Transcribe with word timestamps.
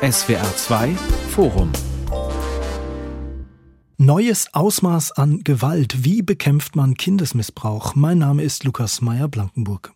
SWR 0.00 0.54
2 0.54 0.94
Forum 1.30 1.72
Neues 3.96 4.46
Ausmaß 4.52 5.10
an 5.10 5.42
Gewalt. 5.42 6.04
Wie 6.04 6.22
bekämpft 6.22 6.76
man 6.76 6.94
Kindesmissbrauch? 6.94 7.96
Mein 7.96 8.18
Name 8.18 8.44
ist 8.44 8.62
Lukas 8.62 9.00
Meyer-Blankenburg. 9.00 9.92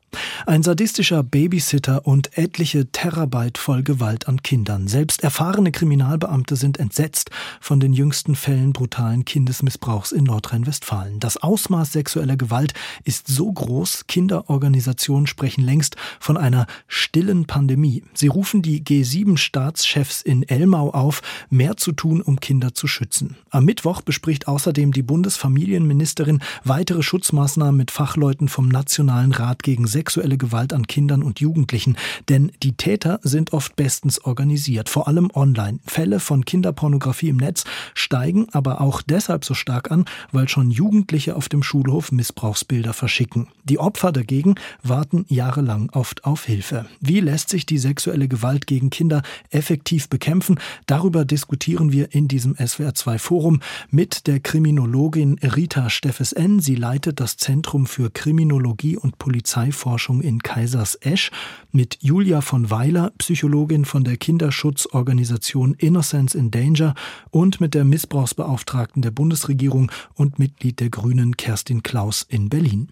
Ein 0.47 0.63
sadistischer 0.63 1.23
Babysitter 1.23 2.07
und 2.07 2.37
etliche 2.37 2.91
Terabyte 2.91 3.59
voll 3.59 3.83
Gewalt 3.83 4.29
an 4.29 4.43
Kindern. 4.43 4.89
Selbst 4.89 5.23
erfahrene 5.23 5.73
Kriminalbeamte 5.73 6.57
sind 6.57 6.79
entsetzt 6.79 7.31
von 7.61 7.81
den 7.81 7.93
jüngsten 7.93 8.35
Fällen 8.35 8.73
brutalen 8.73 9.25
Kindesmissbrauchs 9.25 10.13
in 10.13 10.25
Nordrhein-Westfalen. 10.25 11.21
Das 11.21 11.37
Ausmaß 11.37 11.93
sexueller 11.93 12.37
Gewalt 12.37 12.75
ist 13.05 13.29
so 13.29 13.53
groß, 13.53 14.07
Kinderorganisationen 14.09 15.27
sprechen 15.27 15.65
längst 15.65 15.97
von 16.19 16.37
einer 16.37 16.67
stillen 16.89 17.47
Pandemie. 17.47 18.03
Sie 18.15 18.29
rufen 18.29 18.63
die 18.63 18.83
G7-Staatschefs 18.83 20.23
in 20.23 20.43
Elmau 20.49 20.91
auf, 20.91 21.23
mehr 21.51 21.77
zu 21.77 21.93
tun, 21.93 22.21
um 22.21 22.41
Kinder 22.41 22.75
zu 22.75 22.89
schützen. 22.89 23.37
Am 23.51 23.65
Mittwoch 23.65 24.03
bespricht 24.03 24.49
außerdem 24.49 24.93
die 24.93 25.03
Bundesfamilienministerin 25.03 26.43
weitere 26.65 27.03
Schutzmaßnahmen 27.03 27.77
mit 27.77 27.91
Fachleuten 27.91 28.49
vom 28.49 28.69
Nationalen 28.69 29.33
Rat 29.33 29.63
gegen 29.63 29.87
Sex 29.87 30.02
sexuelle 30.03 30.37
Gewalt 30.37 30.73
an 30.73 30.89
Kindern 30.89 31.23
und 31.23 31.39
Jugendlichen, 31.39 31.97
denn 32.29 32.51
die 32.65 32.73
Täter 32.73 33.21
sind 33.23 33.53
oft 33.53 33.77
bestens 33.77 34.19
organisiert, 34.25 34.89
vor 34.89 35.07
allem 35.07 35.31
online. 35.33 35.79
Fälle 35.87 36.19
von 36.19 36.45
Kinderpornografie 36.45 37.29
im 37.29 37.37
Netz 37.37 37.63
steigen 37.95 38.49
aber 38.51 38.81
auch 38.81 39.01
deshalb 39.01 39.45
so 39.45 39.55
stark 39.55 39.93
an, 39.93 40.07
weil 40.33 40.49
schon 40.49 40.73
Jugendliche 40.73 41.37
auf 41.37 41.49
dem 41.49 41.63
Schulhof 41.63 42.11
Missbrauchsbilder 42.11 42.95
verschicken. 42.95 43.47
Die 43.63 43.79
Opfer 43.79 44.11
dagegen 44.11 44.57
warten 44.83 45.25
jahrelang 45.29 45.89
oft 45.93 46.25
auf 46.25 46.47
Hilfe. 46.47 46.87
Wie 47.01 47.21
lässt 47.21 47.51
sich 47.51 47.65
die 47.65 47.79
sexuelle 47.79 48.27
Gewalt 48.27 48.67
gegen 48.67 48.91
Kinder 48.91 49.23
effektiv 49.51 50.09
bekämpfen? 50.09 50.59
Darüber 50.87 51.25
diskutieren 51.25 51.93
wir 51.93 52.13
in 52.13 52.27
diesem 52.27 52.57
SWR2 52.57 53.19
Forum 53.19 53.61
mit 53.89 54.27
der 54.27 54.41
Kriminologin 54.41 55.39
Rita 55.39 55.91
Steffes-N. 55.91 56.59
Sie 56.59 56.75
leitet 56.75 57.21
das 57.21 57.37
Zentrum 57.37 57.87
für 57.87 58.11
Kriminologie 58.11 58.97
und 58.97 59.19
Polizeiforschung 59.19 59.92
Kinderforschung 59.93 60.23
in 60.23 60.43
Kaisersesch 60.43 61.31
mit 61.71 61.99
Julia 62.01 62.41
von 62.41 62.71
Weiler, 62.71 63.13
Psychologin 63.19 63.85
von 63.85 64.05
der 64.05 64.17
Kinderschutzorganisation 64.17 65.75
Innocence 65.75 66.35
in 66.35 66.51
Danger 66.51 66.95
und 67.31 67.61
mit 67.61 67.75
der 67.75 67.85
Missbrauchsbeauftragten 67.85 69.03
der 69.03 69.11
Bundesregierung 69.11 69.93
und 70.15 70.39
Mitglied 70.39 70.81
der 70.81 70.89
Grünen 70.89 71.37
Kerstin 71.37 71.83
Klaus 71.83 72.25
in 72.27 72.49
Berlin. 72.49 72.89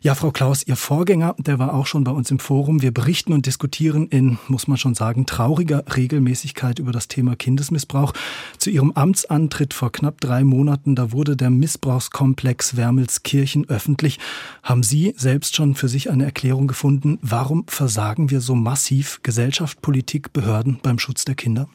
Ja, 0.00 0.14
Frau 0.14 0.30
Klaus, 0.30 0.66
Ihr 0.66 0.76
Vorgänger, 0.76 1.34
der 1.38 1.58
war 1.58 1.74
auch 1.74 1.86
schon 1.86 2.04
bei 2.04 2.10
uns 2.10 2.30
im 2.30 2.38
Forum. 2.38 2.82
Wir 2.82 2.92
berichten 2.92 3.32
und 3.32 3.46
diskutieren 3.46 4.08
in, 4.08 4.38
muss 4.48 4.68
man 4.68 4.78
schon 4.78 4.94
sagen, 4.94 5.26
trauriger 5.26 5.84
Regelmäßigkeit 5.94 6.78
über 6.78 6.92
das 6.92 7.08
Thema 7.08 7.36
Kindesmissbrauch. 7.36 8.12
Zu 8.58 8.70
Ihrem 8.70 8.92
Amtsantritt 8.92 9.74
vor 9.74 9.92
knapp 9.92 10.20
drei 10.20 10.44
Monaten, 10.44 10.94
da 10.94 11.12
wurde 11.12 11.36
der 11.36 11.50
Missbrauchskomplex 11.50 12.76
Wermelskirchen 12.76 13.68
öffentlich. 13.68 14.18
Haben 14.62 14.82
Sie 14.82 15.14
selbst 15.16 15.56
schon 15.56 15.74
für 15.74 15.88
sich 15.88 16.10
eine 16.10 16.24
Erklärung 16.24 16.66
gefunden, 16.66 17.18
warum 17.22 17.64
versagen 17.66 18.30
wir 18.30 18.40
so 18.40 18.54
massiv 18.54 19.20
Gesellschaft, 19.22 19.82
Politik, 19.82 20.32
Behörden 20.32 20.78
beim 20.82 20.98
Schutz 20.98 21.24
der 21.24 21.34
Kinder? 21.34 21.68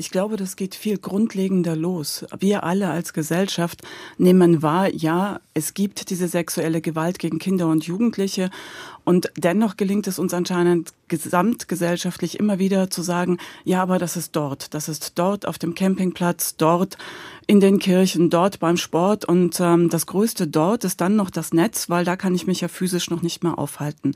Ich 0.00 0.12
glaube, 0.12 0.36
das 0.36 0.54
geht 0.54 0.76
viel 0.76 0.96
grundlegender 0.96 1.74
los. 1.74 2.24
Wir 2.38 2.62
alle 2.62 2.88
als 2.88 3.12
Gesellschaft 3.12 3.82
nehmen 4.16 4.62
wahr, 4.62 4.88
ja, 4.94 5.40
es 5.54 5.74
gibt 5.74 6.10
diese 6.10 6.28
sexuelle 6.28 6.80
Gewalt 6.80 7.18
gegen 7.18 7.40
Kinder 7.40 7.66
und 7.66 7.84
Jugendliche 7.84 8.50
und 9.08 9.32
dennoch 9.38 9.78
gelingt 9.78 10.06
es 10.06 10.18
uns 10.18 10.34
anscheinend 10.34 10.92
gesamtgesellschaftlich 11.08 12.38
immer 12.38 12.58
wieder 12.58 12.90
zu 12.90 13.00
sagen, 13.00 13.38
ja, 13.64 13.80
aber 13.80 13.98
das 13.98 14.18
ist 14.18 14.36
dort, 14.36 14.74
das 14.74 14.90
ist 14.90 15.18
dort 15.18 15.48
auf 15.48 15.58
dem 15.58 15.74
Campingplatz, 15.74 16.56
dort 16.56 16.98
in 17.46 17.60
den 17.60 17.78
Kirchen, 17.78 18.28
dort 18.28 18.60
beim 18.60 18.76
Sport 18.76 19.24
und 19.24 19.58
ähm, 19.60 19.88
das 19.88 20.04
Größte 20.04 20.46
dort 20.46 20.84
ist 20.84 21.00
dann 21.00 21.16
noch 21.16 21.30
das 21.30 21.54
Netz, 21.54 21.88
weil 21.88 22.04
da 22.04 22.16
kann 22.16 22.34
ich 22.34 22.46
mich 22.46 22.60
ja 22.60 22.68
physisch 22.68 23.08
noch 23.08 23.22
nicht 23.22 23.42
mehr 23.42 23.58
aufhalten. 23.58 24.12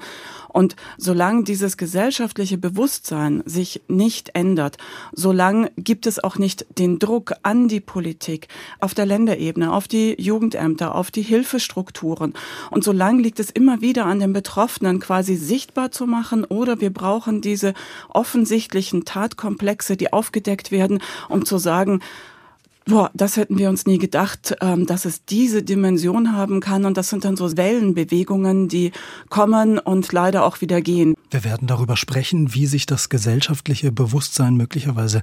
Und 0.49 0.77
solange 0.99 1.45
dieses 1.45 1.79
gesellschaftliche 1.79 2.59
Bewusstsein 2.59 3.43
sich 3.47 3.81
nicht 3.89 4.35
ändert, 4.35 4.77
solange 5.13 5.73
gibt 5.79 6.07
es 6.07 6.23
auch 6.23 6.37
nicht 6.37 6.67
den 6.79 6.99
Druck 6.99 7.33
an 7.43 7.69
die 7.69 7.81
Politik 7.81 8.49
auf 8.81 8.93
der 8.93 9.07
Länderebene, 9.07 9.73
auf 9.73 9.89
die 9.89 10.15
Jugendämter, 10.21 10.95
auf 10.95 11.11
die 11.11 11.23
Hilfestrukturen. 11.23 12.35
Und 12.71 12.85
solange 12.85 13.23
liegt 13.23 13.41
es 13.41 13.51
immer 13.51 13.81
wieder 13.81 14.05
an 14.05 14.21
den 14.21 14.35
Betroffenen 14.35 14.82
quasi 15.01 15.37
sichtbar 15.37 15.91
zu 15.91 16.07
machen 16.07 16.45
oder 16.45 16.81
wir 16.81 16.93
brauchen 16.93 17.41
diese 17.41 17.75
offensichtlichen 18.09 19.05
Tatkomplexe, 19.05 19.97
die 19.97 20.13
aufgedeckt 20.13 20.71
werden, 20.71 21.01
um 21.29 21.45
zu 21.45 21.59
sagen, 21.59 22.01
Boah, 22.85 23.13
das 23.15 23.37
hätten 23.37 23.59
wir 23.59 23.69
uns 23.69 23.87
nie 23.87 23.99
gedacht, 23.99 24.57
ähm, 24.61 24.87
dass 24.87 25.05
es 25.05 25.25
diese 25.25 25.63
Dimension 25.63 26.33
haben 26.37 26.59
kann. 26.59 26.85
Und 26.85 26.97
das 26.97 27.11
sind 27.11 27.25
dann 27.25 27.37
so 27.37 27.57
Wellenbewegungen, 27.57 28.67
die 28.67 28.91
kommen 29.29 29.79
und 29.79 30.13
leider 30.13 30.45
auch 30.45 30.61
wieder 30.61 30.81
gehen. 30.81 31.15
Wir 31.33 31.45
werden 31.45 31.67
darüber 31.67 31.97
sprechen, 31.97 32.53
wie 32.53 32.67
sich 32.67 32.85
das 32.85 33.09
gesellschaftliche 33.09 33.91
Bewusstsein 33.91 34.55
möglicherweise 34.55 35.23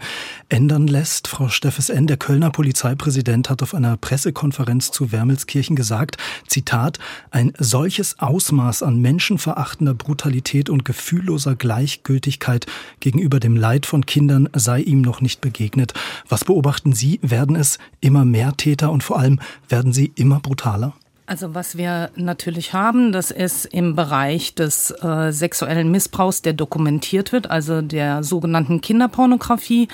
ändern 0.49 0.87
lässt. 0.87 1.27
Frau 1.27 1.49
Steffes 1.49 1.89
N., 1.89 2.07
der 2.07 2.17
Kölner 2.17 2.49
Polizeipräsident, 2.49 3.47
hat 3.47 3.61
auf 3.61 3.75
einer 3.75 3.95
Pressekonferenz 3.95 4.89
zu 4.89 5.11
Wermelskirchen 5.11 5.75
gesagt, 5.75 6.17
Zitat, 6.47 6.97
ein 7.29 7.53
solches 7.59 8.17
Ausmaß 8.17 8.81
an 8.81 8.99
menschenverachtender 8.99 9.93
Brutalität 9.93 10.71
und 10.71 10.83
gefühlloser 10.83 11.55
Gleichgültigkeit 11.55 12.65
gegenüber 13.01 13.39
dem 13.39 13.55
Leid 13.55 13.85
von 13.85 14.03
Kindern 14.07 14.49
sei 14.53 14.81
ihm 14.81 15.01
noch 15.01 15.21
nicht 15.21 15.41
begegnet. 15.41 15.93
Was 16.27 16.43
beobachten 16.43 16.91
Sie? 16.91 17.19
Werden 17.21 17.55
es 17.55 17.77
immer 18.01 18.25
mehr 18.25 18.57
Täter 18.57 18.91
und 18.91 19.03
vor 19.03 19.19
allem 19.19 19.39
werden 19.67 19.93
sie 19.93 20.11
immer 20.15 20.39
brutaler? 20.39 20.95
Also 21.29 21.53
was 21.53 21.77
wir 21.77 22.09
natürlich 22.15 22.73
haben, 22.73 23.11
das 23.11 23.29
ist 23.29 23.65
im 23.65 23.95
Bereich 23.95 24.55
des 24.55 24.89
äh, 24.89 25.31
sexuellen 25.31 25.91
Missbrauchs, 25.91 26.41
der 26.41 26.53
dokumentiert 26.53 27.31
wird, 27.33 27.51
also 27.51 27.83
der 27.83 28.23
sogenannten 28.23 28.81
Kinderpornografie. 28.81 29.89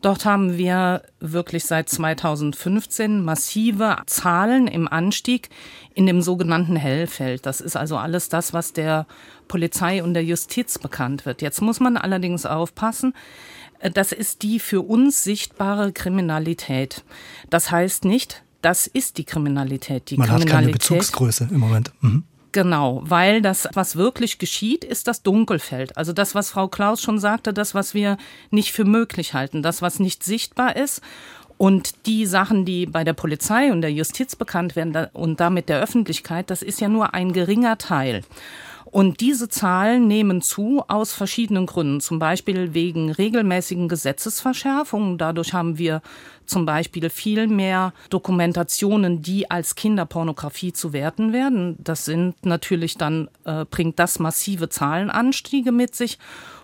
Dort 0.00 0.24
haben 0.24 0.56
wir 0.56 1.02
wirklich 1.18 1.64
seit 1.64 1.88
2015 1.88 3.20
massive 3.24 3.96
Zahlen 4.06 4.68
im 4.68 4.86
Anstieg 4.86 5.48
in 5.92 6.06
dem 6.06 6.22
sogenannten 6.22 6.76
Hellfeld. 6.76 7.46
Das 7.46 7.60
ist 7.60 7.76
also 7.76 7.96
alles 7.96 8.28
das, 8.28 8.52
was 8.52 8.72
der 8.72 9.08
Polizei 9.48 10.04
und 10.04 10.14
der 10.14 10.22
Justiz 10.22 10.78
bekannt 10.78 11.26
wird. 11.26 11.42
Jetzt 11.42 11.62
muss 11.62 11.80
man 11.80 11.96
allerdings 11.96 12.46
aufpassen, 12.46 13.12
äh, 13.80 13.90
das 13.90 14.12
ist 14.12 14.42
die 14.42 14.60
für 14.60 14.82
uns 14.82 15.24
sichtbare 15.24 15.90
Kriminalität. 15.90 17.02
Das 17.50 17.72
heißt 17.72 18.04
nicht, 18.04 18.44
das 18.66 18.88
ist 18.88 19.16
die 19.16 19.24
Kriminalität. 19.24 20.10
Die 20.10 20.16
Man 20.16 20.26
Kriminalität, 20.26 20.52
hat 20.52 20.60
keine 20.60 20.72
Bezugsgröße 20.72 21.48
im 21.52 21.60
Moment. 21.60 21.92
Mhm. 22.00 22.24
Genau, 22.50 23.00
weil 23.04 23.40
das, 23.40 23.68
was 23.74 23.94
wirklich 23.94 24.38
geschieht, 24.38 24.82
ist 24.82 25.06
das 25.06 25.22
Dunkelfeld. 25.22 25.96
Also 25.96 26.12
das, 26.12 26.34
was 26.34 26.50
Frau 26.50 26.66
Klaus 26.66 27.00
schon 27.00 27.20
sagte, 27.20 27.52
das, 27.52 27.76
was 27.76 27.94
wir 27.94 28.16
nicht 28.50 28.72
für 28.72 28.84
möglich 28.84 29.34
halten, 29.34 29.62
das, 29.62 29.82
was 29.82 30.00
nicht 30.00 30.24
sichtbar 30.24 30.74
ist. 30.74 31.00
Und 31.58 32.06
die 32.06 32.26
Sachen, 32.26 32.64
die 32.64 32.86
bei 32.86 33.04
der 33.04 33.12
Polizei 33.12 33.70
und 33.70 33.82
der 33.82 33.92
Justiz 33.92 34.34
bekannt 34.34 34.74
werden 34.74 35.06
und 35.12 35.38
damit 35.38 35.68
der 35.68 35.80
Öffentlichkeit, 35.80 36.50
das 36.50 36.62
ist 36.62 36.80
ja 36.80 36.88
nur 36.88 37.14
ein 37.14 37.32
geringer 37.32 37.78
Teil. 37.78 38.22
Und 38.96 39.20
diese 39.20 39.48
Zahlen 39.48 40.08
nehmen 40.08 40.42
zu 40.42 40.82
aus 40.88 41.12
verschiedenen 41.12 41.66
Gründen, 41.66 42.00
zum 42.00 42.18
Beispiel 42.18 42.72
wegen 42.72 43.10
regelmäßigen 43.10 43.88
Gesetzesverschärfungen. 43.88 45.18
Dadurch 45.18 45.52
haben 45.52 45.76
wir 45.76 46.02
zum 46.46 46.66
Beispiel 46.66 47.10
viel 47.10 47.46
mehr 47.46 47.92
Dokumentationen, 48.10 49.22
die 49.22 49.50
als 49.50 49.74
Kinderpornografie 49.74 50.72
zu 50.72 50.92
werten 50.92 51.32
werden. 51.32 51.76
Das 51.82 52.04
sind 52.04 52.44
natürlich 52.44 52.96
dann, 52.96 53.28
äh, 53.44 53.64
bringt 53.64 53.98
das 53.98 54.18
massive 54.18 54.68
Zahlenanstiege 54.68 55.72
mit 55.72 55.94
sich. 55.94 56.18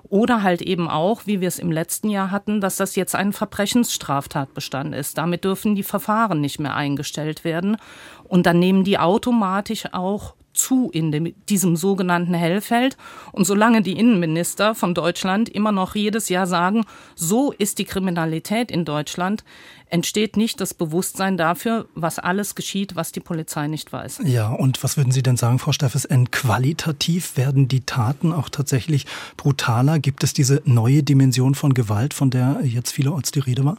Oder 0.08 0.42
halt 0.42 0.60
eben 0.60 0.88
auch, 0.88 1.22
wie 1.26 1.40
wir 1.40 1.48
es 1.48 1.58
im 1.58 1.72
letzten 1.72 2.10
Jahr 2.10 2.30
hatten, 2.30 2.60
dass 2.60 2.76
das 2.76 2.96
jetzt 2.96 3.14
ein 3.14 3.32
Verbrechensstraftatbestand 3.32 4.94
ist. 4.94 5.16
Damit 5.16 5.44
dürfen 5.44 5.74
die 5.74 5.82
Verfahren 5.82 6.40
nicht 6.40 6.60
mehr 6.60 6.74
eingestellt 6.74 7.44
werden. 7.44 7.78
Und 8.24 8.44
dann 8.44 8.58
nehmen 8.58 8.84
die 8.84 8.98
automatisch 8.98 9.86
auch 9.92 10.34
zu 10.52 10.90
in 10.92 11.12
dem, 11.12 11.34
diesem 11.48 11.76
sogenannten 11.76 12.34
Hellfeld. 12.34 12.96
Und 13.32 13.44
solange 13.44 13.82
die 13.82 13.98
Innenminister 13.98 14.74
von 14.74 14.94
Deutschland 14.94 15.48
immer 15.48 15.72
noch 15.72 15.94
jedes 15.94 16.28
Jahr 16.28 16.46
sagen, 16.46 16.84
so 17.14 17.52
ist 17.52 17.78
die 17.78 17.84
Kriminalität 17.84 18.70
in 18.70 18.84
Deutschland, 18.84 19.44
entsteht 19.92 20.36
nicht 20.38 20.60
das 20.60 20.72
Bewusstsein 20.72 21.36
dafür, 21.36 21.86
was 21.94 22.18
alles 22.18 22.54
geschieht, 22.54 22.96
was 22.96 23.12
die 23.12 23.20
Polizei 23.20 23.66
nicht 23.66 23.92
weiß. 23.92 24.22
Ja, 24.24 24.50
und 24.50 24.82
was 24.82 24.96
würden 24.96 25.12
Sie 25.12 25.22
denn 25.22 25.36
sagen, 25.36 25.58
Frau 25.58 25.72
Steffes, 25.72 26.08
qualitativ 26.30 27.36
werden 27.36 27.68
die 27.68 27.80
Taten 27.80 28.32
auch 28.32 28.48
tatsächlich 28.48 29.06
brutaler? 29.36 29.98
Gibt 29.98 30.24
es 30.24 30.32
diese 30.32 30.62
neue 30.64 31.02
Dimension 31.02 31.54
von 31.54 31.74
Gewalt, 31.74 32.14
von 32.14 32.30
der 32.30 32.60
jetzt 32.62 32.92
vielerorts 32.92 33.32
die 33.32 33.40
Rede 33.40 33.64
war? 33.64 33.76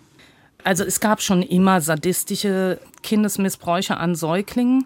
Also 0.64 0.84
es 0.84 1.00
gab 1.00 1.22
schon 1.22 1.42
immer 1.42 1.82
sadistische 1.82 2.80
Kindesmissbräuche 3.02 3.98
an 3.98 4.16
Säuglingen. 4.16 4.86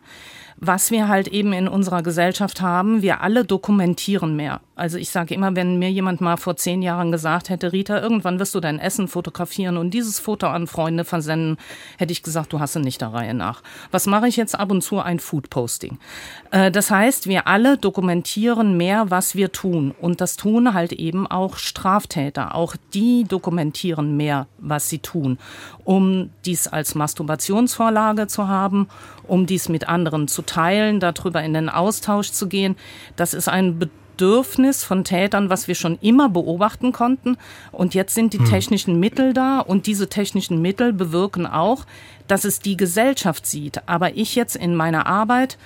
Was 0.58 0.92
wir 0.92 1.08
halt 1.08 1.28
eben 1.28 1.54
in 1.54 1.68
unserer 1.68 2.04
Gesellschaft 2.04 2.62
haben, 2.62 3.02
wir 3.02 3.22
alle 3.22 3.46
dokumentieren 3.46 4.36
mehr. 4.36 4.62
Also 4.78 4.98
ich 5.00 5.10
sage 5.10 5.34
immer, 5.34 5.56
wenn 5.56 5.80
mir 5.80 5.92
jemand 5.92 6.22
mal 6.22 6.38
vor 6.38 6.56
zehn 6.56 6.84
Jahren 6.84 7.12
gesagt 7.12 7.50
hätte, 7.50 7.74
Rita, 7.74 8.00
irgendwann 8.00 8.40
wirst 8.40 8.54
du 8.54 8.60
dein 8.60 8.80
Essen 8.80 9.08
fotografieren 9.08 9.76
und 9.76 9.92
dieses 9.92 10.20
Foto 10.20 10.46
an 10.48 10.68
Freunde 10.68 11.04
versenden, 11.04 11.58
hätte 11.98 12.12
ich 12.12 12.22
gesagt, 12.22 12.54
du 12.54 12.60
hast 12.60 12.76
es 12.76 12.84
nicht 12.84 13.02
der 13.02 13.12
Reihe 13.12 13.34
nach. 13.34 13.64
Was 13.90 14.06
mache 14.06 14.28
ich 14.28 14.38
jetzt 14.38 14.58
ab 14.58 14.72
und 14.72 14.82
zu? 14.82 15.00
Ein 15.00 15.20
Foodposting. 15.20 15.98
Äh, 16.52 16.70
das 16.70 16.92
heißt, 16.92 17.28
wir 17.28 17.48
alle 17.48 17.78
dokumentieren 17.78 18.78
mehr, 18.78 19.10
was 19.10 19.36
wir 19.36 19.52
tun. 19.52 19.96
Und 20.00 20.22
das 20.22 20.38
tun 20.38 20.76
halt 20.76 20.94
eben 20.94 21.26
auch 21.26 21.58
Straftäter. 21.58 22.54
Auch 22.54 22.76
die 22.94 23.24
dokumentieren 23.24 24.16
mehr, 24.16 24.46
was 24.60 24.90
sie 24.90 25.00
tun, 25.00 25.40
um 25.86 26.30
dies 26.46 26.68
als 26.68 26.94
Masturbationsvorlage 26.94 28.28
zu 28.28 28.48
haben, 28.48 28.88
um 29.28 29.48
dies 29.48 29.70
mit 29.70 29.90
anderen 29.90 30.28
zu 30.28 30.44
teilen, 30.44 31.00
darüber 31.00 31.42
in 31.42 31.56
den 31.56 31.70
Austausch 31.70 32.32
zu 32.32 32.48
gehen. 32.48 32.76
Das 33.16 33.34
ist 33.34 33.48
ein 33.50 33.80
Bedürfnis 33.80 34.07
von 34.84 35.04
Tätern, 35.04 35.50
was 35.50 35.68
wir 35.68 35.76
schon 35.76 35.98
immer 36.02 36.30
beobachten 36.30 36.92
konnten. 36.92 37.38
Und 37.72 37.94
jetzt 37.94 38.14
sind 38.14 38.34
die 38.34 38.40
hm. 38.40 38.46
technischen 38.46 39.00
Mittel 39.00 39.34
da 39.34 39.60
und 39.60 39.88
diese 39.88 40.10
technischen 40.10 40.62
Mittel 40.62 40.94
bewirken 40.94 41.46
auch, 41.46 41.86
dass 42.28 42.44
es 42.44 42.60
die 42.60 42.78
Gesellschaft 42.78 43.46
sieht. 43.46 43.88
Aber 43.88 44.16
ich 44.16 44.36
jetzt 44.36 44.56
in 44.56 44.76
meiner 44.76 45.08
Arbeit 45.08 45.58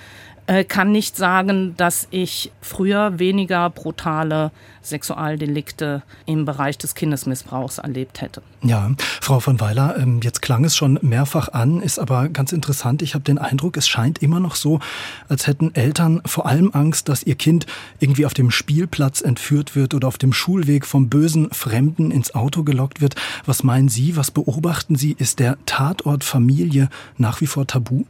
kann 0.68 0.92
nicht 0.92 1.16
sagen, 1.16 1.74
dass 1.76 2.08
ich 2.10 2.50
früher 2.60 3.18
weniger 3.18 3.70
brutale 3.70 4.50
Sexualdelikte 4.82 6.02
im 6.26 6.44
Bereich 6.44 6.76
des 6.78 6.94
Kindesmissbrauchs 6.94 7.78
erlebt 7.78 8.20
hätte. 8.20 8.42
Ja, 8.62 8.90
Frau 9.20 9.40
von 9.40 9.60
Weiler, 9.60 9.96
ähm, 9.98 10.20
jetzt 10.22 10.42
klang 10.42 10.64
es 10.64 10.76
schon 10.76 10.98
mehrfach 11.02 11.48
an, 11.48 11.80
ist 11.80 11.98
aber 11.98 12.28
ganz 12.28 12.52
interessant. 12.52 13.02
Ich 13.02 13.14
habe 13.14 13.24
den 13.24 13.38
Eindruck, 13.38 13.76
es 13.76 13.88
scheint 13.88 14.22
immer 14.22 14.40
noch 14.40 14.56
so, 14.56 14.80
als 15.28 15.46
hätten 15.46 15.74
Eltern 15.74 16.20
vor 16.26 16.46
allem 16.46 16.70
Angst, 16.72 17.08
dass 17.08 17.22
ihr 17.22 17.36
Kind 17.36 17.66
irgendwie 18.00 18.26
auf 18.26 18.34
dem 18.34 18.50
Spielplatz 18.50 19.20
entführt 19.20 19.76
wird 19.76 19.94
oder 19.94 20.08
auf 20.08 20.18
dem 20.18 20.32
Schulweg 20.32 20.86
vom 20.86 21.08
bösen 21.08 21.50
Fremden 21.52 22.10
ins 22.10 22.34
Auto 22.34 22.64
gelockt 22.64 23.00
wird. 23.00 23.14
Was 23.46 23.62
meinen 23.62 23.88
Sie, 23.88 24.16
was 24.16 24.30
beobachten 24.30 24.96
Sie? 24.96 25.12
Ist 25.18 25.38
der 25.38 25.56
Tatort 25.66 26.24
Familie 26.24 26.88
nach 27.16 27.40
wie 27.40 27.46
vor 27.46 27.66
tabu? 27.66 28.04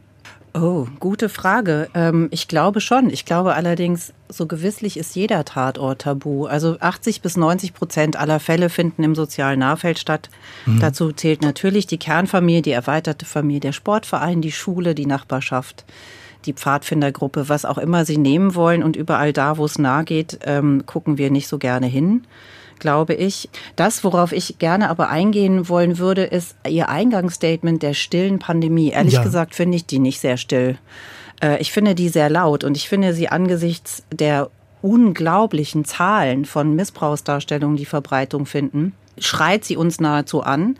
Oh, 0.54 0.86
gute 1.00 1.30
Frage. 1.30 1.88
Ähm, 1.94 2.28
ich 2.30 2.46
glaube 2.46 2.82
schon. 2.82 3.08
Ich 3.08 3.24
glaube 3.24 3.54
allerdings, 3.54 4.12
so 4.28 4.46
gewisslich 4.46 4.98
ist 4.98 5.16
jeder 5.16 5.44
Tatort 5.46 6.02
tabu. 6.02 6.44
Also 6.44 6.76
80 6.78 7.22
bis 7.22 7.36
90 7.38 7.72
Prozent 7.72 8.16
aller 8.16 8.38
Fälle 8.38 8.68
finden 8.68 9.02
im 9.02 9.14
sozialen 9.14 9.60
Nahfeld 9.60 9.98
statt. 9.98 10.28
Mhm. 10.66 10.80
Dazu 10.80 11.12
zählt 11.12 11.40
natürlich 11.40 11.86
die 11.86 11.98
Kernfamilie, 11.98 12.60
die 12.60 12.72
erweiterte 12.72 13.24
Familie, 13.24 13.60
der 13.60 13.72
Sportverein, 13.72 14.42
die 14.42 14.52
Schule, 14.52 14.94
die 14.94 15.06
Nachbarschaft 15.06 15.84
die 16.44 16.54
Pfadfindergruppe, 16.54 17.48
was 17.48 17.64
auch 17.64 17.78
immer 17.78 18.04
sie 18.04 18.18
nehmen 18.18 18.56
wollen. 18.56 18.82
Und 18.82 18.96
überall 18.96 19.32
da, 19.32 19.58
wo 19.58 19.64
es 19.64 19.78
nahe 19.78 20.02
geht, 20.04 20.40
ähm, 20.42 20.82
gucken 20.86 21.16
wir 21.16 21.30
nicht 21.30 21.46
so 21.46 21.58
gerne 21.58 21.86
hin 21.86 22.24
glaube 22.82 23.14
ich. 23.14 23.48
Das, 23.76 24.04
worauf 24.04 24.32
ich 24.32 24.58
gerne 24.58 24.90
aber 24.90 25.08
eingehen 25.08 25.70
wollen 25.70 25.96
würde, 25.96 26.24
ist 26.24 26.56
Ihr 26.68 26.90
Eingangsstatement 26.90 27.82
der 27.82 27.94
stillen 27.94 28.38
Pandemie. 28.38 28.90
Ehrlich 28.90 29.14
ja. 29.14 29.22
gesagt 29.22 29.54
finde 29.54 29.76
ich 29.76 29.86
die 29.86 30.00
nicht 30.00 30.20
sehr 30.20 30.36
still. 30.36 30.76
Äh, 31.42 31.60
ich 31.62 31.72
finde 31.72 31.94
die 31.94 32.10
sehr 32.10 32.28
laut 32.28 32.64
und 32.64 32.76
ich 32.76 32.88
finde 32.88 33.14
sie 33.14 33.28
angesichts 33.28 34.02
der 34.12 34.50
unglaublichen 34.82 35.84
Zahlen 35.84 36.44
von 36.44 36.74
Missbrauchsdarstellungen, 36.74 37.76
die 37.76 37.86
Verbreitung 37.86 38.46
finden, 38.46 38.94
schreit 39.16 39.64
sie 39.64 39.76
uns 39.76 40.00
nahezu 40.00 40.42
an. 40.42 40.76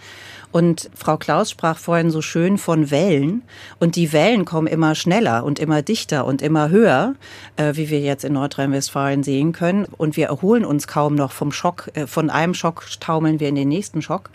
Und 0.53 0.91
Frau 0.95 1.17
Klaus 1.17 1.51
sprach 1.51 1.79
vorhin 1.79 2.11
so 2.11 2.21
schön 2.21 2.59
von 2.59 2.91
Wellen. 2.91 3.43
Und 3.81 3.97
die 3.97 4.13
Wellen 4.13 4.45
kommen 4.45 4.67
immer 4.67 4.95
schneller 4.95 5.45
und 5.45 5.59
immer 5.59 5.83
dichter 5.83 6.27
und 6.27 6.43
immer 6.43 6.69
höher, 6.69 7.15
äh, 7.57 7.75
wie 7.75 7.91
wir 7.91 8.01
jetzt 8.01 8.25
in 8.25 8.35
Nordrhein-Westfalen 8.35 9.23
sehen 9.23 9.53
können. 9.53 9.87
Und 9.97 10.17
wir 10.17 10.27
erholen 10.27 10.65
uns 10.65 10.87
kaum 10.87 11.15
noch 11.15 11.33
vom 11.33 11.53
Schock. 11.53 11.91
Äh, 11.95 12.07
von 12.07 12.31
einem 12.31 12.55
Schock 12.55 12.85
taumeln 13.01 13.41
wir 13.41 13.49
in 13.49 13.55
den 13.55 13.69
nächsten 13.69 14.03
Schock. 14.03 14.31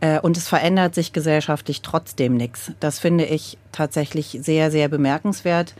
Äh, 0.00 0.20
und 0.20 0.36
es 0.36 0.48
verändert 0.48 0.94
sich 0.94 1.12
gesellschaftlich 1.12 1.82
trotzdem 1.82 2.36
nichts. 2.36 2.72
Das 2.78 3.00
finde 3.00 3.24
ich 3.24 3.58
tatsächlich 3.72 4.38
sehr, 4.40 4.70
sehr 4.70 4.88
bemerkenswert. 4.88 5.74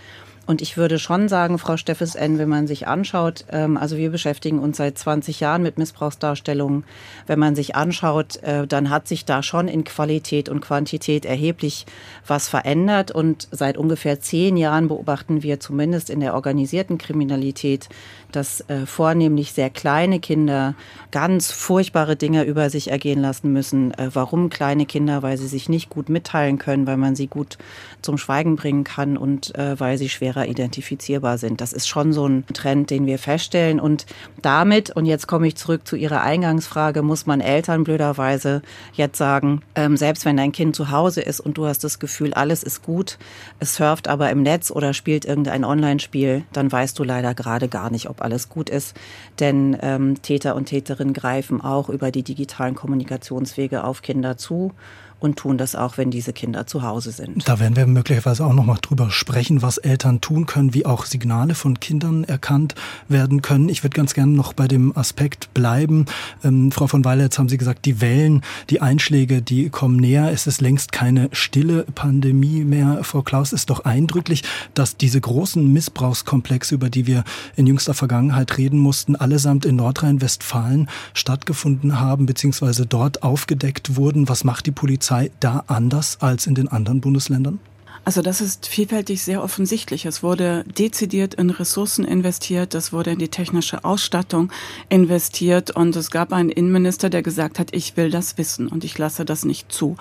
Und 0.48 0.62
ich 0.62 0.78
würde 0.78 0.98
schon 0.98 1.28
sagen, 1.28 1.58
Frau 1.58 1.76
Steffes 1.76 2.14
N., 2.14 2.38
wenn 2.38 2.48
man 2.48 2.66
sich 2.66 2.88
anschaut, 2.88 3.44
ähm, 3.52 3.76
also 3.76 3.98
wir 3.98 4.08
beschäftigen 4.08 4.60
uns 4.60 4.78
seit 4.78 4.96
20 4.96 5.40
Jahren 5.40 5.62
mit 5.62 5.76
Missbrauchsdarstellungen. 5.76 6.84
Wenn 7.26 7.38
man 7.38 7.54
sich 7.54 7.76
anschaut, 7.76 8.42
äh, 8.42 8.66
dann 8.66 8.88
hat 8.88 9.08
sich 9.08 9.26
da 9.26 9.42
schon 9.42 9.68
in 9.68 9.84
Qualität 9.84 10.48
und 10.48 10.62
Quantität 10.62 11.26
erheblich 11.26 11.84
was 12.26 12.48
verändert. 12.48 13.10
Und 13.10 13.46
seit 13.50 13.76
ungefähr 13.76 14.20
zehn 14.20 14.56
Jahren 14.56 14.88
beobachten 14.88 15.42
wir 15.42 15.60
zumindest 15.60 16.08
in 16.08 16.20
der 16.20 16.32
organisierten 16.32 16.96
Kriminalität, 16.96 17.90
dass 18.32 18.60
äh, 18.69 18.86
vornehmlich 18.86 19.52
sehr 19.52 19.70
kleine 19.70 20.20
Kinder 20.20 20.75
ganz 21.10 21.50
furchtbare 21.50 22.16
Dinge 22.16 22.44
über 22.44 22.70
sich 22.70 22.90
ergehen 22.90 23.20
lassen 23.20 23.52
müssen. 23.52 23.92
Äh, 23.94 24.10
warum 24.12 24.50
kleine 24.50 24.86
Kinder? 24.86 25.22
Weil 25.22 25.38
sie 25.38 25.48
sich 25.48 25.69
nicht 25.69 25.88
gut 25.88 26.08
mitteilen 26.08 26.58
können, 26.58 26.86
weil 26.86 26.96
man 26.96 27.16
sie 27.16 27.26
gut 27.26 27.58
zum 28.02 28.19
Schweigen 28.19 28.56
bringen 28.56 28.84
kann 28.84 29.16
und 29.16 29.54
äh, 29.56 29.78
weil 29.80 29.98
sie 29.98 30.08
schwerer 30.08 30.46
identifizierbar 30.46 31.38
sind. 31.38 31.60
Das 31.60 31.72
ist 31.72 31.88
schon 31.88 32.12
so 32.12 32.26
ein 32.26 32.44
Trend, 32.52 32.90
den 32.90 33.06
wir 33.06 33.19
feststellen. 33.19 33.80
Und 33.80 34.06
damit, 34.42 34.94
und 34.94 35.06
jetzt 35.06 35.26
komme 35.26 35.46
ich 35.46 35.56
zurück 35.56 35.86
zu 35.86 35.96
Ihrer 35.96 36.22
Eingangsfrage, 36.22 37.02
muss 37.02 37.26
man 37.26 37.40
Eltern 37.40 37.84
blöderweise 37.84 38.62
jetzt 38.92 39.19
sagen, 39.19 39.62
ähm, 39.74 39.96
selbst 39.96 40.24
wenn 40.24 40.36
dein 40.36 40.52
Kind 40.52 40.76
zu 40.76 40.90
Hause 40.90 41.22
ist 41.22 41.40
und 41.40 41.56
du 41.56 41.66
hast 41.66 41.84
das 41.84 41.98
Gefühl, 41.98 42.34
alles 42.34 42.62
ist 42.62 42.82
gut, 42.82 43.19
es 43.58 43.76
surft 43.76 44.08
aber 44.08 44.31
im 44.31 44.42
Netz 44.42 44.70
oder 44.70 44.92
spielt 44.92 45.24
irgendein 45.24 45.64
Online-Spiel, 45.64 46.44
dann 46.52 46.70
weißt 46.70 46.98
du 46.98 47.04
leider 47.04 47.34
gerade 47.34 47.69
gar 47.69 47.90
nicht, 47.90 48.08
ob 48.08 48.18
ob 48.19 48.25
alles 48.25 48.49
gut 48.49 48.69
ist. 48.69 48.97
Denn 49.41 49.76
ähm, 49.81 50.20
Täter 50.23 50.56
und 50.56 50.67
Täterinnen 50.67 51.15
greifen 51.15 51.61
auch 51.61 51.88
über 51.88 52.11
die 52.11 52.23
digitalen 52.23 52.75
Kommunikationswege 52.75 53.85
auf 53.85 54.03
Kinder 54.03 54.37
zu 54.37 54.73
und 55.20 55.37
tun 55.37 55.59
das 55.59 55.75
auch, 55.75 55.99
wenn 55.99 56.11
diese 56.11 56.32
Kinder 56.32 56.67
zu 56.67 56.82
Hause 56.82 57.11
sind. 57.11 57.49
Da 57.49 57.59
werden 57.59 57.76
wir 57.76 57.87
möglicherweise 57.87 58.44
auch 58.44 58.53
noch 58.53 58.65
mal 58.65 58.79
drüber 58.81 59.11
sprechen, 59.11 59.62
was 59.62 59.79
Eltern 59.79 60.20
tun 60.20 60.47
können, 60.47 60.75
wie 60.75 60.87
auch 60.87 61.06
Signale 61.06 61.55
von 61.55 61.81
Kindern 61.81 62.25
erkannt 62.25 62.75
werden 63.09 63.43
können. 63.43 63.69
Ich 63.69 63.82
würde 63.82 63.97
ganz 63.97 64.15
gerne 64.15 64.32
noch 64.32 64.53
bei 64.53 64.69
dem 64.69 64.97
Aspekt 64.97 65.53
bleiben. 65.55 66.06
Ähm, 66.44 66.70
Frau 66.70 66.87
von 66.87 67.05
Weiler, 67.05 67.25
jetzt 67.25 67.38
haben 67.38 67.49
Sie 67.49 67.59
gesagt, 67.59 67.85
die 67.85 68.00
Wellen, 68.00 68.43
die 68.70 68.81
Einschläge, 68.81 69.43
die 69.43 69.70
kommen 69.70 69.97
näher. 69.97 70.31
Es 70.32 70.47
ist 70.47 70.61
längst 70.61 70.93
keine 70.93 71.29
stille 71.32 71.85
Pandemie 71.94 72.65
mehr. 72.65 73.03
Frau 73.03 73.23
Klaus, 73.23 73.53
ist 73.53 73.70
doch 73.70 73.85
eindrücklich, 73.85 74.44
dass 74.75 74.97
diese 74.97 75.20
großen 75.20 75.73
Missbrauchskomplexe, 75.73 76.75
über 76.75 76.91
die 76.91 77.06
wir 77.06 77.25
in 77.56 77.67
jüngster 77.67 77.94
Vergangenheit 77.94 78.56
reden 78.56 78.79
mussten, 78.79 79.17
allesamt 79.17 79.65
in 79.65 79.76
Nordrhein-Westfalen 79.76 80.88
stattgefunden 81.15 82.00
haben, 82.00 82.26
beziehungsweise 82.26 82.87
dort 82.87 83.23
aufgedeckt 83.23 83.97
wurden. 83.97 84.29
Was 84.29 84.44
macht 84.44 84.67
die 84.67 84.70
Polizei? 84.70 85.07
Polizei 85.08 85.31
da 85.41 85.65
anders 85.67 86.19
als 86.20 86.46
in 86.46 86.55
den 86.55 86.69
anderen 86.69 87.00
Bundesländern? 87.00 87.60
Also 88.05 88.22
das 88.22 88.41
ist 88.41 88.67
vielfältig 88.67 89.22
sehr 89.22 89.43
offensichtlich. 89.43 90.06
Es 90.06 90.22
wurde 90.22 90.65
dezidiert 90.65 91.34
in 91.34 91.50
Ressourcen 91.50 92.05
investiert, 92.05 92.74
es 92.74 92.93
wurde 92.93 93.10
in 93.10 93.19
die 93.19 93.29
technische 93.29 93.84
Ausstattung 93.84 94.50
investiert 94.88 95.70
und 95.70 95.94
es 95.96 96.10
gab 96.10 96.32
einen 96.32 96.48
Innenminister, 96.48 97.10
der 97.10 97.22
gesagt 97.22 97.58
hat, 97.58 97.74
ich 97.74 97.96
will 97.96 98.10
das 98.10 98.38
wissen 98.38 98.69
und 98.69 98.84
ich 98.84 98.96
lasse 98.96 99.24
das 99.24 99.44
nicht 99.44 99.72
zu. 99.72 99.96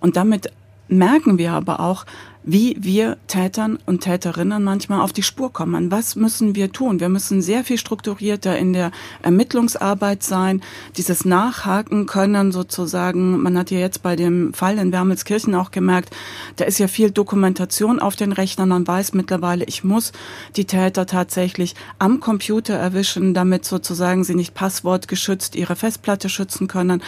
Und 0.00 0.16
damit 0.16 0.52
merken 0.88 1.38
wir 1.38 1.52
aber 1.52 1.80
auch, 1.80 2.04
wie 2.46 2.76
wir 2.78 3.16
Tätern 3.26 3.78
und 3.86 4.02
Täterinnen 4.02 4.62
manchmal 4.62 5.00
auf 5.00 5.12
die 5.12 5.24
Spur 5.24 5.52
kommen. 5.52 5.90
Was 5.90 6.14
müssen 6.14 6.54
wir 6.54 6.70
tun? 6.70 7.00
Wir 7.00 7.08
müssen 7.08 7.42
sehr 7.42 7.64
viel 7.64 7.76
strukturierter 7.76 8.56
in 8.56 8.72
der 8.72 8.92
Ermittlungsarbeit 9.22 10.22
sein, 10.22 10.62
dieses 10.96 11.24
Nachhaken 11.24 12.06
können 12.06 12.52
sozusagen. 12.52 13.42
Man 13.42 13.58
hat 13.58 13.72
ja 13.72 13.78
jetzt 13.78 14.02
bei 14.02 14.14
dem 14.14 14.54
Fall 14.54 14.78
in 14.78 14.92
Wermelskirchen 14.92 15.56
auch 15.56 15.72
gemerkt, 15.72 16.14
da 16.54 16.64
ist 16.64 16.78
ja 16.78 16.86
viel 16.86 17.10
Dokumentation 17.10 17.98
auf 17.98 18.14
den 18.14 18.30
Rechnern. 18.30 18.68
Man 18.68 18.86
weiß 18.86 19.12
mittlerweile, 19.12 19.64
ich 19.64 19.82
muss 19.82 20.12
die 20.54 20.66
Täter 20.66 21.06
tatsächlich 21.06 21.74
am 21.98 22.20
Computer 22.20 22.74
erwischen, 22.74 23.34
damit 23.34 23.64
sozusagen 23.64 24.22
sie 24.22 24.36
nicht 24.36 24.54
passwortgeschützt 24.54 25.56
ihre 25.56 25.74
Festplatte 25.74 26.28
schützen 26.28 26.68
können 26.68 27.02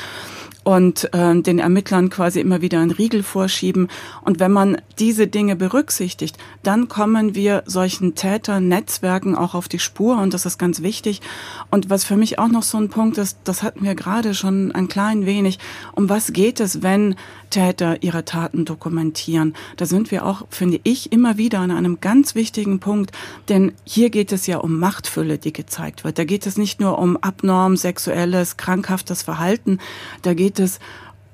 und 0.69 1.15
äh, 1.15 1.41
den 1.41 1.61
Ermittlern 1.61 2.11
quasi 2.11 2.41
immer 2.41 2.61
wieder 2.61 2.81
einen 2.81 2.91
Riegel 2.91 3.23
vorschieben. 3.23 3.89
Und 4.21 4.39
wenn 4.39 4.53
man 4.53 4.77
diese 4.99 5.27
Dinge 5.27 5.57
berücksichtigt, 5.57 6.37
dann 6.63 6.89
kommen 6.89 7.35
wir 7.35 7.63
solchen 7.65 8.15
Täternetzwerken 8.15 9.35
auch 9.35 9.55
auf 9.55 9.69
die 9.69 9.79
Spur 9.79 10.19
und 10.19 10.35
das 10.35 10.45
ist 10.45 10.59
ganz 10.59 10.83
wichtig. 10.83 11.23
Und 11.71 11.89
was 11.89 12.05
für 12.05 12.19
mich 12.19 12.39
auch 12.39 12.49
noch 12.49 12.65
so 12.65 12.77
ein 12.77 12.91
Punkt 12.91 13.17
ist, 13.17 13.39
das 13.45 13.63
hatten 13.63 13.83
wir 13.83 13.95
gerade 13.95 14.35
schon 14.35 14.71
ein 14.73 14.89
klein 14.89 15.25
wenig, 15.25 15.59
um 15.95 16.11
was 16.11 16.35
geht 16.35 16.61
es, 16.61 16.83
wenn 16.83 17.17
Täter 17.51 18.03
ihre 18.03 18.25
Taten 18.25 18.65
dokumentieren? 18.65 19.55
Da 19.77 19.87
sind 19.87 20.11
wir 20.11 20.27
auch, 20.27 20.47
finde 20.51 20.81
ich, 20.85 21.13
immer 21.13 21.39
wieder 21.39 21.61
an 21.61 21.71
einem 21.71 22.01
ganz 22.01 22.35
wichtigen 22.35 22.81
Punkt, 22.81 23.13
denn 23.49 23.73
hier 23.85 24.11
geht 24.11 24.33
es 24.33 24.47
ja 24.47 24.59
um 24.59 24.79
Machtfülle, 24.79 25.39
die 25.39 25.53
gezeigt 25.53 26.05
wird. 26.05 26.19
Da 26.19 26.25
geht 26.25 26.47
es 26.47 26.57
nicht 26.57 26.81
nur 26.81 26.99
um 26.99 27.17
abnorm 27.17 27.77
sexuelles, 27.77 28.57
krankhaftes 28.57 29.23
Verhalten, 29.23 29.79
da 30.23 30.35
geht 30.35 30.59
es 30.59 30.79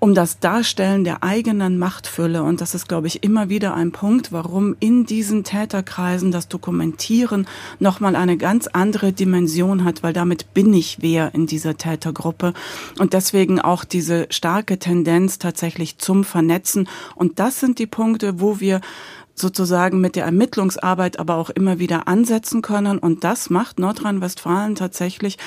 um 0.04 0.14
das 0.14 0.38
Darstellen 0.38 1.02
der 1.02 1.22
eigenen 1.22 1.78
Machtfülle. 1.78 2.42
Und 2.42 2.60
das 2.60 2.74
ist, 2.74 2.88
glaube 2.88 3.06
ich, 3.06 3.24
immer 3.24 3.48
wieder 3.48 3.74
ein 3.74 3.90
Punkt, 3.90 4.32
warum 4.32 4.76
in 4.78 5.06
diesen 5.06 5.44
Täterkreisen 5.44 6.30
das 6.30 6.46
Dokumentieren 6.46 7.46
nochmal 7.78 8.14
eine 8.14 8.36
ganz 8.36 8.66
andere 8.66 9.14
Dimension 9.14 9.82
hat, 9.82 10.02
weil 10.02 10.12
damit 10.12 10.52
bin 10.52 10.74
ich 10.74 10.98
wer 11.00 11.34
in 11.34 11.46
dieser 11.46 11.78
Tätergruppe. 11.78 12.52
Und 12.98 13.14
deswegen 13.14 13.62
auch 13.62 13.82
diese 13.82 14.26
starke 14.28 14.78
Tendenz 14.78 15.38
tatsächlich 15.38 15.96
zum 15.96 16.24
Vernetzen. 16.24 16.86
Und 17.14 17.38
das 17.38 17.58
sind 17.58 17.78
die 17.78 17.86
Punkte, 17.86 18.40
wo 18.40 18.60
wir 18.60 18.82
sozusagen 19.34 20.00
mit 20.00 20.16
der 20.16 20.24
Ermittlungsarbeit 20.24 21.18
aber 21.18 21.36
auch 21.36 21.50
immer 21.50 21.78
wieder 21.78 22.06
ansetzen 22.06 22.62
können. 22.62 22.98
Und 22.98 23.24
das 23.24 23.50
macht 23.50 23.78
Nordrhein-Westfalen 23.78 24.76
tatsächlich 24.76 25.38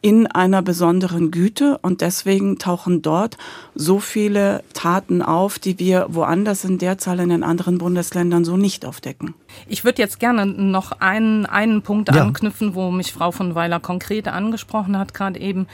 in 0.00 0.26
einer 0.26 0.62
besonderen 0.62 1.30
Güte. 1.30 1.78
Und 1.82 2.00
deswegen 2.00 2.58
tauchen 2.58 3.02
dort 3.02 3.38
so 3.74 4.00
viele 4.00 4.64
Taten 4.74 5.22
auf, 5.22 5.58
die 5.58 5.78
wir 5.78 6.06
woanders 6.10 6.64
in 6.64 6.78
der 6.78 6.98
Zahl 6.98 7.20
in 7.20 7.28
den 7.28 7.44
anderen 7.44 7.78
Bundesländern 7.78 8.44
so 8.44 8.56
nicht 8.56 8.84
aufdecken. 8.84 9.34
Ich 9.68 9.84
würde 9.84 10.02
jetzt 10.02 10.18
gerne 10.18 10.44
noch 10.44 10.92
einen, 10.92 11.46
einen 11.46 11.82
Punkt 11.82 12.14
ja. 12.14 12.22
anknüpfen, 12.22 12.74
wo 12.74 12.90
mich 12.90 13.12
Frau 13.12 13.30
von 13.30 13.54
Weiler 13.54 13.80
konkret 13.80 14.28
angesprochen 14.28 14.98
hat, 14.98 15.14
gerade 15.14 15.40
eben 15.40 15.66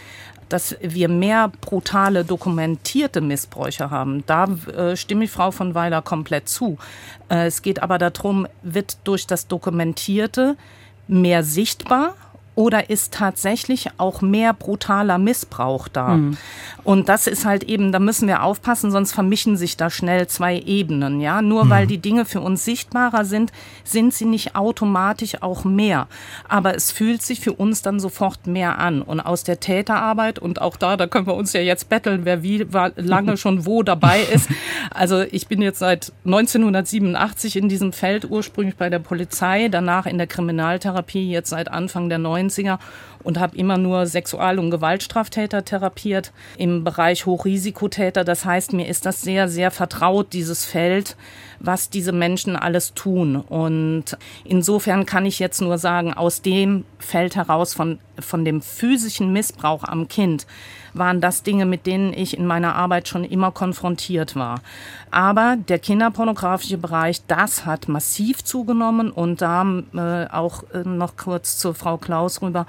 dass 0.53 0.77
wir 0.81 1.09
mehr 1.09 1.51
brutale 1.61 2.25
dokumentierte 2.25 3.21
Missbräuche 3.21 3.91
haben. 3.91 4.23
Da 4.27 4.45
äh, 4.77 4.97
stimme 4.97 5.25
ich 5.25 5.31
Frau 5.31 5.51
von 5.51 5.75
Weiler 5.75 6.03
komplett 6.03 6.49
zu. 6.49 6.77
Äh, 7.31 7.47
es 7.47 7.63
geht 7.63 7.83
aber 7.83 7.99
darum, 7.99 8.47
wird 8.63 8.99
durch 9.05 9.27
das 9.27 9.47
Dokumentierte 9.49 10.57
mehr 11.09 11.43
sichtbar 11.43 12.15
oder 12.55 12.91
ist 12.91 13.15
tatsächlich 13.15 13.89
auch 13.97 14.21
mehr 14.21 14.53
brutaler 14.53 15.19
Missbrauch 15.19 15.89
da? 15.89 16.17
Mhm. 16.17 16.37
Und 16.85 17.09
das 17.09 17.27
ist 17.27 17.45
halt 17.45 17.65
eben, 17.65 17.93
da 17.93 17.99
müssen 17.99 18.27
wir 18.27 18.43
aufpassen, 18.43 18.91
sonst 18.91 19.13
vermischen 19.13 19.57
sich 19.57 19.77
da 19.77 19.89
schnell 19.89 20.27
zwei 20.27 20.59
Ebenen. 20.59 21.21
Ja, 21.21 21.41
nur 21.41 21.65
mhm. 21.65 21.71
weil 21.71 21.87
die 21.87 21.99
Dinge 21.99 22.25
für 22.25 22.41
uns 22.41 22.65
sichtbarer 22.65 23.25
sind, 23.25 23.53
sind 23.85 24.13
sie 24.13 24.25
nicht 24.25 24.57
automatisch 24.57 25.43
auch 25.43 25.65
mehr. 25.65 26.09
Aber 26.49 26.75
es 26.75 26.91
fühlt 26.91 27.23
sich 27.23 27.41
für 27.41 27.53
uns 27.53 27.83
dann 27.83 28.01
sofort 28.01 28.47
mehr 28.47 28.79
an. 28.79 29.03
Und 29.03 29.21
aus 29.21 29.45
der 29.45 29.61
Täterarbeit 29.61 30.39
und 30.39 30.61
auch 30.61 30.77
da, 30.77 30.97
da 30.97 31.07
können 31.07 31.27
wir 31.27 31.35
uns 31.35 31.53
ja 31.53 31.61
jetzt 31.61 31.89
betteln, 31.89 32.25
wer 32.25 32.43
wie 32.43 32.67
lange 32.97 33.37
schon 33.37 33.65
wo 33.65 33.83
dabei 33.83 34.21
ist. 34.33 34.49
Also 34.91 35.23
ich 35.23 35.47
bin 35.47 35.63
jetzt 35.63 35.79
seit 35.79 36.13
1987 36.25 37.57
in 37.57 37.69
diesem 37.69 37.93
Feld 37.93 38.29
ursprünglich 38.29 38.77
bei 38.77 38.91
der 38.91 38.99
Polizei, 38.99 39.69
danach 39.69 40.07
in 40.07 40.19
der 40.19 40.27
Kriminaltherapie, 40.27 41.31
jetzt 41.31 41.51
seit 41.51 41.71
Anfang 41.71 42.09
der 42.09 42.19
90er 42.49 42.79
und 43.23 43.39
habe 43.39 43.57
immer 43.57 43.79
nur 43.79 44.07
Sexual- 44.07 44.59
und 44.59 44.71
Gewaltstraftäter 44.71 45.65
therapiert 45.65 46.33
im 46.59 46.85
Bereich 46.85 47.27
Hochrisikotäter. 47.27 48.25
Das 48.25 48.45
heißt, 48.45 48.73
mir 48.73 48.89
ist 48.89 49.07
das 49.07 49.23
sehr, 49.23 49.49
sehr 49.49 49.71
vertraut, 49.71 50.33
dieses 50.33 50.65
Feld, 50.65 51.17
was 51.61 51.91
diese 51.91 52.13
Menschen 52.13 52.57
alles 52.57 52.95
tun. 52.95 53.37
Und 53.37 54.17
insofern 54.45 55.07
kann 55.07 55.27
ich 55.27 55.39
jetzt 55.39 55.61
nur 55.61 55.79
sagen, 55.79 56.13
aus 56.13 56.43
dem 56.43 56.85
Feld 56.99 57.37
heraus 57.37 57.75
von, 57.75 57.99
von 58.19 58.45
dem 58.45 58.61
physischen 58.63 59.33
Missbrauch 59.33 59.85
am 59.85 60.09
Kind, 60.09 60.47
waren 60.95 61.21
das 61.21 61.43
Dinge, 61.43 61.67
mit 61.67 61.87
denen 61.87 62.13
ich 62.13 62.37
in 62.37 62.47
meiner 62.47 62.75
Arbeit 62.75 63.09
schon 63.09 63.25
immer 63.25 63.51
konfrontiert 63.51 64.37
war. 64.37 64.61
Aber 65.11 65.57
der 65.69 65.79
kinderpornografische 65.79 66.79
Bereich, 66.79 67.27
das 67.27 67.67
hat 67.67 67.89
massiv 67.89 68.43
zugenommen 68.45 69.11
und 69.11 69.43
da 69.43 69.63
äh, 69.95 70.27
auch 70.33 70.65
äh, 70.73 70.89
noch 70.89 71.17
kurz 71.17 71.59
zur 71.59 71.75
Frau 71.75 71.99
Klaus 71.99 72.41
rüber. 72.41 72.67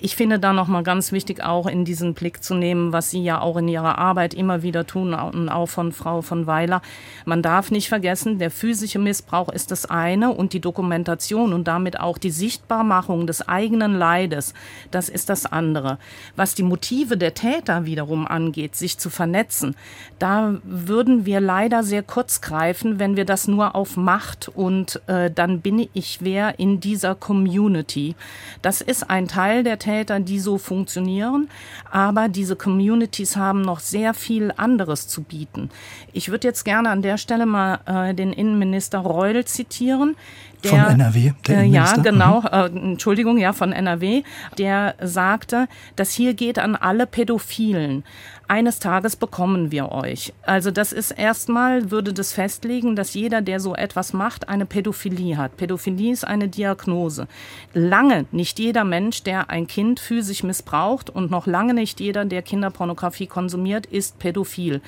Ich 0.00 0.16
finde 0.16 0.38
da 0.38 0.52
nochmal 0.52 0.82
ganz 0.82 1.12
wichtig 1.12 1.42
auch 1.42 1.66
in 1.66 1.86
diesen 1.86 2.12
Blick 2.12 2.42
zu 2.42 2.54
nehmen, 2.54 2.92
was 2.92 3.10
Sie 3.10 3.22
ja 3.22 3.40
auch 3.40 3.56
in 3.56 3.68
Ihrer 3.68 3.96
Arbeit 3.96 4.34
immer 4.34 4.62
wieder 4.62 4.86
tun 4.86 5.14
und 5.14 5.48
auch 5.48 5.68
von 5.68 5.92
Frau 5.92 6.20
von 6.20 6.46
Weiler. 6.46 6.82
Man 7.24 7.40
darf 7.40 7.70
nicht 7.70 7.88
vergessen, 7.88 8.38
der 8.38 8.50
physische 8.50 8.98
Missbrauch 8.98 9.48
ist 9.48 9.70
das 9.70 9.86
eine 9.86 10.32
und 10.32 10.52
die 10.52 10.60
Dokumentation 10.60 11.52
und 11.54 11.68
damit 11.68 12.00
auch 12.00 12.18
die 12.18 12.30
Sichtbarmachung 12.30 13.26
des 13.26 13.48
eigenen 13.48 13.94
Leides, 13.94 14.52
das 14.90 15.08
ist 15.08 15.30
das 15.30 15.46
andere. 15.46 15.98
Was 16.36 16.54
die 16.54 16.64
Motive 16.64 17.16
der 17.16 17.32
Täter 17.32 17.63
Täter 17.64 17.86
wiederum 17.86 18.26
angeht, 18.26 18.76
sich 18.76 18.98
zu 18.98 19.10
vernetzen, 19.10 19.74
da 20.18 20.56
würden 20.64 21.24
wir 21.24 21.40
leider 21.40 21.82
sehr 21.82 22.02
kurz 22.02 22.40
greifen, 22.40 22.98
wenn 22.98 23.16
wir 23.16 23.24
das 23.24 23.48
nur 23.48 23.74
auf 23.74 23.96
Macht 23.96 24.48
und 24.48 25.00
äh, 25.06 25.30
dann 25.30 25.60
bin 25.60 25.88
ich 25.94 26.18
wer 26.20 26.58
in 26.58 26.80
dieser 26.80 27.14
Community. 27.14 28.14
Das 28.62 28.80
ist 28.80 29.08
ein 29.08 29.28
Teil 29.28 29.64
der 29.64 29.78
Täter, 29.78 30.20
die 30.20 30.38
so 30.38 30.58
funktionieren, 30.58 31.48
aber 31.90 32.28
diese 32.28 32.56
Communities 32.56 33.36
haben 33.36 33.62
noch 33.62 33.80
sehr 33.80 34.14
viel 34.14 34.52
anderes 34.56 35.08
zu 35.08 35.22
bieten. 35.22 35.70
Ich 36.12 36.30
würde 36.30 36.48
jetzt 36.48 36.64
gerne 36.64 36.90
an 36.90 37.02
der 37.02 37.18
Stelle 37.18 37.46
mal 37.46 37.80
äh, 37.86 38.14
den 38.14 38.32
Innenminister 38.32 38.98
Reul 38.98 39.44
zitieren, 39.44 40.16
der, 40.64 40.84
von 40.84 41.00
NRW, 41.00 41.32
der 41.46 41.60
äh, 41.60 41.66
Ja, 41.66 41.94
genau, 41.94 42.40
mhm. 42.40 42.46
äh, 42.50 42.66
Entschuldigung, 42.92 43.38
ja, 43.38 43.52
von 43.52 43.72
NRW, 43.72 44.22
der 44.58 44.94
sagte, 45.00 45.68
dass 45.96 46.12
hier 46.12 46.34
geht 46.34 46.58
an 46.58 46.76
alle 46.76 47.06
Pädophilen 47.06 48.04
eines 48.48 48.78
Tages 48.78 49.16
bekommen 49.16 49.70
wir 49.70 49.90
euch. 49.92 50.32
Also 50.42 50.70
das 50.70 50.92
ist 50.92 51.10
erstmal, 51.10 51.90
würde 51.90 52.12
das 52.12 52.32
festlegen, 52.32 52.96
dass 52.96 53.14
jeder, 53.14 53.40
der 53.40 53.60
so 53.60 53.74
etwas 53.74 54.12
macht, 54.12 54.48
eine 54.48 54.66
Pädophilie 54.66 55.36
hat. 55.36 55.56
Pädophilie 55.56 56.12
ist 56.12 56.26
eine 56.26 56.48
Diagnose. 56.48 57.26
Lange 57.72 58.26
nicht 58.32 58.58
jeder 58.58 58.84
Mensch, 58.84 59.22
der 59.22 59.50
ein 59.50 59.66
Kind 59.66 60.00
physisch 60.00 60.42
missbraucht 60.42 61.10
und 61.10 61.30
noch 61.30 61.46
lange 61.46 61.74
nicht 61.74 62.00
jeder, 62.00 62.24
der 62.24 62.42
Kinderpornografie 62.42 63.26
konsumiert, 63.26 63.86
ist 63.86 64.18
pädophil. 64.18 64.80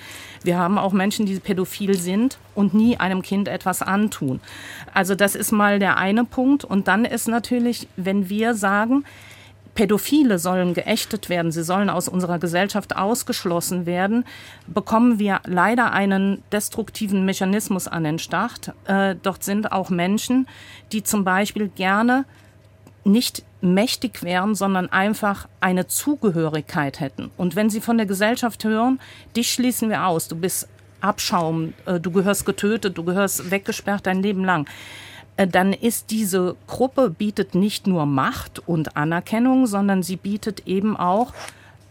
Wir 0.42 0.58
haben 0.58 0.78
auch 0.78 0.92
Menschen, 0.92 1.26
die 1.26 1.38
pädophil 1.38 1.96
sind 1.96 2.38
und 2.54 2.74
nie 2.74 2.96
einem 2.98 3.22
Kind 3.22 3.48
etwas 3.48 3.82
antun. 3.82 4.40
Also 4.92 5.14
das 5.14 5.34
ist 5.34 5.52
mal 5.52 5.78
der 5.78 5.96
eine 5.96 6.24
Punkt. 6.24 6.64
Und 6.64 6.88
dann 6.88 7.04
ist 7.04 7.28
natürlich, 7.28 7.88
wenn 7.96 8.28
wir 8.28 8.54
sagen, 8.54 9.04
Pädophile 9.76 10.38
sollen 10.40 10.74
geächtet 10.74 11.28
werden, 11.28 11.52
sie 11.52 11.62
sollen 11.62 11.90
aus 11.90 12.08
unserer 12.08 12.40
Gesellschaft 12.40 12.96
ausgeschlossen 12.96 13.86
werden, 13.86 14.24
bekommen 14.66 15.20
wir 15.20 15.40
leider 15.44 15.92
einen 15.92 16.42
destruktiven 16.50 17.24
Mechanismus 17.24 17.86
an 17.86 18.02
den 18.02 18.18
Start. 18.18 18.72
Äh, 18.86 19.14
dort 19.22 19.44
sind 19.44 19.70
auch 19.70 19.90
Menschen, 19.90 20.48
die 20.90 21.04
zum 21.04 21.22
Beispiel 21.22 21.68
gerne 21.68 22.24
nicht 23.04 23.44
mächtig 23.60 24.22
wären, 24.22 24.54
sondern 24.54 24.90
einfach 24.90 25.46
eine 25.60 25.86
Zugehörigkeit 25.86 26.98
hätten. 26.98 27.30
Und 27.36 27.54
wenn 27.54 27.70
sie 27.70 27.80
von 27.80 27.98
der 27.98 28.06
Gesellschaft 28.06 28.64
hören, 28.64 28.98
dich 29.36 29.52
schließen 29.52 29.90
wir 29.90 30.06
aus, 30.06 30.26
du 30.26 30.36
bist 30.36 30.68
Abschaum, 31.00 31.74
äh, 31.84 32.00
du 32.00 32.10
gehörst 32.10 32.46
getötet, 32.46 32.96
du 32.96 33.04
gehörst 33.04 33.50
weggesperrt 33.50 34.06
dein 34.06 34.22
Leben 34.22 34.44
lang 34.44 34.66
dann 35.36 35.72
ist 35.74 36.10
diese 36.10 36.56
Gruppe 36.66 37.10
bietet 37.10 37.54
nicht 37.54 37.86
nur 37.86 38.06
Macht 38.06 38.66
und 38.66 38.96
Anerkennung, 38.96 39.66
sondern 39.66 40.02
sie 40.02 40.16
bietet 40.16 40.66
eben 40.66 40.96
auch 40.96 41.34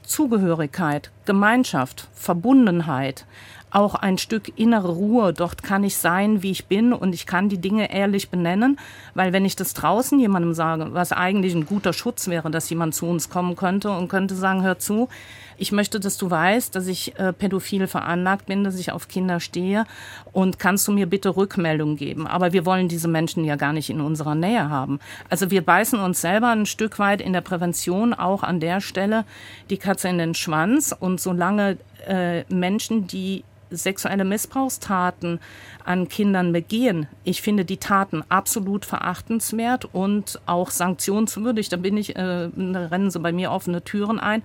Zugehörigkeit, 0.03 1.11
Gemeinschaft, 1.25 2.07
Verbundenheit, 2.13 3.25
auch 3.71 3.95
ein 3.95 4.17
Stück 4.17 4.57
innere 4.57 4.89
Ruhe. 4.89 5.33
Dort 5.33 5.61
kann 5.61 5.83
ich 5.83 5.97
sein, 5.97 6.41
wie 6.41 6.51
ich 6.51 6.65
bin 6.65 6.93
und 6.93 7.13
ich 7.13 7.25
kann 7.25 7.49
die 7.49 7.57
Dinge 7.57 7.93
ehrlich 7.93 8.29
benennen, 8.29 8.79
weil 9.13 9.33
wenn 9.33 9.45
ich 9.45 9.55
das 9.55 9.73
draußen 9.73 10.19
jemandem 10.19 10.53
sage, 10.53 10.87
was 10.91 11.11
eigentlich 11.11 11.53
ein 11.53 11.65
guter 11.65 11.91
Schutz 11.91 12.27
wäre, 12.27 12.49
dass 12.49 12.69
jemand 12.69 12.95
zu 12.95 13.05
uns 13.05 13.29
kommen 13.29 13.55
könnte 13.55 13.91
und 13.91 14.07
könnte 14.07 14.35
sagen, 14.35 14.63
hör 14.63 14.79
zu, 14.79 15.09
ich 15.57 15.71
möchte, 15.71 15.99
dass 15.99 16.17
du 16.17 16.29
weißt, 16.29 16.75
dass 16.75 16.87
ich 16.87 17.17
äh, 17.19 17.33
pädophil 17.33 17.87
veranlagt 17.87 18.45
bin, 18.45 18.63
dass 18.63 18.79
ich 18.79 18.91
auf 18.91 19.07
Kinder 19.07 19.39
stehe 19.39 19.85
und 20.31 20.59
kannst 20.59 20.87
du 20.87 20.91
mir 20.91 21.05
bitte 21.05 21.35
Rückmeldung 21.35 21.95
geben. 21.95 22.27
Aber 22.27 22.53
wir 22.53 22.65
wollen 22.65 22.87
diese 22.87 23.07
Menschen 23.07 23.45
ja 23.45 23.55
gar 23.55 23.73
nicht 23.73 23.89
in 23.89 24.01
unserer 24.01 24.35
Nähe 24.35 24.69
haben. 24.69 24.99
Also 25.29 25.51
wir 25.51 25.63
beißen 25.63 25.99
uns 25.99 26.21
selber 26.21 26.49
ein 26.49 26.65
Stück 26.65 26.99
weit 26.99 27.21
in 27.21 27.33
der 27.33 27.41
Prävention 27.41 28.13
auch 28.13 28.43
an 28.43 28.59
der 28.59 28.81
Stelle 28.81 29.25
die 29.69 29.77
Katze 29.77 30.09
in 30.09 30.17
den 30.17 30.35
Schwanz 30.35 30.95
und 30.97 31.19
solange 31.19 31.77
äh, 32.07 32.43
Menschen, 32.53 33.07
die 33.07 33.43
sexuelle 33.71 34.25
Missbrauchstaten 34.25 35.39
an 35.83 36.07
Kindern 36.07 36.51
begehen. 36.53 37.07
Ich 37.23 37.41
finde 37.41 37.65
die 37.65 37.77
Taten 37.77 38.23
absolut 38.29 38.85
verachtenswert 38.85 39.85
und 39.85 40.39
auch 40.45 40.69
sanktionswürdig. 40.69 41.69
Da 41.69 41.77
bin 41.77 41.97
ich, 41.97 42.15
äh, 42.15 42.49
da 42.55 42.85
rennen 42.87 43.11
sie 43.11 43.19
bei 43.19 43.31
mir 43.31 43.51
offene 43.51 43.83
Türen 43.83 44.19
ein. 44.19 44.43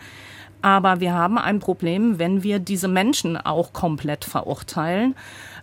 Aber 0.62 1.00
wir 1.00 1.14
haben 1.14 1.38
ein 1.38 1.58
Problem, 1.58 2.18
wenn 2.18 2.42
wir 2.42 2.58
diese 2.58 2.88
Menschen 2.88 3.36
auch 3.36 3.72
komplett 3.72 4.24
verurteilen, 4.24 5.14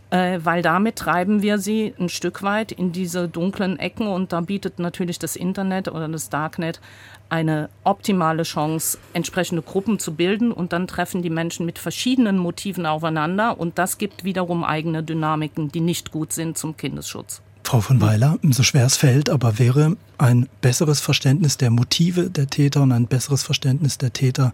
äh, 0.10 0.40
weil 0.44 0.62
damit 0.62 0.96
treiben 0.96 1.42
wir 1.42 1.60
sie 1.60 1.94
ein 2.00 2.10
Stück 2.10 2.42
weit 2.42 2.72
in 2.72 2.92
diese 2.92 3.28
dunklen 3.28 3.78
Ecken 3.78 4.08
und 4.08 4.32
da 4.32 4.42
bietet 4.42 4.80
natürlich 4.80 5.20
das 5.20 5.36
Internet 5.36 5.90
oder 5.90 6.08
das 6.08 6.30
Darknet 6.30 6.80
eine 7.30 7.70
optimale 7.84 8.44
Chance, 8.44 8.98
entsprechende 9.14 9.62
Gruppen 9.62 10.00
zu 10.00 10.16
bilden 10.16 10.52
und 10.52 10.72
dann 10.72 10.88
treffen 10.88 11.22
die 11.22 11.30
Menschen 11.30 11.66
mit 11.66 11.78
verschiedenen 11.78 12.38
Motiven 12.38 12.86
aufeinander 12.86 13.60
und 13.60 13.78
das 13.78 13.98
gibt 13.98 14.24
wiederum 14.24 14.64
eigene 14.64 15.04
Dynamiken, 15.04 15.70
die 15.70 15.82
nicht 15.82 16.12
gut 16.12 16.32
sind 16.32 16.58
zum 16.58 16.78
Kindesschutz. 16.78 17.42
Frau 17.68 17.82
von 17.82 18.00
Weiler, 18.00 18.40
so 18.50 18.64
schwer 18.64 18.86
es 18.86 18.96
fällt, 18.96 19.30
aber 19.30 19.60
wäre 19.60 19.98
ein 20.18 20.48
besseres 20.62 21.02
Verständnis 21.02 21.58
der 21.58 21.70
Motive 21.70 22.30
der 22.30 22.48
Täter 22.48 22.82
und 22.82 22.94
ein 22.94 23.08
besseres 23.08 23.44
Verständnis 23.44 23.98
der 23.98 24.14
Täter 24.14 24.54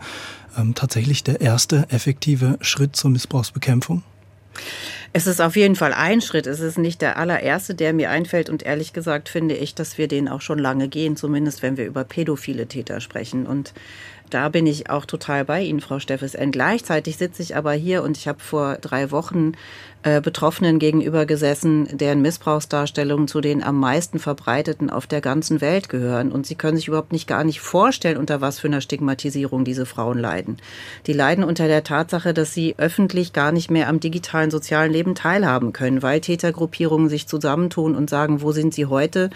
ähm, 0.58 0.74
tatsächlich 0.74 1.24
der 1.24 1.40
erste 1.40 1.86
effektive 1.90 2.58
Schritt 2.62 2.96
zur 2.96 3.12
Missbrauchsbekämpfung? 3.12 4.02
Es 5.14 5.28
ist 5.28 5.42
auf 5.42 5.56
jeden 5.56 5.76
Fall 5.76 5.94
ein 5.94 6.22
Schritt. 6.22 6.48
Es 6.48 6.60
ist 6.60 6.80
nicht 6.80 7.04
der 7.04 7.18
allererste, 7.18 7.76
der 7.76 7.94
mir 7.94 8.10
einfällt. 8.10 8.50
Und 8.50 8.64
ehrlich 8.64 8.94
gesagt 8.94 9.30
finde 9.30 9.56
ich, 9.56 9.76
dass 9.76 10.00
wir 10.00 10.08
den 10.08 10.28
auch 10.28 10.42
schon 10.42 10.58
lange 10.58 10.88
gehen, 10.88 11.16
zumindest 11.16 11.62
wenn 11.62 11.78
wir 11.78 11.86
über 11.86 12.04
pädophile 12.04 12.66
Täter 12.66 13.00
sprechen. 13.00 13.46
Und 13.46 13.74
da 14.30 14.50
bin 14.50 14.66
ich 14.66 14.90
auch 14.90 15.06
total 15.06 15.46
bei 15.46 15.62
Ihnen, 15.62 15.80
Frau 15.80 16.00
Steffes. 16.00 16.36
Gleichzeitig 16.52 17.18
sitze 17.18 17.44
ich 17.44 17.56
aber 17.56 17.74
hier 17.74 18.04
und 18.04 18.18
ich 18.18 18.28
habe 18.28 18.40
vor 18.40 18.78
drei 18.82 19.12
Wochen 19.12 19.54
äh, 20.04 20.22
Betroffenen 20.22 20.80
gegenüber 20.80 21.26
gesessen, 21.26 21.88
deren 21.92 22.22
Missbrauchsdarstellungen 22.22 23.28
zu 23.28 23.42
den 23.42 23.64
am 23.64 23.80
meisten 23.80 24.20
verbreiteten 24.20 24.90
auf 24.90 25.08
der 25.08 25.22
ganzen 25.22 25.62
Welt 25.62 25.88
gehören. 25.88 26.32
Und 26.32 26.46
sie 26.46 26.56
können 26.56 26.76
sich 26.78 26.88
überhaupt 26.88 27.14
nicht 27.14 27.28
gar 27.28 27.44
nicht 27.44 27.62
vorstellen, 27.62 28.18
unter 28.18 28.42
was 28.42 28.60
für 28.60 28.68
einer 28.68 28.82
Stigmatisierung 28.82 29.64
diese 29.64 29.86
Frauen 29.86 30.20
leiden. 30.20 30.58
Die 31.08 31.14
leiden 31.14 31.44
unter 31.44 31.68
der 31.68 31.84
Tatsache, 31.84 32.34
dass 32.34 32.54
sie 32.54 32.76
öffentlich 32.78 33.34
gar 33.34 33.52
nicht 33.52 33.72
mehr 33.72 33.88
am 33.88 34.00
digitalen 34.00 34.52
sozialen 34.52 34.92
Leben 34.92 35.16
teilhaben 35.16 35.74
können, 35.74 36.02
weil 36.02 36.20
Tätergruppierungen 36.20 37.08
sich 37.08 37.28
zusammentun 37.28 37.96
und 37.96 38.10
sagen, 38.10 38.42
wo 38.42 38.52
sind 38.52 38.74
sie 38.74 38.88
heute 38.88 39.30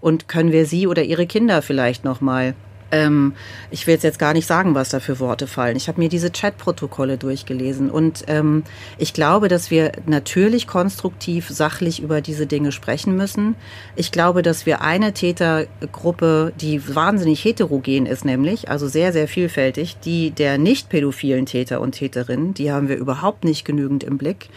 und 0.00 0.28
können 0.28 0.52
wir 0.52 0.66
sie 0.66 0.86
oder 0.86 1.02
ihre 1.02 1.26
Kinder 1.26 1.62
vielleicht 1.62 2.04
noch 2.04 2.20
mal 2.20 2.54
ähm, 2.92 3.34
ich 3.70 3.86
will 3.86 3.98
jetzt 4.00 4.18
gar 4.18 4.34
nicht 4.34 4.46
sagen, 4.46 4.74
was 4.74 4.90
da 4.90 5.00
für 5.00 5.18
Worte 5.18 5.46
fallen. 5.46 5.76
Ich 5.76 5.88
habe 5.88 6.00
mir 6.00 6.08
diese 6.08 6.30
Chatprotokolle 6.30 7.18
durchgelesen 7.18 7.90
und 7.90 8.24
ähm, 8.28 8.62
ich 8.98 9.12
glaube, 9.12 9.48
dass 9.48 9.70
wir 9.70 9.92
natürlich 10.06 10.66
konstruktiv, 10.66 11.48
sachlich 11.48 12.02
über 12.02 12.20
diese 12.20 12.46
Dinge 12.46 12.70
sprechen 12.70 13.16
müssen. 13.16 13.56
Ich 13.96 14.12
glaube, 14.12 14.42
dass 14.42 14.66
wir 14.66 14.82
eine 14.82 15.12
Tätergruppe, 15.12 16.52
die 16.60 16.94
wahnsinnig 16.94 17.44
heterogen 17.44 18.06
ist, 18.06 18.24
nämlich, 18.24 18.68
also 18.68 18.86
sehr, 18.86 19.12
sehr 19.12 19.26
vielfältig, 19.26 19.96
die 20.04 20.30
der 20.30 20.58
nicht 20.58 20.90
pädophilen 20.90 21.46
Täter 21.46 21.80
und 21.80 21.92
Täterinnen, 21.92 22.54
die 22.54 22.70
haben 22.70 22.88
wir 22.88 22.96
überhaupt 22.96 23.44
nicht 23.44 23.64
genügend 23.64 24.04
im 24.04 24.18
Blick. 24.18 24.50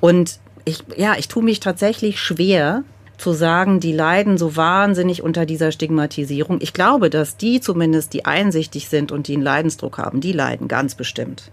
Und 0.00 0.38
ich, 0.64 0.84
ja, 0.96 1.14
ich 1.18 1.28
tue 1.28 1.42
mich 1.42 1.60
tatsächlich 1.60 2.20
schwer, 2.20 2.84
zu 3.16 3.32
sagen, 3.32 3.80
die 3.80 3.92
leiden 3.92 4.38
so 4.38 4.56
wahnsinnig 4.56 5.22
unter 5.22 5.46
dieser 5.46 5.72
Stigmatisierung. 5.72 6.58
Ich 6.60 6.72
glaube, 6.72 7.10
dass 7.10 7.36
die 7.36 7.60
zumindest, 7.60 8.12
die 8.12 8.24
einsichtig 8.24 8.88
sind 8.88 9.12
und 9.12 9.28
die 9.28 9.34
einen 9.34 9.42
Leidensdruck 9.42 9.98
haben, 9.98 10.20
die 10.20 10.32
leiden 10.32 10.68
ganz 10.68 10.94
bestimmt. 10.94 11.50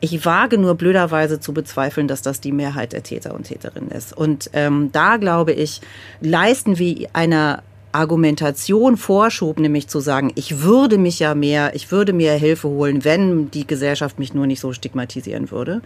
Ich 0.00 0.24
wage 0.24 0.58
nur 0.58 0.74
blöderweise 0.74 1.40
zu 1.40 1.52
bezweifeln, 1.52 2.08
dass 2.08 2.22
das 2.22 2.40
die 2.40 2.52
Mehrheit 2.52 2.92
der 2.92 3.02
Täter 3.02 3.34
und 3.34 3.44
Täterinnen 3.44 3.90
ist. 3.90 4.16
Und 4.16 4.50
ähm, 4.52 4.90
da 4.92 5.16
glaube 5.16 5.52
ich, 5.52 5.80
leisten 6.20 6.78
wir 6.78 7.08
einer 7.12 7.62
Argumentation 7.92 8.96
Vorschub, 8.96 9.60
nämlich 9.60 9.88
zu 9.88 10.00
sagen, 10.00 10.32
ich 10.34 10.62
würde 10.62 10.98
mich 10.98 11.18
ja 11.18 11.34
mehr, 11.34 11.74
ich 11.74 11.90
würde 11.90 12.12
mir 12.12 12.32
Hilfe 12.32 12.68
holen, 12.68 13.04
wenn 13.04 13.50
die 13.50 13.66
Gesellschaft 13.66 14.18
mich 14.18 14.34
nur 14.34 14.46
nicht 14.46 14.60
so 14.60 14.72
stigmatisieren 14.72 15.50
würde. 15.50 15.82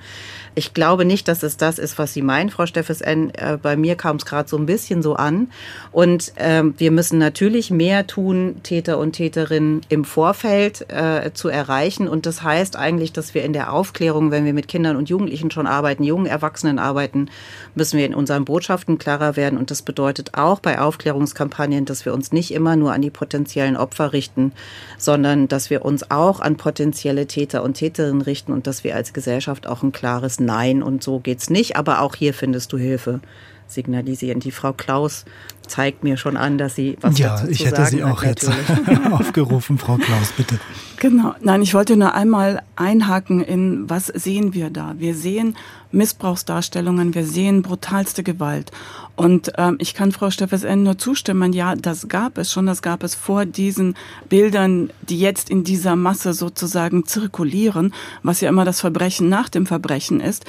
Ich 0.55 0.73
glaube 0.73 1.05
nicht, 1.05 1.29
dass 1.29 1.43
es 1.43 1.57
das 1.57 1.79
ist, 1.79 1.99
was 1.99 2.15
Sie 2.15 2.23
meinen, 2.23 2.51
Frau 2.51 2.67
Steffes 2.67 3.01
N. 3.01 3.31
Äh, 3.35 3.59
bei 3.61 3.77
mir 3.77 3.97
kam 3.97 4.17
es 4.17 4.25
gerade 4.25 4.49
so 4.49 4.57
ein 4.57 4.67
bisschen 4.67 5.03
so 5.03 5.15
an. 5.15 5.49
Und 5.93 6.33
ähm, 6.37 6.75
wir 6.79 6.91
müssen 6.91 7.19
natürlich 7.19 7.71
mehr 7.71 8.07
tun, 8.07 8.57
Täter 8.63 8.99
und 8.99 9.13
Täterinnen 9.13 9.83
im 9.89 10.05
Vorfeld 10.05 10.87
äh, 10.91 11.33
zu 11.35 11.49
erreichen. 11.49 12.09
Und 12.09 12.25
das 12.25 12.43
heißt 12.43 12.77
eigentlich, 12.77 13.13
dass 13.13 13.35
wir 13.35 13.45
in 13.45 13.53
der 13.53 13.73
Aufklärung, 13.73 14.31
wenn 14.31 14.45
wir 14.45 14.55
mit 14.55 14.69
Kindern 14.69 14.97
und 14.97 15.09
Jugendlichen 15.09 15.51
schon 15.51 15.67
arbeiten, 15.67 16.05
jungen 16.05 16.27
Erwachsenen 16.27 16.79
arbeiten, 16.79 17.29
müssen 17.75 17.99
wir 17.99 18.07
in 18.07 18.15
unseren 18.15 18.45
Botschaften 18.45 18.99
klarer 18.99 19.37
werden. 19.37 19.59
Und 19.59 19.71
das 19.71 19.83
bedeutet 19.83 20.35
auch 20.35 20.61
bei 20.61 20.79
Aufklärungskampagnen, 20.79 21.85
dass 21.85 21.96
dass 21.97 22.05
wir 22.05 22.13
uns 22.13 22.31
nicht 22.31 22.53
immer 22.53 22.77
nur 22.77 22.93
an 22.93 23.01
die 23.01 23.09
potenziellen 23.09 23.75
Opfer 23.75 24.13
richten, 24.13 24.53
sondern 24.99 25.49
dass 25.49 25.71
wir 25.71 25.83
uns 25.83 26.11
auch 26.11 26.41
an 26.41 26.59
potenzielle 26.59 27.27
Täter 27.27 27.63
und 27.63 27.73
Täterinnen 27.73 28.21
richten 28.21 28.53
und 28.53 28.67
dass 28.67 28.85
wir 28.85 28.95
als 28.95 29.15
Gesellschaft 29.15 29.67
auch 29.67 29.83
ein 29.83 29.93
klares 29.93 30.39
Nein 30.39 30.83
und 30.83 31.03
so 31.03 31.21
geht's 31.21 31.49
nicht. 31.49 31.77
Aber 31.77 32.03
auch 32.03 32.15
hier 32.15 32.35
findest 32.35 32.71
du 32.75 32.77
Hilfe 32.77 33.21
signalisieren. 33.69 34.41
Die 34.41 34.51
Frau 34.51 34.73
Klaus 34.73 35.25
zeigt 35.67 36.05
mir 36.05 36.17
schon 36.17 36.37
an, 36.37 36.59
dass 36.59 36.75
sie 36.75 36.97
was 37.01 37.19
ja, 37.19 37.37
dazu 37.37 37.49
ich 37.49 37.65
hätte 37.65 37.77
sagen 37.77 37.97
sie 37.97 38.05
auch 38.05 38.23
hat, 38.23 38.43
jetzt 38.43 38.51
aufgerufen, 39.11 39.79
Frau 39.79 39.97
Klaus, 39.97 40.33
bitte. 40.37 40.59
Genau. 40.99 41.35
Nein, 41.41 41.63
ich 41.63 41.75
wollte 41.75 41.97
nur 41.97 42.15
einmal 42.15 42.63
einhaken 42.75 43.43
in, 43.43 43.89
was 43.91 44.07
sehen 44.07 44.55
wir 44.55 44.71
da? 44.71 44.95
Wir 44.97 45.15
sehen 45.15 45.57
Missbrauchsdarstellungen, 45.93 47.15
wir 47.15 47.27
sehen 47.27 47.63
brutalste 47.63 48.23
Gewalt. 48.23 48.71
Und 49.15 49.53
ähm, 49.59 49.77
ich 49.79 49.95
kann 49.95 50.13
Frau 50.13 50.31
Steffes 50.31 50.65
N. 50.65 50.83
nur 50.83 50.99
zustimmen, 50.99 51.53
ja, 51.53 51.75
das 51.75 52.09
gab 52.09 52.39
es 52.39 52.53
schon, 52.53 52.67
das 52.67 52.83
gab 52.83 53.03
es 53.03 53.15
vor 53.15 53.45
diesen 53.45 53.95
Bildern, 54.29 54.91
die 55.09 55.19
jetzt 55.19 55.51
in 55.51 55.65
dieser 55.65 55.97
Masse 55.97 56.33
sozusagen 56.33 57.07
zirkulieren, 57.07 57.93
was 58.23 58.41
ja 58.41 58.49
immer 58.49 58.65
das 58.65 58.81
Verbrechen 58.81 59.29
nach 59.29 59.49
dem 59.49 59.67
Verbrechen 59.67 60.21
ist. 60.21 60.45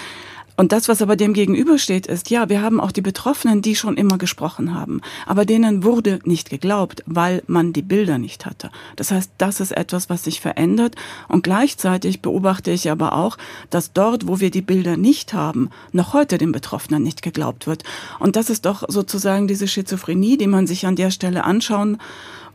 Und 0.57 0.71
das, 0.71 0.89
was 0.89 1.03
aber 1.03 1.15
dem 1.15 1.33
gegenübersteht, 1.33 2.07
ist, 2.07 2.31
ja, 2.31 2.49
wir 2.49 2.63
haben 2.63 2.81
auch 2.81 2.91
die 2.91 3.01
Betroffenen, 3.01 3.61
die 3.61 3.75
schon 3.75 3.95
immer 3.95 4.17
gesprochen 4.17 4.73
haben. 4.73 5.01
Aber 5.27 5.45
denen 5.45 5.83
wurde 5.83 6.19
nicht 6.25 6.49
geglaubt, 6.49 7.03
weil 7.05 7.43
man 7.45 7.73
die 7.73 7.83
Bilder 7.83 8.17
nicht 8.17 8.47
hatte. 8.47 8.71
Das 8.95 9.11
heißt, 9.11 9.31
das 9.37 9.59
ist 9.59 9.71
etwas, 9.71 10.09
was 10.09 10.23
sich 10.23 10.41
verändert. 10.41 10.95
Und 11.27 11.43
gleichzeitig 11.43 12.23
beobachte 12.23 12.71
ich 12.71 12.89
aber 12.89 13.13
auch, 13.13 13.37
dass 13.69 13.93
dort, 13.93 14.27
wo 14.27 14.39
wir 14.39 14.49
die 14.49 14.63
Bilder 14.63 14.97
nicht 14.97 15.33
haben, 15.33 15.69
noch 15.91 16.13
heute 16.13 16.39
den 16.39 16.51
Betroffenen 16.51 17.03
nicht 17.03 17.21
geglaubt 17.21 17.67
wird. 17.67 17.83
Und 18.17 18.35
das 18.35 18.49
ist 18.49 18.65
doch 18.65 18.83
sozusagen 18.87 19.47
diese 19.47 19.67
Schizophrenie, 19.67 20.37
die 20.37 20.47
man 20.47 20.65
sich 20.65 20.87
an 20.87 20.95
der 20.95 21.11
Stelle 21.11 21.43
anschauen 21.43 21.99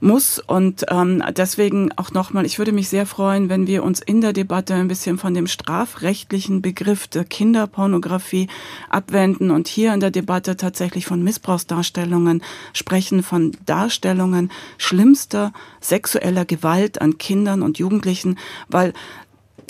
muss. 0.03 0.39
Und 0.39 0.85
ähm, 0.91 1.23
deswegen 1.37 1.93
auch 1.97 2.13
nochmal, 2.13 2.45
ich 2.45 2.59
würde 2.59 2.73
mich 2.73 2.89
sehr 2.89 3.07
freuen, 3.07 3.49
wenn 3.49 3.67
wir 3.67 3.83
uns 3.83 4.01
in 4.01 4.21
der 4.21 4.33
Debatte 4.33 4.75
ein 4.75 4.89
bisschen 4.89 5.19
von 5.19 5.35
dem 5.35 5.47
strafrechtlichen 5.47 6.63
Begriff 6.63 7.07
der 7.07 7.25
Kinderpornografie 7.25 8.49
abwenden 8.89 9.51
und 9.51 9.69
hier 9.69 9.95
in 9.95 10.01
der 10.01 10.11
Debatte 10.11 10.57
tatsächlich 10.57 11.07
von 11.07 11.23
Missbrauchsdarstellungen 11.23 12.43
sprechen, 12.73 13.23
von 13.23 13.53
Darstellungen 13.65 14.51
schlimmster 14.79 15.53
sexueller 15.81 16.45
Gewalt 16.45 17.01
an 17.01 17.19
Kindern 17.19 17.63
und 17.63 17.79
Jugendlichen, 17.79 18.39
weil 18.69 18.93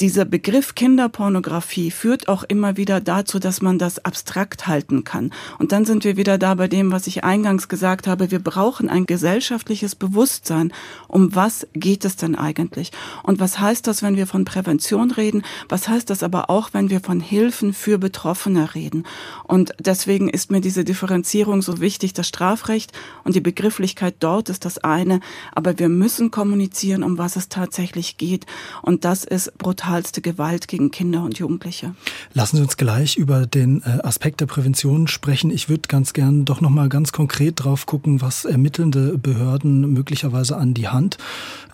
dieser 0.03 0.25
Begriff 0.25 0.75
Kinderpornografie 0.75 1.93
führt 1.93 2.27
auch 2.27 2.43
immer 2.43 2.77
wieder 2.77 3.01
dazu, 3.01 3.39
dass 3.39 3.63
man 3.63 3.79
das 3.79 4.05
abstrakt 4.05 4.67
halten 4.67 5.05
kann. 5.05 5.31
Und 5.61 5.71
dann 5.71 5.85
sind 5.85 6.03
wir 6.03 6.17
wieder 6.17 6.39
da 6.39 6.57
bei 6.57 6.67
dem, 6.67 6.91
was 6.91 7.07
ich 7.07 7.23
eingangs 7.23 7.69
gesagt 7.69 8.09
habe. 8.09 8.33
Wir 8.33 8.41
brauchen 8.41 8.89
ein 8.89 9.07
gesellschaftliches 9.07 9.95
Bewusstsein. 9.95 10.73
Um 11.07 11.37
was 11.37 11.69
geht 11.73 12.05
es 12.05 12.17
denn 12.17 12.35
eigentlich? 12.35 12.91
Und 13.23 13.39
was 13.39 13.61
heißt 13.61 13.87
das, 13.87 14.03
wenn 14.03 14.17
wir 14.17 14.27
von 14.27 14.45
Prävention 14.45 15.13
reden? 15.13 15.45
Was 15.69 15.89
heißt 15.89 16.11
das 16.11 16.25
aber 16.25 16.51
auch, 16.51 16.71
wenn 16.73 16.91
wir 16.91 16.99
von 16.99 17.21
Hilfen 17.21 17.73
für 17.73 17.99
Betroffene 17.99 18.75
reden? 18.75 19.05
Und 19.45 19.73
deswegen 19.79 20.29
ist 20.29 20.51
mir 20.51 20.61
diese 20.61 20.83
Differenzierung 20.83 21.63
so 21.63 21.81
wichtig. 21.81 22.13
Das 22.13 22.27
Strafrecht 22.27 22.91
und 23.23 23.37
die 23.37 23.41
Begrifflichkeit 23.41 24.17
dort 24.19 24.49
ist 24.49 24.65
das 24.65 24.79
eine. 24.79 25.21
Aber 25.55 25.79
wir 25.79 25.89
müssen 25.89 26.33
kommunizieren, 26.33 27.05
um 27.05 27.19
was 27.19 27.37
es 27.37 27.49
tatsächlich 27.49 28.17
geht. 28.17 28.47
Und 28.83 29.05
das 29.05 29.23
ist 29.23 29.57
brutal 29.59 29.92
brutalste 29.93 30.23
Gewalt 30.23 30.69
gegen 30.69 30.91
Kinder 30.91 31.23
und 31.23 31.39
Jugendliche. 31.39 31.95
Lassen 32.33 32.57
Sie 32.57 32.63
uns 32.63 32.79
gleich 32.79 33.17
über 33.17 33.45
den 33.47 33.83
äh, 33.83 33.99
Aspekt 34.03 34.41
der 34.41 34.47
Prävention 34.47 35.07
sprechen. 35.07 35.51
Ich 35.51 35.69
würde 35.69 35.83
ganz 35.87 36.15
gern 36.15 36.47
doch 36.47 36.63
noch 36.63 36.71
mal 36.71 36.89
ganz 36.89 37.13
konkret 37.13 37.63
drauf 37.63 37.85
gucken, 37.85 38.23
was 38.23 38.47
ermittelnde 38.47 39.19
Behörden 39.19 39.93
möglicherweise 39.93 40.57
an 40.57 40.73
die 40.73 40.89
Hand 40.89 41.19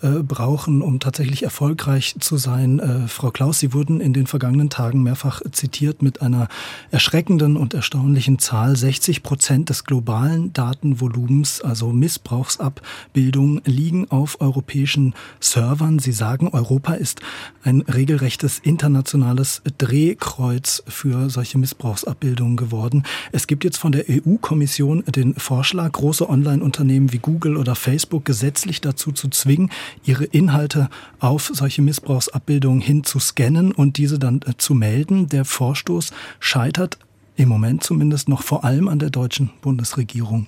äh, 0.02 0.08
brauchen, 0.08 0.82
um 0.82 0.98
tatsächlich 0.98 1.44
erfolgreich 1.44 2.16
zu 2.18 2.38
sein. 2.38 2.80
Äh, 2.80 3.06
Frau 3.06 3.30
Klaus, 3.30 3.60
Sie 3.60 3.72
wurden 3.72 4.00
in 4.00 4.12
den 4.12 4.26
vergangenen 4.26 4.68
Tagen 4.68 5.04
mehrfach 5.04 5.40
zitiert 5.52 6.02
mit 6.02 6.20
einer 6.20 6.48
erschreckenden 6.90 7.56
und 7.56 7.72
erstaunlichen 7.72 8.40
Zahl. 8.40 8.74
60 8.74 9.22
Prozent 9.22 9.70
des 9.70 9.84
globalen 9.84 10.52
Datenvolumens, 10.52 11.60
also 11.60 11.92
Missbrauchsabbildungen, 11.92 13.62
liegen 13.64 14.10
auf 14.10 14.40
europäischen 14.40 15.14
Servern. 15.38 16.00
Sie 16.00 16.12
sagen, 16.12 16.48
Europa 16.48 16.94
ist 16.94 17.20
ein 17.62 17.82
regelrechtes 17.98 18.60
internationales 18.60 19.60
Drehkreuz 19.76 20.84
für 20.86 21.30
solche 21.30 21.58
Missbrauchsabbildungen 21.58 22.56
geworden. 22.56 23.02
Es 23.32 23.48
gibt 23.48 23.64
jetzt 23.64 23.76
von 23.76 23.90
der 23.90 24.04
EU-Kommission 24.08 25.02
den 25.08 25.34
Vorschlag, 25.34 25.90
große 25.90 26.30
Online-Unternehmen 26.30 27.12
wie 27.12 27.18
Google 27.18 27.56
oder 27.56 27.74
Facebook 27.74 28.24
gesetzlich 28.24 28.80
dazu 28.80 29.10
zu 29.10 29.28
zwingen, 29.30 29.70
ihre 30.04 30.24
Inhalte 30.24 30.90
auf 31.18 31.50
solche 31.52 31.82
Missbrauchsabbildungen 31.82 32.80
hin 32.80 33.02
zu 33.02 33.18
scannen 33.18 33.72
und 33.72 33.96
diese 33.96 34.20
dann 34.20 34.42
äh, 34.46 34.56
zu 34.56 34.74
melden. 34.74 35.28
Der 35.28 35.44
Vorstoß 35.44 36.12
scheitert 36.38 36.98
im 37.34 37.48
Moment 37.48 37.82
zumindest 37.82 38.28
noch 38.28 38.42
vor 38.42 38.64
allem 38.64 38.86
an 38.86 39.00
der 39.00 39.10
deutschen 39.10 39.50
Bundesregierung. 39.60 40.46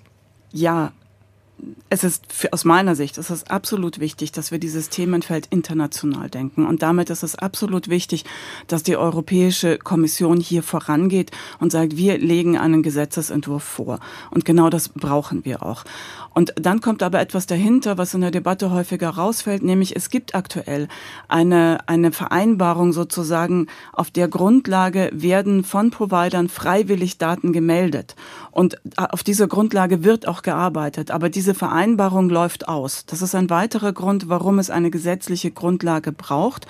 Ja, 0.52 0.92
es 1.88 2.04
ist 2.04 2.32
für, 2.32 2.52
aus 2.52 2.64
meiner 2.64 2.94
Sicht 2.94 3.18
es 3.18 3.30
ist 3.30 3.50
absolut 3.50 4.00
wichtig, 4.00 4.32
dass 4.32 4.50
wir 4.50 4.58
dieses 4.58 4.88
Themenfeld 4.88 5.46
international 5.50 6.30
denken. 6.30 6.66
Und 6.66 6.82
damit 6.82 7.10
ist 7.10 7.22
es 7.22 7.36
absolut 7.36 7.88
wichtig, 7.88 8.24
dass 8.66 8.82
die 8.82 8.96
Europäische 8.96 9.78
Kommission 9.78 10.40
hier 10.40 10.62
vorangeht 10.62 11.30
und 11.58 11.72
sagt, 11.72 11.96
wir 11.96 12.18
legen 12.18 12.56
einen 12.56 12.82
Gesetzesentwurf 12.82 13.62
vor. 13.62 14.00
Und 14.30 14.44
genau 14.44 14.70
das 14.70 14.88
brauchen 14.88 15.44
wir 15.44 15.64
auch. 15.64 15.84
Und 16.32 16.54
dann 16.60 16.80
kommt 16.80 17.02
aber 17.02 17.20
etwas 17.20 17.46
dahinter, 17.46 17.98
was 17.98 18.14
in 18.14 18.20
der 18.20 18.30
Debatte 18.30 18.70
häufiger 18.70 19.10
rausfällt, 19.10 19.62
nämlich 19.62 19.96
es 19.96 20.10
gibt 20.10 20.34
aktuell 20.34 20.86
eine, 21.28 21.80
eine 21.88 22.12
Vereinbarung 22.12 22.92
sozusagen, 22.92 23.66
auf 23.92 24.10
der 24.10 24.28
Grundlage 24.28 25.10
werden 25.12 25.64
von 25.64 25.90
Providern 25.90 26.48
freiwillig 26.48 27.18
Daten 27.18 27.52
gemeldet. 27.52 28.14
Und 28.52 28.80
auf 28.96 29.24
dieser 29.24 29.48
Grundlage 29.48 30.04
wird 30.04 30.28
auch 30.28 30.42
gearbeitet. 30.42 31.10
Aber 31.10 31.30
diese 31.50 31.58
Vereinbarung 31.58 32.30
läuft 32.30 32.68
aus. 32.68 33.06
Das 33.06 33.22
ist 33.22 33.34
ein 33.34 33.50
weiterer 33.50 33.92
Grund, 33.92 34.28
warum 34.28 34.60
es 34.60 34.70
eine 34.70 34.88
gesetzliche 34.88 35.50
Grundlage 35.50 36.12
braucht. 36.12 36.68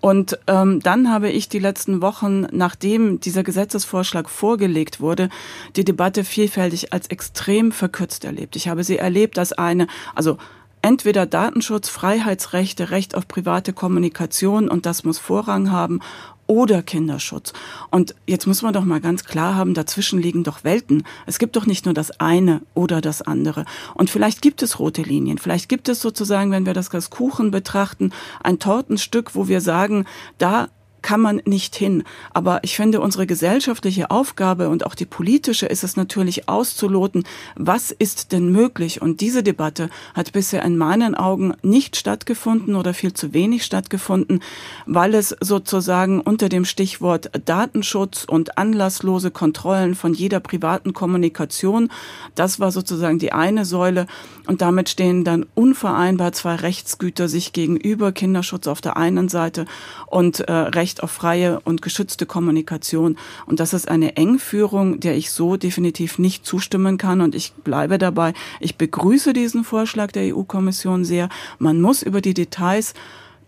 Und 0.00 0.38
ähm, 0.46 0.80
dann 0.80 1.12
habe 1.12 1.28
ich 1.28 1.50
die 1.50 1.58
letzten 1.58 2.00
Wochen, 2.00 2.46
nachdem 2.50 3.20
dieser 3.20 3.42
Gesetzesvorschlag 3.42 4.30
vorgelegt 4.30 5.00
wurde, 5.00 5.28
die 5.74 5.84
Debatte 5.84 6.24
vielfältig 6.24 6.94
als 6.94 7.08
extrem 7.08 7.72
verkürzt 7.72 8.24
erlebt. 8.24 8.56
Ich 8.56 8.68
habe 8.68 8.84
sie 8.84 8.96
erlebt 8.96 9.38
als 9.38 9.52
eine, 9.52 9.86
also 10.14 10.38
entweder 10.80 11.26
Datenschutz, 11.26 11.90
Freiheitsrechte, 11.90 12.90
Recht 12.90 13.14
auf 13.14 13.28
private 13.28 13.74
Kommunikation 13.74 14.70
und 14.70 14.86
das 14.86 15.04
muss 15.04 15.18
Vorrang 15.18 15.70
haben 15.70 16.00
oder 16.46 16.82
Kinderschutz. 16.82 17.52
Und 17.90 18.14
jetzt 18.26 18.46
muss 18.46 18.62
man 18.62 18.72
doch 18.72 18.84
mal 18.84 19.00
ganz 19.00 19.24
klar 19.24 19.54
haben, 19.54 19.74
dazwischen 19.74 20.20
liegen 20.20 20.44
doch 20.44 20.64
Welten. 20.64 21.04
Es 21.26 21.38
gibt 21.38 21.56
doch 21.56 21.66
nicht 21.66 21.84
nur 21.84 21.94
das 21.94 22.20
eine 22.20 22.62
oder 22.74 23.00
das 23.00 23.22
andere. 23.22 23.64
Und 23.94 24.10
vielleicht 24.10 24.42
gibt 24.42 24.62
es 24.62 24.78
rote 24.78 25.02
Linien. 25.02 25.38
Vielleicht 25.38 25.68
gibt 25.68 25.88
es 25.88 26.00
sozusagen, 26.00 26.50
wenn 26.50 26.66
wir 26.66 26.74
das 26.74 26.90
als 26.90 27.10
Kuchen 27.10 27.50
betrachten, 27.50 28.12
ein 28.42 28.58
Tortenstück, 28.58 29.34
wo 29.34 29.48
wir 29.48 29.60
sagen, 29.60 30.06
da 30.38 30.68
kann 31.02 31.20
man 31.20 31.40
nicht 31.44 31.76
hin. 31.76 32.02
Aber 32.32 32.64
ich 32.64 32.76
finde, 32.76 33.00
unsere 33.00 33.26
gesellschaftliche 33.26 34.10
Aufgabe 34.10 34.68
und 34.68 34.84
auch 34.86 34.94
die 34.94 35.06
politische 35.06 35.66
ist 35.66 35.84
es 35.84 35.96
natürlich 35.96 36.48
auszuloten, 36.48 37.24
was 37.54 37.90
ist 37.90 38.32
denn 38.32 38.50
möglich. 38.50 39.02
Und 39.02 39.20
diese 39.20 39.42
Debatte 39.42 39.88
hat 40.14 40.32
bisher 40.32 40.64
in 40.64 40.76
meinen 40.76 41.14
Augen 41.14 41.54
nicht 41.62 41.96
stattgefunden 41.96 42.74
oder 42.74 42.92
viel 42.92 43.12
zu 43.12 43.32
wenig 43.32 43.64
stattgefunden, 43.64 44.42
weil 44.86 45.14
es 45.14 45.36
sozusagen 45.40 46.20
unter 46.20 46.48
dem 46.48 46.64
Stichwort 46.64 47.30
Datenschutz 47.44 48.24
und 48.24 48.58
anlasslose 48.58 49.30
Kontrollen 49.30 49.94
von 49.94 50.12
jeder 50.12 50.40
privaten 50.40 50.92
Kommunikation, 50.92 51.90
das 52.34 52.58
war 52.58 52.72
sozusagen 52.72 53.18
die 53.18 53.32
eine 53.32 53.64
Säule. 53.64 54.06
Und 54.46 54.60
damit 54.60 54.88
stehen 54.88 55.24
dann 55.24 55.46
unvereinbar 55.54 56.32
zwei 56.32 56.54
Rechtsgüter 56.56 57.28
sich 57.28 57.52
gegenüber, 57.52 58.12
Kinderschutz 58.12 58.66
auf 58.66 58.80
der 58.80 58.96
einen 58.96 59.28
Seite 59.28 59.66
und 60.06 60.40
äh, 60.40 60.52
Recht 60.52 60.95
Recht 60.96 61.02
auf 61.02 61.10
freie 61.10 61.60
und 61.60 61.82
geschützte 61.82 62.24
Kommunikation. 62.24 63.18
Und 63.44 63.60
das 63.60 63.74
ist 63.74 63.88
eine 63.88 64.16
Engführung, 64.16 64.98
der 64.98 65.14
ich 65.14 65.30
so 65.30 65.56
definitiv 65.56 66.18
nicht 66.18 66.46
zustimmen 66.46 66.96
kann. 66.96 67.20
Und 67.20 67.34
ich 67.34 67.52
bleibe 67.52 67.98
dabei. 67.98 68.32
Ich 68.60 68.76
begrüße 68.76 69.34
diesen 69.34 69.64
Vorschlag 69.64 70.10
der 70.12 70.34
EU-Kommission 70.34 71.04
sehr. 71.04 71.28
Man 71.58 71.82
muss 71.82 72.02
über 72.02 72.22
die 72.22 72.32
Details 72.32 72.94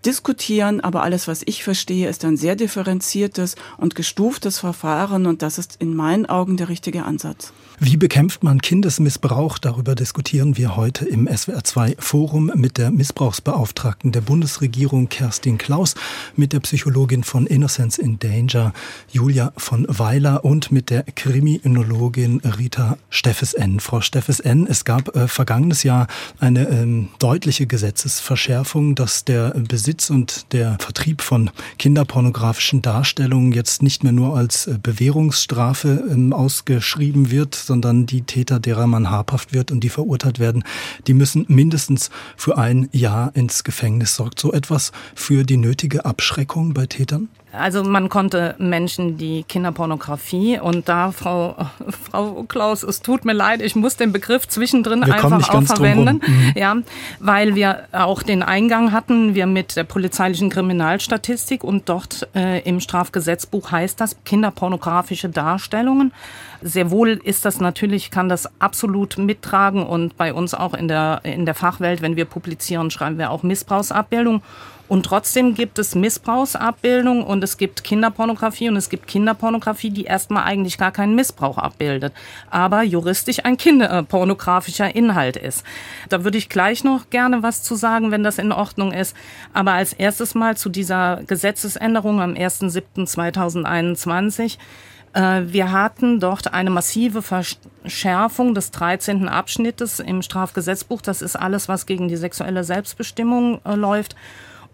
diskutieren, 0.04 0.80
aber 0.80 1.02
alles, 1.02 1.26
was 1.26 1.42
ich 1.46 1.64
verstehe, 1.64 2.08
ist 2.08 2.24
ein 2.24 2.36
sehr 2.36 2.54
differenziertes 2.54 3.56
und 3.78 3.94
gestuftes 3.94 4.58
Verfahren 4.58 5.26
und 5.26 5.42
das 5.42 5.58
ist 5.58 5.76
in 5.80 5.96
meinen 5.96 6.26
Augen 6.26 6.56
der 6.56 6.68
richtige 6.68 7.04
Ansatz. 7.04 7.52
Wie 7.80 7.96
bekämpft 7.96 8.42
man 8.42 8.60
Kindesmissbrauch? 8.60 9.56
Darüber 9.58 9.94
diskutieren 9.94 10.56
wir 10.56 10.74
heute 10.74 11.04
im 11.04 11.28
SWR2 11.28 11.94
Forum 12.00 12.50
mit 12.56 12.76
der 12.76 12.90
Missbrauchsbeauftragten 12.90 14.10
der 14.10 14.20
Bundesregierung 14.20 15.08
Kerstin 15.08 15.58
Klaus, 15.58 15.94
mit 16.34 16.52
der 16.52 16.58
Psychologin 16.58 17.22
von 17.22 17.46
Innocence 17.46 17.98
in 17.98 18.18
Danger 18.18 18.72
Julia 19.12 19.52
von 19.56 19.86
Weiler 19.88 20.44
und 20.44 20.72
mit 20.72 20.90
der 20.90 21.04
Kriminologin 21.04 22.40
Rita 22.40 22.98
Steffes 23.10 23.54
N. 23.54 23.78
Frau 23.78 24.00
Steffes 24.00 24.40
N., 24.40 24.66
es 24.68 24.84
gab 24.84 25.14
äh, 25.14 25.28
vergangenes 25.28 25.84
Jahr 25.84 26.08
eine 26.40 26.68
ähm, 26.68 27.10
deutliche 27.20 27.68
Gesetzesverschärfung, 27.68 28.96
dass 28.96 29.24
der 29.24 29.50
Besitz 29.50 30.10
und 30.10 30.52
der 30.52 30.78
Vertrieb 30.80 31.22
von 31.22 31.50
kinderpornografischen 31.78 32.82
Darstellungen 32.82 33.52
jetzt 33.52 33.84
nicht 33.84 34.02
mehr 34.02 34.12
nur 34.12 34.36
als 34.36 34.66
äh, 34.66 34.78
Bewährungsstrafe 34.82 36.08
ähm, 36.10 36.32
ausgeschrieben 36.32 37.30
wird, 37.30 37.67
sondern 37.68 38.06
die 38.06 38.22
Täter, 38.22 38.58
derer 38.58 38.88
man 38.88 39.10
habhaft 39.10 39.52
wird 39.52 39.70
und 39.70 39.84
die 39.84 39.88
verurteilt 39.88 40.40
werden, 40.40 40.64
die 41.06 41.14
müssen 41.14 41.44
mindestens 41.46 42.10
für 42.36 42.58
ein 42.58 42.88
Jahr 42.90 43.30
ins 43.36 43.62
Gefängnis. 43.62 44.16
Sorgt 44.16 44.40
so 44.40 44.52
etwas 44.52 44.90
für 45.14 45.44
die 45.44 45.56
nötige 45.56 46.04
Abschreckung 46.04 46.74
bei 46.74 46.86
Tätern? 46.86 47.28
Also 47.52 47.82
man 47.82 48.10
konnte 48.10 48.54
Menschen, 48.58 49.16
die 49.16 49.42
Kinderpornografie 49.42 50.60
und 50.60 50.88
da, 50.88 51.12
Frau, 51.12 51.56
Frau 52.10 52.44
Klaus, 52.46 52.82
es 52.82 53.00
tut 53.00 53.24
mir 53.24 53.32
leid, 53.32 53.62
ich 53.62 53.74
muss 53.74 53.96
den 53.96 54.12
Begriff 54.12 54.46
zwischendrin 54.46 55.06
wir 55.06 55.14
einfach 55.14 55.48
auch 55.48 55.62
verwenden, 55.62 56.20
mhm. 56.26 56.52
ja, 56.54 56.76
weil 57.20 57.54
wir 57.54 57.84
auch 57.92 58.22
den 58.22 58.42
Eingang 58.42 58.92
hatten, 58.92 59.34
wir 59.34 59.46
mit 59.46 59.76
der 59.76 59.84
polizeilichen 59.84 60.50
Kriminalstatistik 60.50 61.64
und 61.64 61.88
dort 61.88 62.28
äh, 62.34 62.60
im 62.68 62.80
Strafgesetzbuch 62.80 63.72
heißt 63.72 63.98
das 63.98 64.16
kinderpornografische 64.24 65.30
Darstellungen. 65.30 66.12
Sehr 66.60 66.90
wohl 66.90 67.20
ist 67.22 67.44
das 67.44 67.60
natürlich, 67.60 68.10
kann 68.10 68.28
das 68.28 68.48
absolut 68.60 69.16
mittragen 69.16 69.86
und 69.86 70.16
bei 70.16 70.34
uns 70.34 70.52
auch 70.54 70.74
in 70.74 70.88
der, 70.88 71.20
in 71.22 71.46
der 71.46 71.54
Fachwelt, 71.54 72.02
wenn 72.02 72.16
wir 72.16 72.26
publizieren, 72.26 72.90
schreiben 72.90 73.16
wir 73.16 73.30
auch 73.30 73.42
Missbrauchsabbildung. 73.42 74.42
Und 74.88 75.04
trotzdem 75.04 75.54
gibt 75.54 75.78
es 75.78 75.94
Missbrauchsabbildung 75.94 77.22
und 77.22 77.44
es 77.44 77.58
gibt 77.58 77.84
Kinderpornografie 77.84 78.70
und 78.70 78.76
es 78.76 78.88
gibt 78.88 79.06
Kinderpornografie, 79.06 79.90
die 79.90 80.04
erstmal 80.04 80.44
eigentlich 80.44 80.78
gar 80.78 80.92
keinen 80.92 81.14
Missbrauch 81.14 81.58
abbildet, 81.58 82.14
aber 82.50 82.82
juristisch 82.82 83.44
ein 83.44 83.58
kinderpornografischer 83.58 84.96
Inhalt 84.96 85.36
ist. 85.36 85.62
Da 86.08 86.24
würde 86.24 86.38
ich 86.38 86.48
gleich 86.48 86.84
noch 86.84 87.10
gerne 87.10 87.42
was 87.42 87.62
zu 87.62 87.74
sagen, 87.74 88.10
wenn 88.10 88.24
das 88.24 88.38
in 88.38 88.50
Ordnung 88.50 88.92
ist. 88.92 89.14
Aber 89.52 89.72
als 89.72 89.92
erstes 89.92 90.34
mal 90.34 90.56
zu 90.56 90.70
dieser 90.70 91.20
Gesetzesänderung 91.26 92.22
am 92.22 92.32
1.7.2021. 92.32 94.56
Äh, 95.12 95.42
wir 95.46 95.72
hatten 95.72 96.20
dort 96.20 96.54
eine 96.54 96.70
massive 96.70 97.20
Verschärfung 97.22 98.54
des 98.54 98.70
13. 98.70 99.28
Abschnittes 99.28 100.00
im 100.00 100.22
Strafgesetzbuch. 100.22 101.02
Das 101.02 101.20
ist 101.22 101.36
alles, 101.36 101.68
was 101.68 101.86
gegen 101.86 102.08
die 102.08 102.16
sexuelle 102.16 102.64
Selbstbestimmung 102.64 103.60
äh, 103.64 103.74
läuft. 103.74 104.16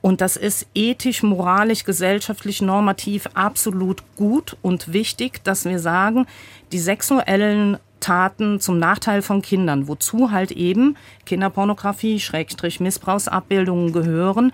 Und 0.05 0.21
das 0.21 0.37
ist 0.37 0.67
ethisch, 0.75 1.23
moralisch, 1.23 1.85
gesellschaftlich, 1.85 2.61
normativ 2.61 3.27
absolut 3.33 4.03
gut 4.17 4.55
und 4.61 4.93
wichtig, 4.93 5.43
dass 5.45 5.64
wir 5.64 5.79
sagen, 5.79 6.27
die 6.73 6.79
sexuellen 6.79 7.79
Taten 8.01 8.61
zum 8.61 8.79
Nachteil 8.79 9.23
von 9.23 9.40
Kindern, 9.40 9.88
wozu 9.88 10.31
halt 10.31 10.51
eben 10.51 10.99
Kinderpornografie, 11.25 12.21
Schrägstrich 12.21 12.81
Missbrauchsabbildungen 12.81 13.95
gehören, 13.95 14.53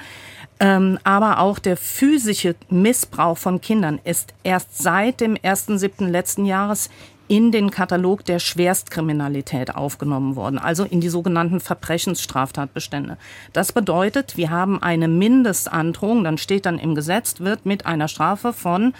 ähm, 0.60 1.00
aber 1.02 1.40
auch 1.40 1.58
der 1.58 1.76
physische 1.76 2.54
Missbrauch 2.68 3.36
von 3.36 3.60
Kindern 3.60 3.98
ist 4.04 4.34
erst 4.44 4.80
seit 4.80 5.20
dem 5.20 5.34
1.7. 5.34 6.06
letzten 6.06 6.44
Jahres 6.44 6.90
in 7.30 7.52
den 7.52 7.70
Katalog 7.70 8.24
der 8.24 8.40
Schwerstkriminalität 8.40 9.76
aufgenommen 9.76 10.34
worden, 10.34 10.58
also 10.58 10.82
in 10.82 11.00
die 11.00 11.08
sogenannten 11.08 11.60
Verbrechensstraftatbestände. 11.60 13.18
Das 13.52 13.70
bedeutet, 13.70 14.36
wir 14.36 14.50
haben 14.50 14.82
eine 14.82 15.06
Mindestandrohung, 15.06 16.24
dann 16.24 16.38
steht 16.38 16.66
dann 16.66 16.80
im 16.80 16.96
Gesetz, 16.96 17.38
wird 17.38 17.66
mit 17.66 17.86
einer 17.86 18.08
Strafe 18.08 18.52
von, 18.52 18.94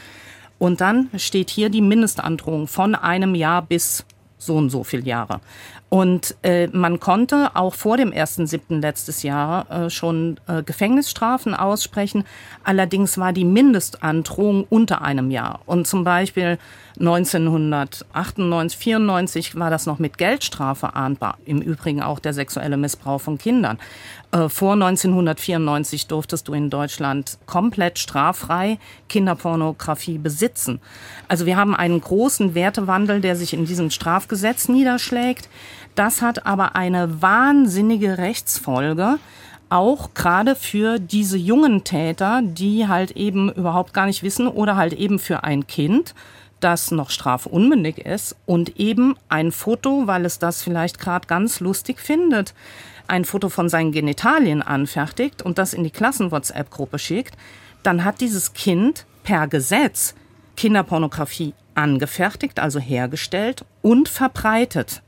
und 0.61 0.81
dann 0.81 1.11
steht 1.17 1.51
hier 1.51 1.71
die 1.71 1.81
Mindestandrohung 1.81 2.69
von 2.69 2.95
einem 2.95 3.35
Jahr 3.35 3.63
bis 3.63 4.05
so 4.39 4.55
und 4.57 4.71
so 4.71 4.85
viel 4.85 5.05
Jahre. 5.05 5.41
Und 5.91 6.37
äh, 6.43 6.69
man 6.69 7.01
konnte 7.01 7.51
auch 7.55 7.75
vor 7.75 7.97
dem 7.97 8.13
1.7. 8.13 8.81
letztes 8.81 9.25
Jahr 9.25 9.69
äh, 9.71 9.91
schon 9.91 10.39
äh, 10.47 10.63
Gefängnisstrafen 10.63 11.53
aussprechen. 11.53 12.23
Allerdings 12.63 13.19
war 13.19 13.33
die 13.33 13.45
Mindestandrohung 13.45 14.65
unter 14.71 15.03
einem 15.03 15.33
Jahr. 15.33 15.59
Und 15.67 15.89
zum 15.89 16.05
Beispiel 16.05 16.59
1998, 17.01 18.79
94 18.79 19.59
war 19.59 19.71
das 19.71 19.87
noch 19.87 19.99
mit 19.99 20.17
Geldstrafe 20.17 20.95
ahndbar. 20.95 21.39
Im 21.45 21.61
Übrigen 21.61 22.03
auch 22.03 22.21
der 22.21 22.35
sexuelle 22.35 22.77
Missbrauch 22.77 23.21
von 23.21 23.37
Kindern. 23.37 23.79
Äh, 24.33 24.49
vor 24.49 24.75
1994 24.75 26.07
durftest 26.07 26.47
du 26.49 26.53
in 26.53 26.71
Deutschland 26.71 27.39
komplett 27.47 27.99
straffrei 27.99 28.79
Kinderpornografie 29.09 30.19
besitzen. 30.19 30.81
Also 31.29 31.47
wir 31.47 31.57
haben 31.57 31.75
einen 31.75 32.01
großen 32.01 32.55
Wertewandel, 32.55 33.21
der 33.21 33.37
sich 33.37 33.55
in 33.55 33.65
diesem 33.65 33.91
Strafgesetz 33.91 34.69
niederschlägt. 34.69 35.49
Das 35.95 36.23
hat 36.23 36.47
aber 36.47 36.77
eine 36.77 37.21
wahnsinnige 37.21 38.19
Rechtsfolge, 38.19 39.19
auch 39.69 40.15
gerade 40.15 40.57
für 40.57 40.99
diese 40.99 41.39
jungen 41.39 41.85
Täter, 41.85 42.43
die 42.43 42.89
halt 42.89 43.13
eben 43.13 43.53
überhaupt 43.53 43.95
gar 43.95 44.07
nicht 44.07 44.23
wissen 44.23 44.47
oder 44.47 44.77
halt 44.77 44.93
eben 44.93 45.19
für 45.19 45.45
ein 45.45 45.67
Kind, 45.67 46.15
das 46.61 46.91
noch 46.91 47.11
strafunmündig 47.11 47.99
ist 47.99 48.37
und 48.47 48.79
eben 48.79 49.17
ein 49.29 49.51
Foto, 49.51 50.07
weil 50.07 50.25
es 50.25 50.39
das 50.39 50.63
vielleicht 50.63 50.99
gerade 50.99 51.27
ganz 51.27 51.61
lustig 51.61 52.01
findet, 52.01 52.55
ein 53.11 53.25
Foto 53.25 53.49
von 53.49 53.69
seinen 53.69 53.93
Genitalien 53.93 54.63
anfertigt 54.63 55.43
und 55.43 55.59
das 55.59 55.75
in 55.75 55.85
die 55.85 55.91
Klassen-WhatsApp-Gruppe 55.91 56.99
schickt, 56.99 57.37
dann 57.83 58.05
hat 58.05 58.21
dieses 58.21 58.53
Kind 58.53 59.05
per 59.23 59.49
Gesetz 59.49 60.15
Kinderpornografie 60.57 61.55
angefertigt, 61.75 62.61
also 62.61 62.79
hergestellt 62.79 63.65
und 63.83 64.09
verbreitet. 64.09 65.03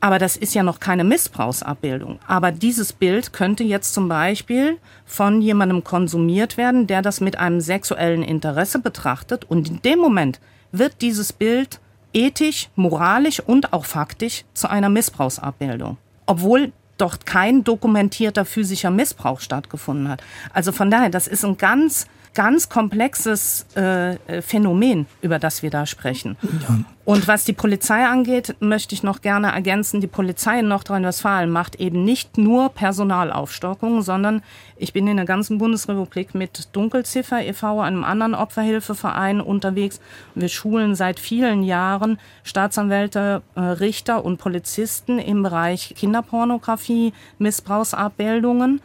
Aber 0.00 0.18
das 0.18 0.36
ist 0.36 0.54
ja 0.54 0.64
noch 0.64 0.80
keine 0.80 1.04
Missbrauchsabbildung. 1.04 2.18
Aber 2.26 2.50
dieses 2.50 2.92
Bild 2.92 3.32
könnte 3.32 3.62
jetzt 3.62 3.94
zum 3.94 4.08
Beispiel 4.08 4.78
von 5.06 5.40
jemandem 5.40 5.84
konsumiert 5.84 6.56
werden, 6.56 6.88
der 6.88 7.02
das 7.02 7.20
mit 7.20 7.38
einem 7.38 7.60
sexuellen 7.60 8.24
Interesse 8.24 8.80
betrachtet. 8.80 9.44
Und 9.44 9.68
in 9.68 9.82
dem 9.82 10.00
Moment 10.00 10.40
wird 10.72 11.02
dieses 11.02 11.32
Bild 11.32 11.78
ethisch, 12.12 12.68
moralisch 12.74 13.38
und 13.38 13.72
auch 13.72 13.84
faktisch 13.84 14.44
zu 14.54 14.68
einer 14.68 14.88
Missbrauchsabbildung. 14.88 15.98
Obwohl 16.26 16.72
dort 17.02 17.26
kein 17.26 17.64
dokumentierter 17.64 18.44
physischer 18.44 18.90
Missbrauch 18.90 19.40
stattgefunden 19.40 20.08
hat. 20.08 20.22
Also 20.52 20.72
von 20.72 20.90
daher, 20.90 21.10
das 21.10 21.26
ist 21.26 21.44
ein 21.44 21.58
ganz 21.58 22.06
ganz 22.34 22.68
komplexes 22.68 23.66
äh, 23.74 24.42
Phänomen, 24.42 25.06
über 25.20 25.38
das 25.38 25.62
wir 25.62 25.70
da 25.70 25.86
sprechen. 25.86 26.36
Ja. 26.42 26.78
Und 27.04 27.26
was 27.26 27.44
die 27.44 27.52
Polizei 27.52 28.06
angeht, 28.06 28.54
möchte 28.60 28.94
ich 28.94 29.02
noch 29.02 29.22
gerne 29.22 29.50
ergänzen, 29.50 30.00
die 30.00 30.06
Polizei 30.06 30.60
in 30.60 30.68
Nordrhein-Westfalen 30.68 31.50
macht 31.50 31.74
eben 31.80 32.04
nicht 32.04 32.38
nur 32.38 32.68
Personalaufstockung, 32.68 34.02
sondern 34.02 34.42
ich 34.76 34.92
bin 34.92 35.08
in 35.08 35.16
der 35.16 35.26
ganzen 35.26 35.58
Bundesrepublik 35.58 36.32
mit 36.36 36.68
Dunkelziffer 36.72 37.44
e.V., 37.44 37.80
einem 37.80 38.04
anderen 38.04 38.36
Opferhilfeverein, 38.36 39.40
unterwegs. 39.40 40.00
Wir 40.36 40.48
schulen 40.48 40.94
seit 40.94 41.18
vielen 41.18 41.64
Jahren 41.64 42.20
Staatsanwälte, 42.44 43.42
äh, 43.56 43.60
Richter 43.60 44.24
und 44.24 44.38
Polizisten 44.38 45.18
im 45.18 45.42
Bereich 45.42 45.94
Kinderpornografie, 45.96 47.12
Missbrauchsabbildungen. 47.38 48.80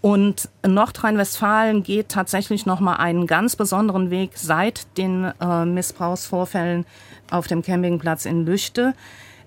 Und 0.00 0.48
Nordrhein-Westfalen 0.66 1.82
geht 1.82 2.08
tatsächlich 2.08 2.64
noch 2.64 2.80
mal 2.80 2.96
einen 2.96 3.26
ganz 3.26 3.54
besonderen 3.56 4.10
Weg 4.10 4.30
seit 4.34 4.96
den 4.96 5.30
äh, 5.40 5.64
Missbrauchsvorfällen 5.66 6.86
auf 7.30 7.46
dem 7.46 7.62
Campingplatz 7.62 8.24
in 8.24 8.46
Lüchte, 8.46 8.94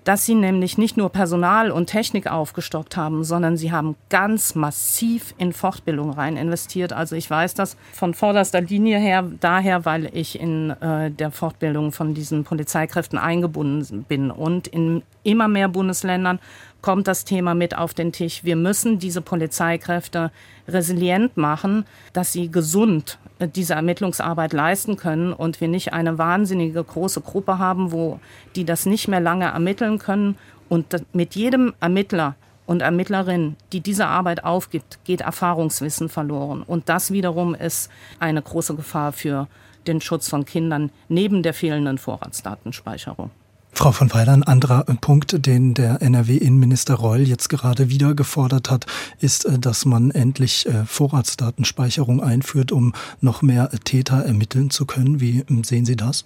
dass 0.04 0.26
sie 0.26 0.34
nämlich 0.34 0.78
nicht 0.78 0.96
nur 0.96 1.10
Personal 1.10 1.70
und 1.70 1.86
Technik 1.86 2.30
aufgestockt 2.30 2.96
haben, 2.96 3.24
sondern 3.24 3.56
sie 3.56 3.72
haben 3.72 3.96
ganz 4.10 4.54
massiv 4.54 5.34
in 5.38 5.52
Fortbildung 5.52 6.10
rein 6.10 6.36
investiert. 6.36 6.92
Also 6.92 7.16
ich 7.16 7.28
weiß 7.28 7.54
das 7.54 7.76
von 7.92 8.14
vorderster 8.14 8.60
Linie 8.60 8.98
her, 8.98 9.24
daher, 9.40 9.84
weil 9.84 10.10
ich 10.14 10.38
in 10.38 10.70
äh, 10.70 11.10
der 11.10 11.30
Fortbildung 11.30 11.92
von 11.92 12.14
diesen 12.14 12.44
Polizeikräften 12.44 13.18
eingebunden 13.18 14.04
bin 14.04 14.30
und 14.30 14.66
in 14.66 15.02
immer 15.22 15.48
mehr 15.48 15.68
Bundesländern 15.68 16.38
kommt 16.82 17.08
das 17.08 17.24
Thema 17.24 17.54
mit 17.54 17.76
auf 17.76 17.94
den 17.94 18.12
Tisch. 18.12 18.44
Wir 18.44 18.56
müssen 18.56 18.98
diese 18.98 19.22
Polizeikräfte 19.22 20.30
resilient 20.68 21.38
machen, 21.38 21.86
dass 22.12 22.32
sie 22.32 22.50
gesund 22.50 23.18
diese 23.46 23.74
Ermittlungsarbeit 23.74 24.52
leisten 24.52 24.96
können 24.96 25.32
und 25.32 25.60
wir 25.60 25.68
nicht 25.68 25.92
eine 25.92 26.18
wahnsinnige 26.18 26.82
große 26.82 27.20
Gruppe 27.20 27.58
haben, 27.58 27.92
wo 27.92 28.20
die 28.56 28.64
das 28.64 28.86
nicht 28.86 29.08
mehr 29.08 29.20
lange 29.20 29.46
ermitteln 29.46 29.98
können. 29.98 30.36
Und 30.68 30.96
mit 31.12 31.34
jedem 31.34 31.74
Ermittler 31.80 32.36
und 32.66 32.82
Ermittlerin, 32.82 33.56
die 33.72 33.80
diese 33.80 34.06
Arbeit 34.06 34.44
aufgibt, 34.44 34.98
geht 35.04 35.20
Erfahrungswissen 35.20 36.08
verloren. 36.08 36.62
Und 36.62 36.88
das 36.88 37.10
wiederum 37.10 37.54
ist 37.54 37.90
eine 38.18 38.40
große 38.40 38.74
Gefahr 38.74 39.12
für 39.12 39.48
den 39.86 40.00
Schutz 40.00 40.28
von 40.28 40.44
Kindern 40.44 40.90
neben 41.08 41.42
der 41.42 41.54
fehlenden 41.54 41.98
Vorratsdatenspeicherung. 41.98 43.30
Frau 43.74 43.92
von 43.92 44.12
Weiler, 44.14 44.32
ein 44.32 44.44
anderer 44.44 44.84
Punkt, 45.00 45.46
den 45.46 45.74
der 45.74 46.00
NRW-Innenminister 46.00 46.94
Reul 46.94 47.22
jetzt 47.22 47.48
gerade 47.48 47.90
wieder 47.90 48.14
gefordert 48.14 48.70
hat, 48.70 48.86
ist, 49.20 49.44
äh, 49.44 49.58
dass 49.58 49.84
man 49.84 50.10
endlich 50.10 50.66
äh, 50.66 50.84
Vorratsdatenspeicherung 50.84 52.22
einführt, 52.22 52.72
um 52.72 52.94
noch 53.20 53.42
mehr 53.42 53.70
Täter 53.84 54.24
ermitteln 54.24 54.70
zu 54.70 54.86
können. 54.86 55.20
Wie 55.20 55.44
ähm, 55.50 55.64
sehen 55.64 55.84
Sie 55.84 55.96
das? 55.96 56.24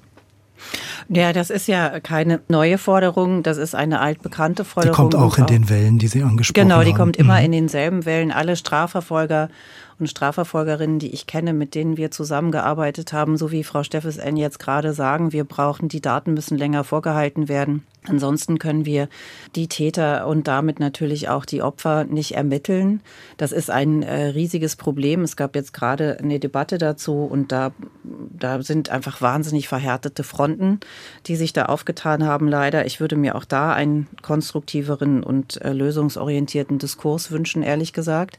Ja, 1.09 1.33
das 1.33 1.51
ist 1.51 1.69
ja 1.69 2.01
keine 2.01 2.41
neue 2.49 2.79
Forderung, 2.79 3.43
das 3.43 3.59
ist 3.59 3.75
eine 3.75 4.01
altbekannte 4.01 4.65
Forderung. 4.65 4.93
Die 4.93 4.97
kommt 4.97 5.15
auch 5.15 5.39
in 5.39 5.47
den 5.47 5.69
Wellen, 5.71 5.99
die 5.99 6.09
Sie 6.09 6.23
angesprochen 6.23 6.71
haben. 6.71 6.81
Genau, 6.81 6.85
die 6.85 6.97
kommt 6.97 7.17
immer 7.17 7.39
mhm. 7.39 7.45
in 7.47 7.53
denselben 7.53 8.05
Wellen. 8.05 8.33
Alle 8.33 8.57
Strafverfolger 8.57 9.49
und 9.99 10.07
Strafverfolgerinnen, 10.07 10.99
die 10.99 11.13
ich 11.13 11.27
kenne, 11.27 11.53
mit 11.53 11.75
denen 11.75 11.97
wir 11.97 12.11
zusammengearbeitet 12.11 13.13
haben, 13.13 13.37
so 13.37 13.51
wie 13.51 13.65
Frau 13.65 13.83
Steffes 13.83 14.17
N. 14.17 14.37
jetzt 14.37 14.59
gerade 14.59 14.93
sagen, 14.93 15.33
wir 15.33 15.45
brauchen, 15.45 15.89
die 15.89 16.01
Daten 16.01 16.35
müssen 16.35 16.57
länger 16.57 16.85
vorgehalten 16.85 17.49
werden. 17.49 17.85
Ansonsten 18.07 18.59
können 18.59 18.87
wir 18.87 19.09
die 19.55 19.69
Täter 19.69 20.27
und 20.27 20.49
damit 20.49 20.81
natürlich 20.81 21.29
auch 21.29 21.45
die 21.45 21.63
Opfer 21.63 22.05
nicht 22.05 22.33
ermitteln. 22.37 23.01
Das 23.37 23.53
ist 23.53 23.71
ein 23.71 24.03
äh, 24.03 24.29
riesiges 24.29 24.77
Problem. 24.77 25.23
Es 25.23 25.37
gab 25.37 25.55
jetzt 25.55 25.75
gerade 25.75 26.19
eine 26.19 26.39
Debatte 26.39 26.79
dazu 26.79 27.25
und 27.25 27.53
da, 27.53 27.73
da 28.05 28.63
sind 28.63 28.89
einfach 28.89 29.21
wahnsinnig 29.21 29.69
verhärtete 29.69 30.25
Fronten, 30.25 30.81
die 31.27 31.37
sich 31.37 31.53
da 31.53 31.67
aufgetan 31.67 32.25
haben, 32.25 32.49
leider. 32.49 32.87
Ich 32.87 33.01
würde 33.01 33.17
mir 33.17 33.35
auch 33.35 33.45
da 33.45 33.73
einen 33.73 34.07
konstruktiveren 34.23 35.23
und 35.23 35.61
äh, 35.61 35.73
lösungsorientierten 35.73 36.79
Diskurs 36.79 37.31
wünschen, 37.31 37.63
ehrlich 37.63 37.93
gesagt 37.93 38.39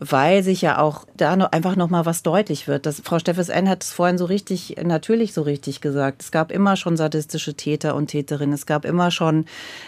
weil 0.00 0.42
sich 0.44 0.62
ja 0.62 0.78
auch 0.78 1.04
da 1.16 1.34
noch 1.34 1.50
einfach 1.50 1.74
noch 1.74 1.90
mal 1.90 2.06
was 2.06 2.22
deutlich 2.22 2.68
wird. 2.68 2.86
Das, 2.86 3.00
Frau 3.04 3.18
Steffes 3.18 3.48
N. 3.48 3.68
hat 3.68 3.82
es 3.82 3.92
vorhin 3.92 4.16
so 4.16 4.24
richtig, 4.24 4.76
natürlich 4.82 5.32
so 5.32 5.42
richtig 5.42 5.80
gesagt. 5.80 6.22
Es 6.22 6.30
gab 6.30 6.52
immer 6.52 6.76
schon 6.76 6.96
sadistische 6.96 7.54
Täter 7.54 7.96
und 7.96 8.08
Täterinnen. 8.08 8.54
Es 8.54 8.66
gab 8.66 8.84
immer 8.84 9.10
schon, 9.10 9.46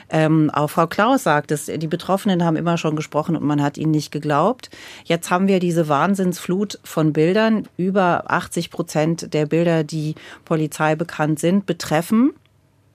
ähm, 0.08 0.50
auch 0.52 0.70
Frau 0.70 0.86
Klaus 0.86 1.22
sagt 1.22 1.52
es, 1.52 1.66
die 1.66 1.86
Betroffenen 1.86 2.44
haben 2.44 2.56
immer 2.56 2.76
schon 2.76 2.96
gesprochen 2.96 3.36
und 3.36 3.44
man 3.44 3.62
hat 3.62 3.78
ihnen 3.78 3.92
nicht 3.92 4.10
geglaubt. 4.10 4.70
Jetzt 5.04 5.30
haben 5.30 5.46
wir 5.46 5.60
diese 5.60 5.88
Wahnsinnsflut 5.88 6.80
von 6.82 7.12
Bildern. 7.12 7.68
Über 7.76 8.30
80 8.30 8.70
Prozent 8.70 9.32
der 9.32 9.46
Bilder, 9.46 9.84
die 9.84 10.16
Polizei 10.44 10.96
bekannt 10.96 11.38
sind, 11.38 11.66
betreffen, 11.66 12.32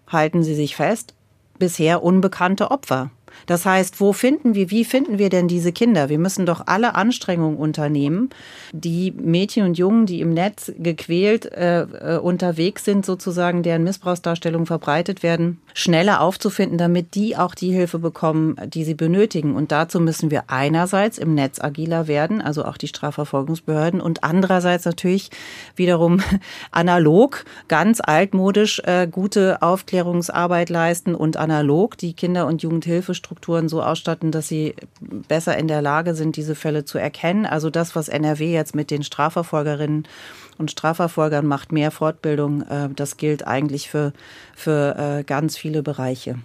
halten 0.08 0.44
Sie 0.44 0.56
sich 0.56 0.76
fest, 0.76 1.14
bisher 1.58 2.04
unbekannte 2.04 2.72
Opfer. 2.72 3.10
Das 3.46 3.66
heißt, 3.66 4.00
wo 4.00 4.14
finden 4.14 4.56
wir, 4.56 4.72
wie 4.72 4.86
finden 4.86 5.20
wir 5.20 5.30
denn 5.30 5.48
diese 5.48 5.72
Kinder? 5.72 6.10
Wir 6.10 6.20
müssen 6.20 6.46
doch 6.46 6.64
alle 6.66 6.96
Anstrengungen 6.96 7.58
unternehmen, 7.58 8.30
die 8.72 9.12
Mädchen 9.12 9.66
und 9.66 9.78
Jungen, 9.78 10.06
die 10.06 10.22
im 10.22 10.34
Netz 10.34 10.72
gequält 10.78 11.46
äh, 11.54 11.82
äh, 11.84 12.18
unterwegs 12.18 12.86
sind, 12.86 13.06
sozusagen, 13.06 13.62
deren 13.64 13.84
Missbrauchsdarstellungen 13.84 14.66
verbreitet 14.66 15.22
werden, 15.22 15.60
schneller 15.74 16.22
aufzufinden, 16.22 16.78
damit 16.78 17.16
die 17.16 17.38
auch 17.38 17.54
die 17.54 17.72
Hilfe 17.72 18.00
bekommen, 18.00 18.56
die 18.68 18.84
sie 18.84 18.96
benötigen. 18.96 19.56
Und 19.56 19.72
dazu 19.72 20.00
müssen 20.00 20.32
wir 20.32 20.46
einerseits 20.48 21.18
im 21.18 21.36
Netz 21.36 21.62
agiler 21.62 22.08
werden, 22.08 22.42
also 22.42 22.66
auch 22.66 22.78
die 22.78 22.88
Strafverfolgungsbehörden, 22.88 24.02
und 24.02 24.24
andererseits 24.24 24.86
natürlich 24.86 25.30
wiederum 25.76 26.22
analog, 26.72 27.46
ganz 27.68 28.02
altmodisch 28.02 28.82
äh, 28.86 29.08
gute 29.08 29.62
Aufklärungsarbeit 29.62 30.70
leisten 30.70 31.14
und 31.14 31.38
analog 31.38 31.98
die 31.98 32.14
Kinder- 32.14 32.48
und 32.48 32.64
Jugendhilfestrukturen 32.64 33.25
Strukturen 33.26 33.70
so 33.70 33.82
ausstatten, 33.82 34.32
dass 34.32 34.48
sie 34.48 34.76
besser 35.02 35.58
in 35.58 35.68
der 35.68 35.82
Lage 35.82 36.14
sind, 36.14 36.36
diese 36.36 36.54
Fälle 36.54 36.86
zu 36.86 37.00
erkennen. 37.00 37.48
Also 37.48 37.72
das, 37.72 37.96
was 37.96 38.08
NRW 38.08 38.54
jetzt 38.54 38.76
mit 38.76 38.92
den 38.92 39.02
Strafverfolgerinnen 39.02 40.08
und 40.58 40.72
Strafverfolgern 40.72 41.46
macht 41.46 41.72
mehr 41.72 41.92
Fortbildung. 41.92 42.62
Äh, 42.64 42.90
das 42.96 43.18
gilt 43.18 43.46
eigentlich 43.46 43.90
für, 43.90 44.14
für 44.56 45.20
äh, 45.20 45.24
ganz 45.24 45.58
viele 45.58 45.84
Bereiche. 45.84 46.38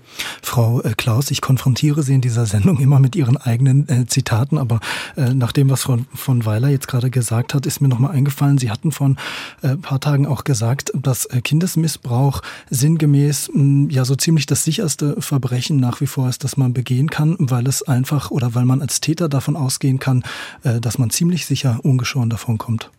Frau 0.43 0.81
äh, 0.83 0.95
Klaus, 0.97 1.31
ich 1.31 1.41
konfrontiere 1.41 2.03
Sie 2.03 2.15
in 2.15 2.21
dieser 2.21 2.47
Sendung 2.47 2.81
immer 2.81 2.99
mit 2.99 3.17
Ihren 3.17 3.37
eigenen 3.37 4.09
Zitaten, 4.09 4.59
aber 4.59 4.81
nach 5.17 5.53
dem, 5.53 5.71
was 5.71 5.83
Frau 5.83 5.99
von 6.15 6.45
Weiler 6.45 6.69
jetzt 6.69 6.89
gerade 6.89 7.11
gesagt 7.11 7.55
hat, 7.55 7.67
ist 7.67 7.81
mir 7.81 7.89
nochmal 7.89 8.13
eingefallen, 8.13 8.59
Sie 8.59 8.71
hatten 8.71 8.93
vor 8.93 9.15
ein 9.63 9.81
paar 9.81 10.01
Tagen 10.01 10.27
auch 10.27 10.45
gesagt, 10.45 10.93
dass 10.95 11.29
Kindesmissbrauch 11.29 12.43
sinngemäß 12.71 13.51
ja 13.89 14.05
so 14.05 14.17
ziemlich 14.17 14.47
das 14.47 14.65
sicherste 14.65 15.21
Verbrechen 15.21 15.79
nach 15.79 16.01
wie 16.01 16.07
vor 16.07 16.29
ist, 16.29 16.45
das 16.45 16.57
man 16.57 16.73
begehen 16.73 17.11
kann, 17.11 17.37
weil 17.39 17.67
es 17.67 17.83
einfach 17.83 18.31
oder 18.31 18.55
weil 18.55 18.65
man 18.65 18.81
als 18.81 19.01
Täter 19.01 19.29
davon 19.29 19.57
ausgehen 19.57 19.99
kann, 19.99 20.23
dass 20.63 20.99
man 20.99 21.11
ziemlich 21.11 21.47
sicher 21.47 21.81
ungeschoren 21.83 22.31
davon 22.31 22.59
kommt. 22.59 22.91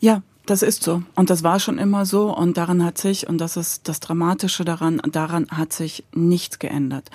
Ja, 0.00 0.22
das 0.46 0.62
ist 0.62 0.82
so. 0.82 1.02
Und 1.14 1.30
das 1.30 1.42
war 1.42 1.60
schon 1.60 1.78
immer 1.78 2.06
so. 2.06 2.34
Und 2.34 2.56
daran 2.56 2.84
hat 2.84 2.98
sich, 2.98 3.28
und 3.28 3.38
das 3.38 3.56
ist 3.56 3.88
das 3.88 4.00
Dramatische 4.00 4.64
daran, 4.64 5.00
daran 5.10 5.46
hat 5.50 5.72
sich 5.72 6.04
nichts 6.12 6.58
geändert. 6.58 7.10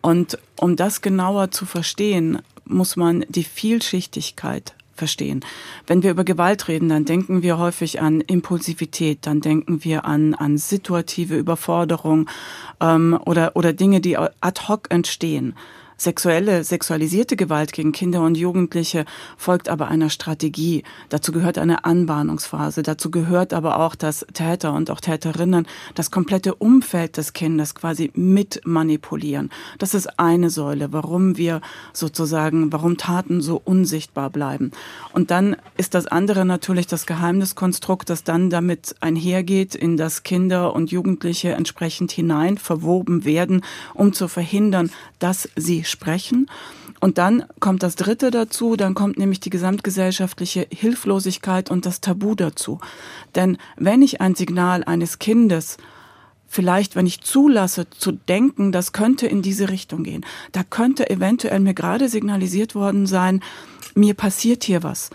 Und 0.00 0.38
um 0.58 0.76
das 0.76 1.02
genauer 1.02 1.50
zu 1.50 1.66
verstehen, 1.66 2.38
muss 2.64 2.96
man 2.96 3.24
die 3.28 3.44
Vielschichtigkeit 3.44 4.74
verstehen. 4.94 5.40
Wenn 5.86 6.02
wir 6.02 6.10
über 6.10 6.24
Gewalt 6.24 6.68
reden, 6.68 6.88
dann 6.90 7.04
denken 7.04 7.42
wir 7.42 7.58
häufig 7.58 8.00
an 8.00 8.20
Impulsivität, 8.20 9.20
dann 9.22 9.40
denken 9.40 9.82
wir 9.82 10.04
an, 10.04 10.34
an 10.34 10.58
situative 10.58 11.36
Überforderung 11.36 12.28
ähm, 12.80 13.18
oder, 13.24 13.56
oder 13.56 13.72
Dinge, 13.72 14.00
die 14.00 14.16
ad 14.16 14.68
hoc 14.68 14.90
entstehen. 14.90 15.54
Sexuelle, 16.00 16.64
sexualisierte 16.64 17.36
Gewalt 17.36 17.74
gegen 17.74 17.92
Kinder 17.92 18.22
und 18.22 18.38
Jugendliche 18.38 19.04
folgt 19.36 19.68
aber 19.68 19.88
einer 19.88 20.08
Strategie. 20.08 20.82
Dazu 21.10 21.30
gehört 21.30 21.58
eine 21.58 21.84
Anbahnungsphase. 21.84 22.82
Dazu 22.82 23.10
gehört 23.10 23.52
aber 23.52 23.80
auch, 23.80 23.94
dass 23.94 24.24
Täter 24.32 24.72
und 24.72 24.90
auch 24.90 25.02
Täterinnen 25.02 25.66
das 25.94 26.10
komplette 26.10 26.54
Umfeld 26.54 27.18
des 27.18 27.34
Kindes 27.34 27.74
quasi 27.74 28.10
mit 28.14 28.62
manipulieren. 28.64 29.50
Das 29.76 29.92
ist 29.92 30.18
eine 30.18 30.48
Säule, 30.48 30.90
warum 30.94 31.36
wir 31.36 31.60
sozusagen, 31.92 32.72
warum 32.72 32.96
Taten 32.96 33.42
so 33.42 33.60
unsichtbar 33.62 34.30
bleiben. 34.30 34.70
Und 35.12 35.30
dann 35.30 35.54
ist 35.76 35.92
das 35.92 36.06
andere 36.06 36.46
natürlich 36.46 36.86
das 36.86 37.04
Geheimniskonstrukt, 37.04 38.08
das 38.08 38.24
dann 38.24 38.48
damit 38.48 38.96
einhergeht, 39.00 39.74
in 39.74 39.98
das 39.98 40.22
Kinder 40.22 40.74
und 40.74 40.90
Jugendliche 40.90 41.52
entsprechend 41.52 42.10
hinein 42.10 42.56
verwoben 42.56 43.26
werden, 43.26 43.62
um 43.92 44.14
zu 44.14 44.28
verhindern, 44.28 44.90
dass 45.18 45.46
sie 45.56 45.84
sprechen. 45.90 46.50
Und 47.00 47.18
dann 47.18 47.44
kommt 47.60 47.82
das 47.82 47.96
Dritte 47.96 48.30
dazu, 48.30 48.76
dann 48.76 48.94
kommt 48.94 49.18
nämlich 49.18 49.40
die 49.40 49.50
gesamtgesellschaftliche 49.50 50.66
Hilflosigkeit 50.70 51.70
und 51.70 51.86
das 51.86 52.00
Tabu 52.00 52.34
dazu. 52.34 52.78
Denn 53.34 53.56
wenn 53.76 54.02
ich 54.02 54.20
ein 54.20 54.34
Signal 54.34 54.84
eines 54.84 55.18
Kindes 55.18 55.78
vielleicht, 56.46 56.96
wenn 56.96 57.06
ich 57.06 57.22
zulasse, 57.22 57.88
zu 57.88 58.12
denken, 58.12 58.72
das 58.72 58.92
könnte 58.92 59.26
in 59.26 59.40
diese 59.40 59.70
Richtung 59.70 60.02
gehen, 60.02 60.26
da 60.52 60.62
könnte 60.62 61.08
eventuell 61.08 61.60
mir 61.60 61.74
gerade 61.74 62.08
signalisiert 62.08 62.74
worden 62.74 63.06
sein, 63.06 63.40
mir 63.94 64.14
passiert 64.14 64.64
hier 64.64 64.82
was 64.82 65.10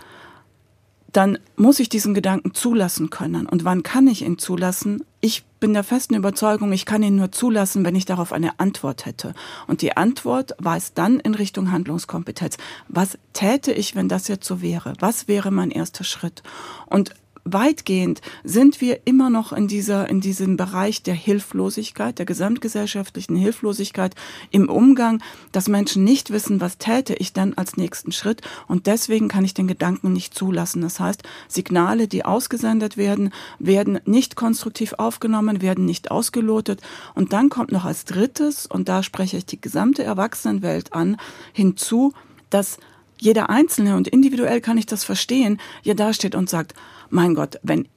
dann 1.16 1.38
muss 1.56 1.80
ich 1.80 1.88
diesen 1.88 2.12
Gedanken 2.12 2.52
zulassen 2.52 3.08
können. 3.08 3.46
Und 3.46 3.64
wann 3.64 3.82
kann 3.82 4.06
ich 4.06 4.22
ihn 4.22 4.36
zulassen? 4.36 5.02
Ich 5.22 5.44
bin 5.60 5.72
der 5.72 5.82
festen 5.82 6.14
Überzeugung, 6.14 6.72
ich 6.72 6.84
kann 6.84 7.02
ihn 7.02 7.16
nur 7.16 7.32
zulassen, 7.32 7.86
wenn 7.86 7.94
ich 7.94 8.04
darauf 8.04 8.34
eine 8.34 8.60
Antwort 8.60 9.06
hätte. 9.06 9.32
Und 9.66 9.80
die 9.80 9.96
Antwort 9.96 10.54
weist 10.58 10.98
dann 10.98 11.18
in 11.18 11.34
Richtung 11.34 11.72
Handlungskompetenz. 11.72 12.58
Was 12.88 13.16
täte 13.32 13.72
ich, 13.72 13.94
wenn 13.94 14.10
das 14.10 14.28
jetzt 14.28 14.46
so 14.46 14.60
wäre? 14.60 14.92
Was 15.00 15.26
wäre 15.26 15.50
mein 15.50 15.70
erster 15.70 16.04
Schritt? 16.04 16.42
Und 16.84 17.14
weitgehend 17.46 18.20
sind 18.44 18.80
wir 18.80 19.00
immer 19.06 19.30
noch 19.30 19.52
in 19.52 19.68
dieser, 19.68 20.08
in 20.08 20.20
diesem 20.20 20.56
Bereich 20.56 21.02
der 21.02 21.14
Hilflosigkeit, 21.14 22.18
der 22.18 22.26
gesamtgesellschaftlichen 22.26 23.36
Hilflosigkeit 23.36 24.14
im 24.50 24.68
Umgang, 24.68 25.22
dass 25.52 25.68
Menschen 25.68 26.04
nicht 26.04 26.30
wissen, 26.30 26.60
was 26.60 26.78
täte 26.78 27.14
ich 27.14 27.32
dann 27.32 27.54
als 27.54 27.76
nächsten 27.76 28.12
Schritt. 28.12 28.42
Und 28.66 28.86
deswegen 28.86 29.28
kann 29.28 29.44
ich 29.44 29.54
den 29.54 29.68
Gedanken 29.68 30.12
nicht 30.12 30.34
zulassen. 30.34 30.82
Das 30.82 31.00
heißt, 31.00 31.22
Signale, 31.48 32.08
die 32.08 32.24
ausgesendet 32.24 32.96
werden, 32.96 33.32
werden 33.58 34.00
nicht 34.04 34.36
konstruktiv 34.36 34.94
aufgenommen, 34.98 35.62
werden 35.62 35.84
nicht 35.84 36.10
ausgelotet. 36.10 36.82
Und 37.14 37.32
dann 37.32 37.48
kommt 37.48 37.72
noch 37.72 37.84
als 37.84 38.04
drittes, 38.04 38.66
und 38.66 38.88
da 38.88 39.02
spreche 39.02 39.36
ich 39.36 39.46
die 39.46 39.60
gesamte 39.60 40.02
Erwachsenenwelt 40.02 40.92
an, 40.92 41.16
hinzu, 41.52 42.12
dass 42.50 42.78
jeder 43.18 43.50
Einzelne 43.50 43.96
und 43.96 44.08
individuell 44.08 44.60
kann 44.60 44.78
ich 44.78 44.86
das 44.86 45.04
verstehen, 45.04 45.60
ja 45.82 45.94
dasteht 45.94 46.34
und 46.34 46.50
sagt, 46.50 46.74
mein 47.10 47.34
Gott, 47.34 47.58
wenn 47.62 47.88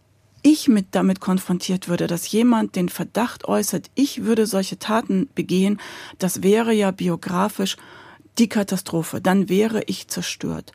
ich 0.41 0.67
mit 0.67 0.87
damit 0.91 1.19
konfrontiert 1.19 1.87
würde, 1.87 2.07
dass 2.07 2.31
jemand 2.31 2.75
den 2.75 2.89
Verdacht 2.89 3.45
äußert, 3.45 3.89
ich 3.95 4.23
würde 4.23 4.45
solche 4.45 4.79
Taten 4.79 5.29
begehen, 5.35 5.79
das 6.17 6.43
wäre 6.43 6.73
ja 6.73 6.91
biografisch 6.91 7.77
die 8.37 8.47
Katastrophe. 8.47 9.21
Dann 9.21 9.49
wäre 9.49 9.83
ich 9.87 10.07
zerstört. 10.07 10.71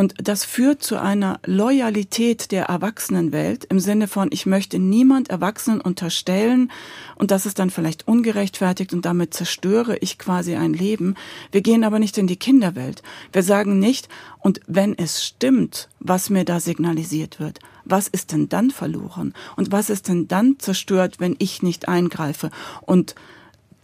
Und 0.00 0.14
das 0.16 0.46
führt 0.46 0.82
zu 0.82 0.98
einer 0.98 1.40
Loyalität 1.44 2.52
der 2.52 2.64
Erwachsenenwelt 2.64 3.66
im 3.66 3.80
Sinne 3.80 4.08
von, 4.08 4.30
ich 4.32 4.46
möchte 4.46 4.78
niemand 4.78 5.28
Erwachsenen 5.28 5.82
unterstellen 5.82 6.72
und 7.16 7.30
das 7.30 7.44
ist 7.44 7.58
dann 7.58 7.68
vielleicht 7.68 8.08
ungerechtfertigt 8.08 8.94
und 8.94 9.04
damit 9.04 9.34
zerstöre 9.34 9.98
ich 9.98 10.18
quasi 10.18 10.56
ein 10.56 10.72
Leben. 10.72 11.16
Wir 11.52 11.60
gehen 11.60 11.84
aber 11.84 11.98
nicht 11.98 12.16
in 12.16 12.26
die 12.26 12.38
Kinderwelt. 12.38 13.02
Wir 13.34 13.42
sagen 13.42 13.78
nicht, 13.78 14.08
und 14.38 14.60
wenn 14.66 14.96
es 14.96 15.22
stimmt, 15.22 15.90
was 15.98 16.30
mir 16.30 16.46
da 16.46 16.60
signalisiert 16.60 17.38
wird, 17.38 17.58
was 17.84 18.08
ist 18.08 18.32
denn 18.32 18.48
dann 18.48 18.70
verloren? 18.70 19.34
Und 19.56 19.70
was 19.70 19.90
ist 19.90 20.08
denn 20.08 20.28
dann 20.28 20.58
zerstört, 20.58 21.16
wenn 21.18 21.36
ich 21.38 21.62
nicht 21.62 21.88
eingreife? 21.88 22.50
Und 22.80 23.16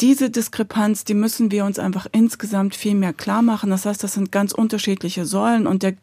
diese 0.01 0.29
Diskrepanz, 0.29 1.05
die 1.05 1.15
müssen 1.15 1.51
wir 1.51 1.65
uns 1.65 1.79
einfach 1.79 2.07
insgesamt 2.13 2.75
viel 2.75 2.95
mehr 2.95 3.13
klar 3.13 3.43
machen. 3.43 3.71
Das 3.71 3.87
heißt, 3.87 4.03
das 4.03 4.13
sind 4.13 4.31
ganz 4.31 4.53
unterschiedliche 4.53 5.25
Säulen 5.25 5.67
und 5.67 5.83
der 5.83 5.95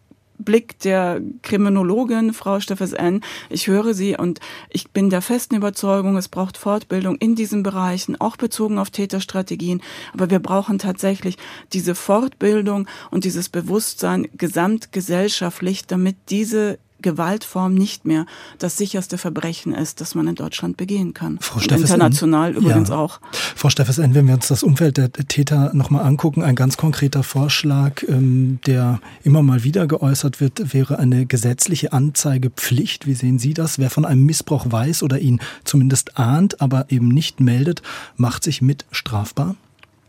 Blick 0.43 0.79
der 0.79 1.21
Kriminologin, 1.41 2.34
Frau 2.34 2.60
Steffes 2.60 2.93
N. 2.93 3.21
Ich 3.49 3.67
höre 3.67 3.93
sie 3.93 4.17
und 4.17 4.39
ich 4.69 4.91
bin 4.91 5.10
der 5.10 5.21
festen 5.21 5.56
Überzeugung, 5.56 6.17
es 6.17 6.27
braucht 6.27 6.58
Fortbildung 6.58 7.15
in 7.17 7.36
diesen 7.36 7.63
Bereichen, 7.63 8.19
auch 8.19 8.38
bezogen 8.38 8.77
auf 8.77 8.89
Täterstrategien. 8.89 9.82
Aber 10.13 10.29
wir 10.29 10.39
brauchen 10.39 10.79
tatsächlich 10.79 11.38
diese 11.73 11.95
Fortbildung 11.95 12.88
und 13.12 13.23
dieses 13.23 13.49
Bewusstsein 13.49 14.27
gesamtgesellschaftlich, 14.38 15.86
damit 15.88 16.15
diese 16.29 16.79
Gewaltform 17.03 17.75
nicht 17.75 18.05
mehr 18.05 18.25
das 18.57 18.77
sicherste 18.77 19.19
Verbrechen 19.19 19.73
ist, 19.73 20.01
das 20.01 20.15
man 20.15 20.27
in 20.27 20.35
Deutschland 20.35 20.77
begehen 20.77 21.13
kann. 21.13 21.37
Frau 21.39 21.59
Steffes 21.59 21.83
International 21.83 22.53
übrigens 22.53 22.89
ja. 22.89 22.95
auch. 22.95 23.19
Frau 23.55 23.69
Steffes, 23.69 23.99
wenn 23.99 24.27
wir 24.27 24.33
uns 24.33 24.47
das 24.47 24.63
Umfeld 24.63 24.97
der 24.97 25.11
Täter 25.11 25.71
nochmal 25.73 26.03
angucken, 26.03 26.41
ein 26.41 26.55
ganz 26.55 26.77
konkreter 26.77 27.21
Vorschlag, 27.21 28.01
ähm, 28.07 28.59
der 28.65 28.99
immer 29.23 29.43
mal 29.43 29.63
wieder 29.63 29.85
geäußert 29.85 30.41
wird, 30.41 30.73
wäre 30.73 30.97
eine 30.97 31.27
gesetzliche 31.27 31.93
Anzeigepflicht. 31.93 33.05
Wie 33.05 33.13
sehen 33.13 33.37
Sie 33.37 33.53
das? 33.53 33.77
Wer 33.77 33.91
von 33.91 34.05
einem 34.05 34.25
Missbrauch 34.25 34.65
weiß 34.69 35.03
oder 35.03 35.19
ihn 35.19 35.39
zumindest 35.63 36.17
ahnt, 36.17 36.61
aber 36.61 36.85
eben 36.89 37.09
nicht 37.09 37.39
meldet, 37.39 37.83
macht 38.15 38.43
sich 38.43 38.61
mit 38.61 38.85
strafbar? 38.91 39.55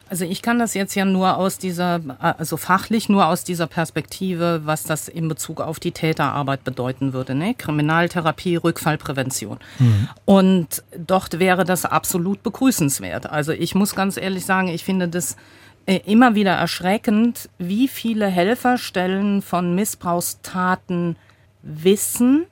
Also 0.09 0.25
ich 0.25 0.43
kann 0.43 0.59
das 0.59 0.75
jetzt 0.75 0.95
ja 0.95 1.05
nur 1.05 1.37
aus 1.37 1.59
dieser, 1.59 2.01
also 2.19 2.57
fachlich 2.57 3.09
nur 3.09 3.27
aus 3.27 3.43
dieser 3.43 3.67
Perspektive, 3.67 4.61
was 4.65 4.85
das 4.85 5.09
in 5.09 5.29
Bezug 5.29 5.61
auf 5.61 5.81
die 5.81 5.93
Täterarbeit 5.93 6.63
bedeuten 6.63 7.13
würde. 7.13 7.35
Ne? 7.35 7.55
Kriminaltherapie, 7.55 8.57
Rückfallprävention. 8.57 9.59
Mhm. 9.79 10.09
Und 10.25 10.85
dort 10.97 11.39
wäre 11.39 11.65
das 11.65 11.85
absolut 11.85 12.43
begrüßenswert. 12.43 13.31
Also 13.31 13.53
ich 13.53 13.75
muss 13.75 13.95
ganz 13.95 14.17
ehrlich 14.17 14.45
sagen, 14.45 14.69
ich 14.69 14.85
finde 14.85 15.09
das 15.09 15.37
äh, 15.87 16.01
immer 16.07 16.35
wieder 16.35 16.53
erschreckend, 16.53 17.49
wie 17.59 17.89
viele 17.89 18.27
Helferstellen 18.27 19.43
von 19.43 19.75
Missbrauchstaten 19.75 21.17
wissen, 21.63 22.47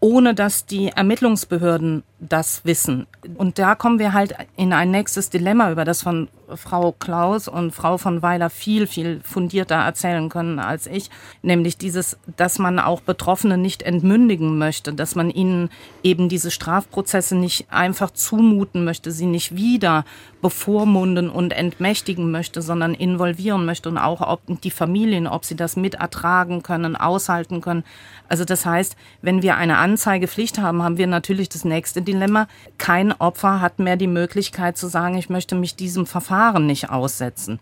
ohne 0.00 0.34
dass 0.34 0.66
die 0.66 0.88
Ermittlungsbehörden 0.88 2.04
das 2.20 2.64
wissen. 2.64 3.06
Und 3.36 3.58
da 3.58 3.74
kommen 3.74 3.98
wir 3.98 4.12
halt 4.12 4.34
in 4.56 4.72
ein 4.72 4.90
nächstes 4.90 5.30
Dilemma, 5.30 5.70
über 5.70 5.84
das 5.84 6.02
von 6.02 6.28
Frau 6.56 6.92
Klaus 6.92 7.46
und 7.46 7.72
Frau 7.72 7.98
von 7.98 8.22
Weiler 8.22 8.50
viel, 8.50 8.86
viel 8.86 9.20
fundierter 9.22 9.76
erzählen 9.76 10.28
können 10.28 10.58
als 10.58 10.86
ich. 10.86 11.10
Nämlich 11.42 11.76
dieses, 11.76 12.18
dass 12.36 12.58
man 12.58 12.78
auch 12.78 13.00
Betroffene 13.00 13.58
nicht 13.58 13.82
entmündigen 13.82 14.58
möchte, 14.58 14.92
dass 14.92 15.14
man 15.14 15.30
ihnen 15.30 15.70
eben 16.02 16.28
diese 16.28 16.50
Strafprozesse 16.50 17.36
nicht 17.36 17.70
einfach 17.70 18.10
zumuten 18.10 18.84
möchte, 18.84 19.10
sie 19.10 19.26
nicht 19.26 19.54
wieder 19.54 20.04
bevormunden 20.40 21.30
und 21.30 21.52
entmächtigen 21.52 22.30
möchte, 22.30 22.62
sondern 22.62 22.94
involvieren 22.94 23.64
möchte 23.64 23.88
und 23.88 23.98
auch 23.98 24.20
ob 24.20 24.40
die 24.62 24.70
Familien, 24.70 25.26
ob 25.26 25.44
sie 25.44 25.56
das 25.56 25.76
mit 25.76 25.94
ertragen 25.94 26.62
können, 26.62 26.96
aushalten 26.96 27.60
können. 27.60 27.84
Also 28.28 28.44
das 28.44 28.64
heißt, 28.64 28.96
wenn 29.20 29.42
wir 29.42 29.56
eine 29.56 29.78
Anzeigepflicht 29.78 30.58
haben, 30.58 30.82
haben 30.82 30.96
wir 30.96 31.06
natürlich 31.06 31.48
das 31.48 31.64
nächste 31.64 32.02
Dilemma. 32.08 32.48
Kein 32.78 33.12
Opfer 33.12 33.60
hat 33.60 33.78
mehr 33.78 33.96
die 33.96 34.06
Möglichkeit 34.06 34.76
zu 34.76 34.88
sagen, 34.88 35.16
ich 35.16 35.28
möchte 35.28 35.54
mich 35.54 35.76
diesem 35.76 36.06
Verfahren 36.06 36.66
nicht 36.66 36.90
aussetzen. 36.90 37.60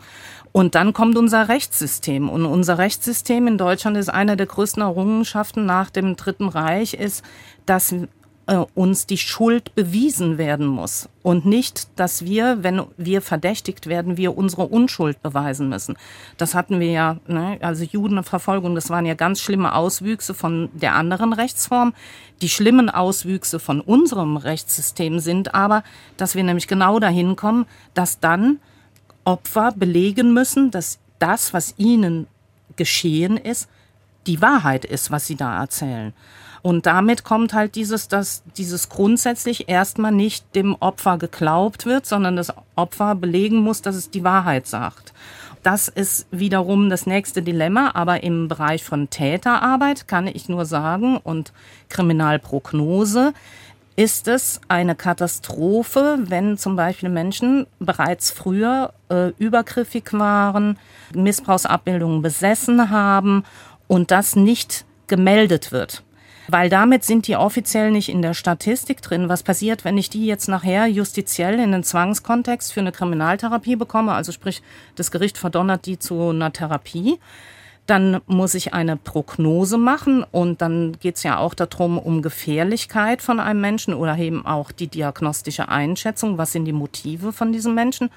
Und 0.53 0.75
dann 0.75 0.93
kommt 0.93 1.19
unser 1.19 1.49
Rechtssystem. 1.49 2.31
Und 2.31 2.47
unser 2.47 2.79
Rechtssystem 2.79 3.47
in 3.47 3.59
Deutschland 3.59 3.97
ist 3.97 4.09
eine 4.09 4.37
der 4.37 4.47
größten 4.47 4.83
Errungenschaften 4.83 5.67
nach 5.67 5.91
dem 5.91 6.17
Dritten 6.17 6.49
Reich, 6.49 6.95
ist, 6.95 7.25
dass 7.67 7.95
äh, 8.47 8.57
uns 8.75 9.07
die 9.07 9.19
Schuld 9.19 9.75
bewiesen 9.75 10.39
werden 10.39 10.67
muss 10.67 11.09
und 11.23 11.47
nicht, 11.47 11.89
dass 11.97 12.25
wir, 12.25 12.63
wenn 12.63 12.83
wir 12.97 13.21
verdächtigt 13.21 13.87
werden, 13.89 14.17
wir 14.17 14.39
unsere 14.39 14.67
Unschuld 14.67 15.21
beweisen 15.23 15.69
müssen. 15.69 15.97
Das 16.37 16.55
hatten 16.55 16.79
wir 16.79 16.91
ja, 16.91 17.17
ne? 17.27 17.59
also 17.61 17.85
Judenverfolgung, 17.85 18.75
das 18.75 18.89
waren 18.89 19.05
ja 19.05 19.15
ganz 19.15 19.41
schlimme 19.41 19.75
Auswüchse 19.75 20.33
von 20.33 20.71
der 20.75 20.95
anderen 20.95 21.33
Rechtsform. 21.33 21.93
Die 22.41 22.49
schlimmen 22.49 22.89
Auswüchse 22.89 23.59
von 23.59 23.81
unserem 23.81 24.37
Rechtssystem 24.37 25.19
sind 25.19 25.55
aber, 25.55 25.83
dass 26.17 26.35
wir 26.35 26.45
nämlich 26.45 26.69
genau 26.69 27.01
dahin 27.01 27.35
kommen, 27.35 27.67
dass 27.95 28.21
dann 28.21 28.61
Opfer 29.25 29.73
belegen 29.73 30.33
müssen, 30.33 30.71
dass 30.71 30.99
das, 31.19 31.53
was 31.53 31.75
ihnen 31.79 32.29
geschehen 32.77 33.39
ist, 33.39 33.69
die 34.27 34.41
Wahrheit 34.41 34.85
ist, 34.85 35.11
was 35.11 35.27
sie 35.27 35.37
da 35.37 35.59
erzählen. 35.59 36.13
Und 36.67 36.85
damit 36.85 37.23
kommt 37.23 37.55
halt 37.55 37.77
dieses, 37.77 38.09
dass 38.09 38.43
dieses 38.57 38.89
grundsätzlich 38.89 39.69
erstmal 39.69 40.11
nicht 40.11 40.57
dem 40.57 40.75
Opfer 40.81 41.17
geglaubt 41.17 41.87
wird, 41.87 42.07
sondern 42.07 42.35
das 42.35 42.53
Opfer 42.75 43.15
belegen 43.15 43.59
muss, 43.59 43.83
dass 43.83 43.95
es 43.95 44.11
die 44.11 44.25
Wahrheit 44.25 44.67
sagt. 44.67 45.13
Das 45.63 45.87
ist 45.87 46.27
wiederum 46.33 46.91
das 46.91 47.07
nächste 47.07 47.41
Dilemma, 47.41 47.93
aber 47.95 48.25
im 48.25 48.49
Bereich 48.49 48.83
von 48.83 49.11
Täterarbeit 49.11 50.09
kann 50.09 50.27
ich 50.27 50.49
nur 50.49 50.65
sagen 50.65 51.19
und 51.19 51.53
Kriminalprognose, 51.89 53.33
ist 53.95 54.27
es 54.27 54.61
eine 54.67 54.97
Katastrophe, 54.97 56.19
wenn 56.19 56.59
zum 56.59 56.75
Beispiel 56.75 57.11
Menschen 57.11 57.69
bereits 57.79 58.33
früher 58.33 58.93
äh, 59.09 59.29
übergriffig 59.39 60.13
waren, 60.15 60.81
Missbrauchsabbildungen 61.15 62.23
besessen 62.23 62.91
haben 62.91 63.45
und 63.87 64.11
das 64.11 64.35
nicht 64.35 64.85
gemeldet 65.07 65.71
wird. 65.71 66.03
Weil 66.49 66.69
damit 66.71 67.05
sind 67.05 67.27
die 67.27 67.37
offiziell 67.37 67.91
nicht 67.91 68.09
in 68.09 68.23
der 68.23 68.35
Statistik 68.35 69.03
drin. 69.03 69.29
Was 69.29 69.43
passiert, 69.43 69.85
wenn 69.85 69.99
ich 69.99 70.11
die 70.11 70.27
jetzt 70.27 70.49
nachher 70.49 70.87
justiziell 70.87 71.59
in 71.59 71.73
den 71.73 71.83
Zwangskontext 71.83 72.73
für 72.73 72.81
eine 72.81 72.93
Kriminaltherapie 72.93 73.77
bekomme? 73.77 74.13
Also 74.13 74.33
sprich, 74.33 74.63
das 74.95 75.11
Gericht 75.11 75.39
verdonnert 75.39 75.87
die 75.87 75.99
zu 75.99 76.31
einer 76.31 76.53
Therapie 76.53 77.19
dann 77.87 78.21
muss 78.27 78.55
ich 78.55 78.75
eine 78.75 78.97
Prognose 78.97 79.79
machen 79.79 80.25
und 80.33 80.61
dann 80.61 80.97
geht 81.01 81.17
es 81.17 81.23
ja 81.23 81.39
auch 81.39 81.55
darum, 81.55 81.99
um 81.99 82.21
Gefährlichkeit 82.21 83.23
von 83.23 83.41
einem 83.41 83.61
Menschen 83.61 83.95
oder 83.95 84.19
eben 84.19 84.45
auch 84.45 84.73
die 84.73 84.89
diagnostische 84.89 85.69
Einschätzung, 85.69 86.37
was 86.37 86.53
sind 86.53 86.65
die 86.65 86.73
Motive 86.73 87.33
von 87.33 87.53
diesem 87.53 87.75
Menschen. 87.75 88.11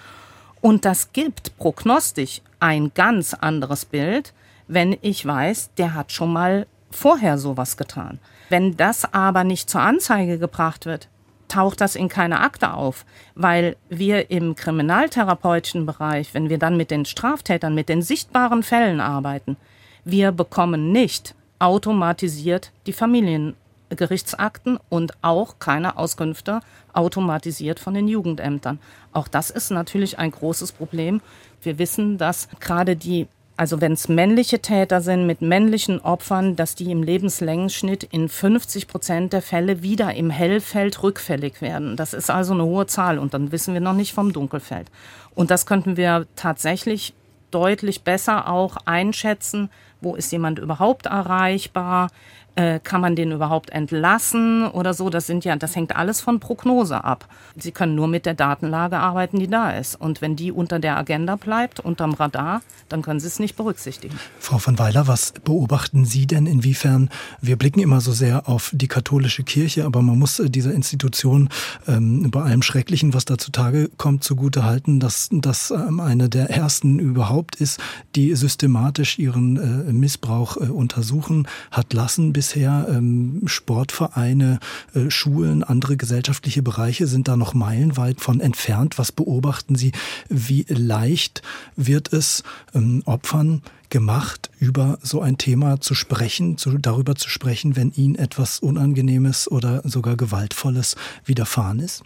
Und 0.61 0.85
das 0.85 1.13
gibt 1.13 1.55
prognostisch 1.57 2.41
ein 2.59 2.91
ganz 2.93 3.33
anderes 3.33 3.85
Bild, 3.85 4.33
wenn 4.67 4.97
ich 5.01 5.25
weiß, 5.25 5.71
der 5.77 5.93
hat 5.93 6.11
schon 6.11 6.33
mal 6.33 6.67
vorher 6.91 7.37
sowas 7.37 7.77
getan. 7.77 8.19
Wenn 8.49 8.77
das 8.77 9.13
aber 9.13 9.43
nicht 9.43 9.69
zur 9.69 9.81
Anzeige 9.81 10.39
gebracht 10.39 10.85
wird, 10.85 11.07
taucht 11.47 11.81
das 11.81 11.95
in 11.95 12.09
keine 12.09 12.39
Akte 12.39 12.73
auf, 12.73 13.05
weil 13.35 13.75
wir 13.89 14.31
im 14.31 14.55
kriminaltherapeutischen 14.55 15.85
Bereich, 15.85 16.33
wenn 16.33 16.49
wir 16.49 16.57
dann 16.57 16.77
mit 16.77 16.91
den 16.91 17.05
Straftätern, 17.05 17.75
mit 17.75 17.89
den 17.89 18.01
sichtbaren 18.01 18.63
Fällen 18.63 19.01
arbeiten, 19.01 19.57
wir 20.05 20.31
bekommen 20.31 20.91
nicht 20.91 21.35
automatisiert 21.59 22.71
die 22.87 22.93
Familiengerichtsakten 22.93 24.79
und 24.87 25.13
auch 25.21 25.59
keine 25.59 25.97
Auskünfte 25.97 26.61
automatisiert 26.93 27.79
von 27.79 27.93
den 27.93 28.07
Jugendämtern. 28.07 28.79
Auch 29.11 29.27
das 29.27 29.49
ist 29.49 29.71
natürlich 29.71 30.17
ein 30.17 30.31
großes 30.31 30.71
Problem. 30.71 31.21
Wir 31.61 31.77
wissen, 31.77 32.17
dass 32.17 32.47
gerade 32.59 32.95
die 32.95 33.27
also 33.59 33.81
wenn 33.81 33.91
es 33.91 34.07
männliche 34.07 34.61
Täter 34.61 35.01
sind 35.01 35.27
mit 35.27 35.41
männlichen 35.41 35.99
Opfern, 35.99 36.55
dass 36.55 36.75
die 36.75 36.91
im 36.91 37.03
Lebenslängenschnitt 37.03 38.05
in 38.05 38.29
50 38.29 38.87
Prozent 38.87 39.33
der 39.33 39.41
Fälle 39.41 39.83
wieder 39.83 40.13
im 40.13 40.29
Hellfeld 40.29 41.03
rückfällig 41.03 41.61
werden. 41.61 41.97
Das 41.97 42.13
ist 42.13 42.29
also 42.29 42.53
eine 42.53 42.63
hohe 42.63 42.87
Zahl 42.87 43.19
und 43.19 43.33
dann 43.33 43.51
wissen 43.51 43.73
wir 43.73 43.81
noch 43.81 43.95
nicht 43.95 44.13
vom 44.13 44.31
Dunkelfeld. 44.31 44.89
Und 45.35 45.51
das 45.51 45.65
könnten 45.65 45.97
wir 45.97 46.25
tatsächlich 46.37 47.13
deutlich 47.51 48.03
besser 48.03 48.47
auch 48.47 48.77
einschätzen, 48.85 49.69
wo 49.99 50.15
ist 50.15 50.31
jemand 50.31 50.59
überhaupt 50.59 51.07
erreichbar, 51.07 52.11
äh, 52.55 52.79
kann 52.79 53.01
man 53.01 53.15
den 53.15 53.31
überhaupt 53.31 53.69
entlassen 53.69 54.67
oder 54.67 54.93
so. 54.93 55.09
Das 55.09 55.27
sind 55.27 55.45
ja, 55.45 55.55
das 55.55 55.75
hängt 55.75 55.95
alles 55.95 56.21
von 56.21 56.39
Prognose 56.39 57.03
ab. 57.03 57.27
Sie 57.55 57.71
können 57.71 57.95
nur 57.95 58.07
mit 58.07 58.25
der 58.25 58.33
Datenlage 58.33 58.97
arbeiten, 58.97 59.39
die 59.39 59.47
da 59.47 59.71
ist. 59.71 59.95
Und 59.99 60.21
wenn 60.21 60.35
die 60.35 60.51
unter 60.51 60.79
der 60.79 60.97
Agenda 60.97 61.35
bleibt, 61.35 61.79
unterm 61.79 62.13
Radar, 62.13 62.61
dann 62.89 63.01
können 63.01 63.19
Sie 63.19 63.27
es 63.27 63.39
nicht 63.39 63.55
berücksichtigen. 63.55 64.17
Frau 64.39 64.57
von 64.57 64.79
Weiler, 64.79 65.07
was 65.07 65.33
beobachten 65.43 66.05
Sie 66.05 66.25
denn 66.25 66.45
inwiefern? 66.45 67.09
Wir 67.41 67.55
blicken 67.55 67.79
immer 67.79 68.01
so 68.01 68.11
sehr 68.11 68.49
auf 68.49 68.71
die 68.73 68.87
katholische 68.87 69.43
Kirche, 69.43 69.85
aber 69.85 70.01
man 70.01 70.17
muss 70.17 70.39
äh, 70.39 70.49
dieser 70.49 70.73
Institution 70.73 71.49
ähm, 71.87 72.29
bei 72.31 72.41
allem 72.41 72.61
Schrecklichen, 72.61 73.13
was 73.13 73.25
da 73.25 73.37
zutage 73.37 73.89
kommt, 73.97 74.23
zugute 74.23 74.63
halten, 74.63 74.99
dass 74.99 75.29
das 75.31 75.71
ähm, 75.71 75.99
eine 75.99 76.29
der 76.29 76.49
ersten 76.49 76.99
überhaupt 76.99 77.55
ist, 77.57 77.79
die 78.15 78.35
systematisch 78.35 79.19
ihren 79.19 79.57
äh, 79.57 79.93
Missbrauch 79.93 80.57
äh, 80.57 80.61
untersuchen 80.61 81.47
hat 81.71 81.93
lassen 81.93 82.33
bisher. 82.39 82.87
Ähm, 82.89 83.41
Sportvereine, 83.47 84.59
äh, 84.95 85.09
Schulen, 85.09 85.61
andere 85.61 85.97
gesellschaftliche 85.97 86.63
Bereiche 86.63 87.05
sind 87.05 87.27
da 87.27 87.35
noch 87.35 87.53
meilenweit 87.53 88.21
von 88.21 88.39
entfernt. 88.39 88.97
Was 88.97 89.11
beobachten 89.11 89.75
Sie? 89.75 89.91
Wie 90.29 90.65
leicht 90.69 91.41
wird 91.75 92.13
es 92.13 92.43
ähm, 92.73 93.03
Opfern 93.05 93.61
gemacht, 93.89 94.49
über 94.57 94.99
so 95.01 95.19
ein 95.19 95.37
Thema 95.37 95.81
zu 95.81 95.95
sprechen, 95.95 96.57
zu, 96.57 96.77
darüber 96.77 97.15
zu 97.15 97.29
sprechen, 97.29 97.75
wenn 97.75 97.91
ihnen 97.91 98.15
etwas 98.15 98.59
Unangenehmes 98.59 99.51
oder 99.51 99.81
sogar 99.83 100.15
Gewaltvolles 100.15 100.95
widerfahren 101.25 101.79
ist? 101.79 102.03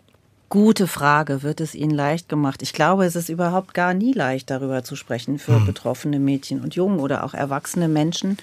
Gute 0.49 0.87
Frage. 0.87 1.43
Wird 1.43 1.61
es 1.61 1.75
Ihnen 1.75 1.93
leicht 1.93 2.27
gemacht? 2.27 2.63
Ich 2.63 2.73
glaube, 2.73 3.05
es 3.05 3.15
ist 3.15 3.29
überhaupt 3.29 3.75
gar 3.75 3.93
nie 3.93 4.13
leicht, 4.13 4.49
darüber 4.49 4.83
zu 4.83 4.95
sprechen 4.95 5.37
für 5.37 5.57
hm. 5.57 5.65
betroffene 5.67 6.17
Mädchen 6.19 6.61
und 6.61 6.73
Jungen 6.73 6.99
oder 6.99 7.23
auch 7.23 7.35
erwachsene 7.35 7.87
Menschen 7.87 8.37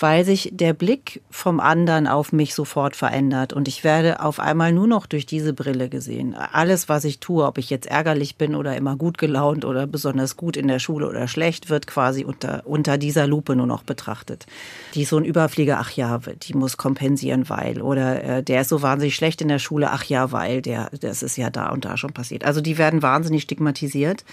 weil 0.00 0.24
sich 0.24 0.50
der 0.52 0.72
Blick 0.72 1.22
vom 1.30 1.60
anderen 1.60 2.06
auf 2.06 2.32
mich 2.32 2.54
sofort 2.54 2.96
verändert 2.96 3.52
und 3.52 3.68
ich 3.68 3.84
werde 3.84 4.20
auf 4.20 4.40
einmal 4.40 4.72
nur 4.72 4.86
noch 4.86 5.06
durch 5.06 5.26
diese 5.26 5.52
Brille 5.52 5.88
gesehen. 5.88 6.34
Alles, 6.34 6.88
was 6.88 7.04
ich 7.04 7.20
tue, 7.20 7.44
ob 7.44 7.58
ich 7.58 7.68
jetzt 7.68 7.86
ärgerlich 7.86 8.36
bin 8.36 8.54
oder 8.54 8.76
immer 8.76 8.96
gut 8.96 9.18
gelaunt 9.18 9.64
oder 9.64 9.86
besonders 9.86 10.36
gut 10.36 10.56
in 10.56 10.68
der 10.68 10.78
Schule 10.78 11.08
oder 11.08 11.28
schlecht, 11.28 11.68
wird 11.68 11.86
quasi 11.86 12.24
unter, 12.24 12.62
unter 12.64 12.96
dieser 12.96 13.26
Lupe 13.26 13.54
nur 13.54 13.66
noch 13.66 13.82
betrachtet. 13.82 14.46
Die 14.94 15.02
ist 15.02 15.10
so 15.10 15.18
ein 15.18 15.24
Überflieger, 15.24 15.78
ach 15.78 15.90
ja, 15.90 16.18
die 16.18 16.54
muss 16.54 16.78
kompensieren, 16.78 17.48
weil 17.50 17.82
oder 17.82 18.24
äh, 18.24 18.42
der 18.42 18.62
ist 18.62 18.70
so 18.70 18.80
wahnsinnig 18.82 19.14
schlecht 19.14 19.42
in 19.42 19.48
der 19.48 19.58
Schule, 19.58 19.90
ach 19.90 20.04
ja, 20.04 20.32
weil 20.32 20.62
der, 20.62 20.90
das 21.00 21.22
ist 21.22 21.36
ja 21.36 21.50
da 21.50 21.68
und 21.68 21.84
da 21.84 21.98
schon 21.98 22.12
passiert. 22.12 22.44
Also 22.44 22.62
die 22.62 22.78
werden 22.78 23.02
wahnsinnig 23.02 23.42
stigmatisiert. 23.42 24.24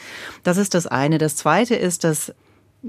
Das 0.44 0.58
ist 0.58 0.74
das 0.74 0.88
eine. 0.88 1.18
Das 1.18 1.36
zweite 1.36 1.76
ist, 1.76 2.06
dass 2.06 2.34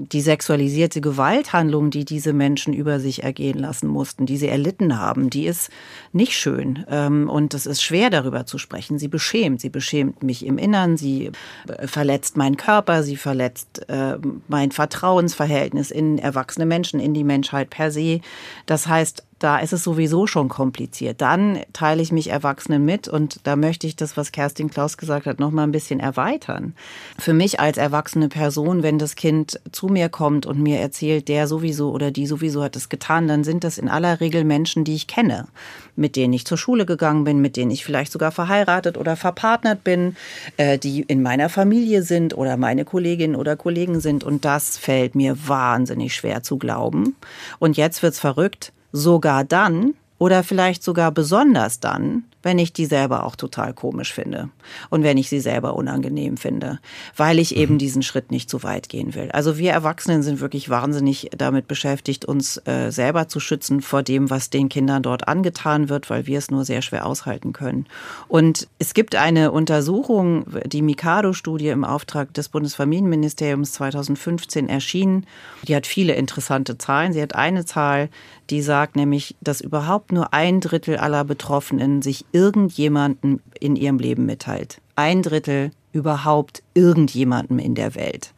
die 0.01 0.21
sexualisierte 0.21 1.01
Gewalthandlung, 1.01 1.91
die 1.91 2.05
diese 2.05 2.33
Menschen 2.33 2.73
über 2.73 3.01
sich 3.01 3.25
ergehen 3.25 3.59
lassen 3.59 3.89
mussten, 3.89 4.27
die 4.27 4.37
sie 4.37 4.47
erlitten 4.47 4.99
haben, 4.99 5.29
die 5.29 5.47
ist 5.47 5.71
nicht 6.13 6.35
schön. 6.35 6.85
Ähm, 6.89 7.29
und 7.29 7.53
es 7.53 7.67
ist 7.67 7.83
schwer 7.83 8.09
darüber 8.09 8.47
zu 8.47 8.59
sprechen. 8.59 8.99
Sie 8.99 9.09
beschämt. 9.09 9.61
Sie 9.61 9.71
beschämt 9.71 10.23
mich 10.23 10.47
im 10.47 10.57
Innern. 10.57 10.97
Sie 10.97 11.33
äh, 11.67 11.89
verletzt 11.89 12.37
meinen 12.37 12.57
Körper. 12.57 13.03
Sie 13.03 13.17
verletzt 13.17 13.89
äh, 13.89 14.19
mein 14.47 14.71
Vertrauensverhältnis 14.71 15.91
in 15.91 16.19
erwachsene 16.19 16.67
Menschen, 16.67 17.01
in 17.01 17.13
die 17.13 17.25
Menschheit 17.25 17.69
per 17.69 17.91
se. 17.91 18.21
Das 18.67 18.87
heißt, 18.87 19.25
da 19.39 19.59
ist 19.59 19.73
es 19.73 19.85
sowieso 19.85 20.27
schon 20.27 20.49
kompliziert. 20.49 21.21
Dann 21.21 21.61
teile 21.73 22.03
ich 22.03 22.13
mich 22.13 22.31
Erwachsenen 22.31 22.85
mit 22.85 23.09
und 23.09 23.41
da 23.45 23.57
möchte 23.57 23.87
ich 23.87 23.97
das, 23.97 24.17
was 24.17 24.33
Kerstin 24.33 24.71
Klaus 24.71 24.97
gesagt 24.97 25.27
hat, 25.27 25.39
noch 25.39 25.51
mal 25.51 25.63
ein 25.63 25.73
bisschen 25.73 26.01
erweitern. 26.01 26.75
Für 27.19 27.33
mich 27.33 27.61
als 27.61 27.79
erwachsene 27.79 28.29
Person, 28.29 28.83
wenn 28.83 28.99
das 28.99 29.15
Kind 29.15 29.61
zu 29.71 29.87
mir 29.87 30.09
kommt 30.09 30.47
und 30.47 30.61
mir 30.61 30.79
erzählt, 30.81 31.29
der 31.29 31.47
sowieso 31.47 31.93
oder 31.93 32.11
die 32.11 32.27
sowieso 32.27 32.63
hat 32.63 32.75
es 32.77 32.89
getan, 32.89 33.29
dann 33.29 33.45
sind 33.45 33.65
das 33.65 33.79
in 33.79 33.89
aller 33.89 34.21
Regel 34.21 34.45
Menschen, 34.45 34.85
die 34.85 34.95
ich 34.95 35.07
kenne, 35.07 35.47
mit 35.95 36.17
denen 36.17 36.33
ich 36.33 36.45
zur 36.45 36.59
Schule 36.59 36.85
gegangen 36.85 37.25
bin, 37.25 37.41
mit 37.41 37.57
denen 37.57 37.71
ich 37.71 37.85
vielleicht 37.85 38.11
sogar 38.11 38.33
verheiratet 38.33 38.97
oder 38.97 39.17
verpartnert 39.17 39.85
bin, 39.85 40.17
äh, 40.57 40.79
die 40.79 41.03
in 41.03 41.23
meiner 41.23 41.49
Familie 41.49 42.03
sind 42.03 42.37
oder 42.37 42.57
meine 42.57 42.85
Kolleginnen 42.85 43.37
oder 43.37 43.57
Kollegen 43.57 44.01
sind 44.01 44.25
und 44.25 44.45
das 44.45 44.79
fällt 44.79 45.15
mir 45.15 45.37
wahnsinnig 45.49 46.15
schwer 46.15 46.43
zu 46.43 46.59
glauben. 46.59 47.15
Und 47.59 47.77
jetzt 47.77 48.03
wird's 48.03 48.19
verrückt 48.19 48.73
sogar 48.93 49.45
dann 49.45 49.95
oder 50.19 50.43
vielleicht 50.43 50.83
sogar 50.83 51.13
besonders 51.13 51.81
dann, 51.81 52.25
wenn 52.43 52.59
ich 52.59 52.73
die 52.73 52.87
selber 52.87 53.25
auch 53.25 53.37
total 53.37 53.75
komisch 53.75 54.13
finde 54.13 54.51
und 54.91 55.03
wenn 55.03 55.19
ich 55.19 55.29
sie 55.29 55.41
selber 55.41 55.75
unangenehm 55.75 56.37
finde, 56.37 56.79
weil 57.17 57.39
ich 57.39 57.57
eben 57.57 57.75
mhm. 57.75 57.79
diesen 57.79 58.03
Schritt 58.03 58.31
nicht 58.31 58.49
zu 58.49 58.63
weit 58.63 58.89
gehen 58.89 59.15
will. 59.15 59.31
Also 59.33 59.59
wir 59.59 59.73
Erwachsenen 59.73 60.23
sind 60.23 60.41
wirklich 60.41 60.69
wahnsinnig 60.69 61.31
damit 61.37 61.67
beschäftigt, 61.67 62.25
uns 62.25 62.61
äh, 62.67 62.91
selber 62.91 63.29
zu 63.29 63.41
schützen 63.41 63.81
vor 63.81 64.03
dem, 64.03 64.31
was 64.31 64.51
den 64.51 64.69
Kindern 64.69 65.03
dort 65.03 65.27
angetan 65.27 65.89
wird, 65.89 66.11
weil 66.11 66.27
wir 66.27 66.39
es 66.39 66.51
nur 66.51 66.65
sehr 66.65 66.83
schwer 66.83 67.07
aushalten 67.07 67.53
können. 67.53 67.87
Und 68.29 68.69
es 68.79 68.95
gibt 68.95 69.17
eine 69.17 69.51
Untersuchung, 69.51 70.47
die 70.65 70.83
Mikado-Studie 70.83 71.69
im 71.69 71.85
Auftrag 71.85 72.33
des 72.35 72.49
Bundesfamilienministeriums 72.49 73.73
2015 73.73 74.69
erschienen. 74.69 75.27
Die 75.67 75.75
hat 75.75 75.87
viele 75.87 76.15
interessante 76.15 76.79
Zahlen. 76.79 77.13
Sie 77.13 77.23
hat 77.23 77.35
eine 77.35 77.65
Zahl, 77.65 78.11
die 78.51 78.63
sagt 78.63 78.97
nämlich, 78.97 79.37
dass 79.41 79.61
überhaupt 79.61 80.13
nur 80.13 80.33
ein 80.33 80.61
Drittel 80.61 80.97
aller 80.97 81.25
Betroffenen 81.25 82.01
sich 82.03 82.25
irgendjemanden 82.33 83.41
in 83.61 83.77
ihrem 83.77 83.99
Leben 83.99 84.27
mitteilt. 84.27 84.81
Ein 84.97 85.23
Drittel 85.23 85.71
überhaupt 85.93 86.63
irgendjemandem 86.75 87.59
in 87.59 87.75
der 87.75 87.95
Welt. 87.95 88.33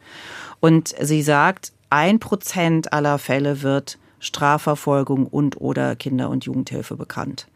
Und 0.59 0.95
sie 0.99 1.21
sagt, 1.21 1.73
ein 1.89 2.19
Prozent 2.19 2.93
aller 2.93 3.19
Fälle 3.19 3.61
wird 3.61 3.97
Strafverfolgung 4.19 5.25
und 5.25 5.59
oder 5.59 5.95
Kinder- 5.95 6.29
und 6.29 6.45
Jugendhilfe 6.45 6.95
bekannt. 6.95 7.47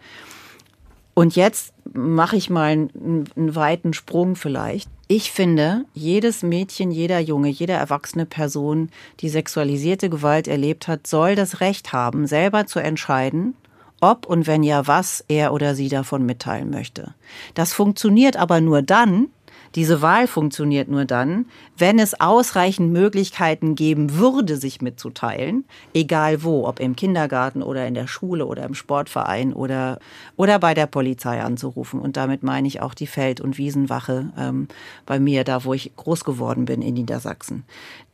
Und 1.14 1.38
jetzt 1.38 1.74
mache 1.94 2.36
ich 2.36 2.50
mal 2.50 2.72
einen, 2.72 3.26
einen, 3.36 3.56
weiten 3.56 3.94
Sprung 3.94 4.36
vielleicht. 4.36 4.90
Ich 5.08 5.32
finde, 5.32 5.86
jedes 5.94 6.44
Mädchen, 6.44 6.92
jeder 6.92 7.20
Junge, 7.20 7.48
jede 7.48 7.72
erwachsene 7.72 8.26
Person, 8.26 8.90
die 9.22 9.30
sexualisierte 9.30 10.10
Gewalt 10.10 10.50
erlebt 10.50 10.90
hat, 10.90 11.08
soll 11.08 11.36
das 11.36 11.62
Recht 11.62 11.94
haben, 11.94 12.28
selber 12.28 12.66
zu 12.66 12.80
entscheiden, 12.80 13.56
ob 14.02 14.26
und 14.26 14.48
wenn 14.48 14.64
ja, 14.64 14.88
was 14.88 15.24
er 15.28 15.54
oder 15.54 15.76
sie 15.76 15.90
davon 15.90 16.26
mitteilen 16.26 16.70
möchte. 16.70 17.14
Das 17.54 17.74
funktioniert 17.74 18.38
aber 18.38 18.62
nur 18.62 18.82
dann, 18.82 19.28
Diese 19.76 20.02
Wahl 20.02 20.28
funktioniert 20.28 20.88
nur 20.88 21.04
dann, 21.04 21.46
wenn 21.78 22.00
es 22.00 22.20
ausreichend 22.20 22.94
Möglichkeiten 22.94 23.76
geben 23.76 24.18
würde, 24.18 24.56
sich 24.56 24.82
mitzuteilen, 24.82 25.66
egal 25.94 26.44
wo, 26.44 26.66
ob 26.66 26.80
im 26.80 26.96
Kindergarten 26.96 27.62
oder 27.62 27.86
in 27.86 27.94
der 27.94 28.08
Schule 28.08 28.46
oder 28.46 28.64
im 28.64 28.74
Sportverein 28.74 29.52
oder, 29.54 30.00
oder 30.38 30.60
bei 30.60 30.74
der 30.74 30.88
Polizei 30.88 31.42
anzurufen. 31.42 32.00
Und 32.00 32.16
damit 32.16 32.42
meine 32.42 32.68
ich 32.68 32.82
auch 32.82 32.94
die 32.94 33.08
Feld- 33.08 33.42
und 33.42 33.58
Wiesenwache 33.58 34.32
ähm, 34.38 34.70
bei 35.06 35.20
mir, 35.20 35.44
da 35.44 35.66
wo 35.66 35.74
ich 35.74 35.94
groß 35.98 36.24
geworden 36.24 36.64
bin 36.64 36.82
in 36.82 36.94
Niedersachsen. 36.94 37.66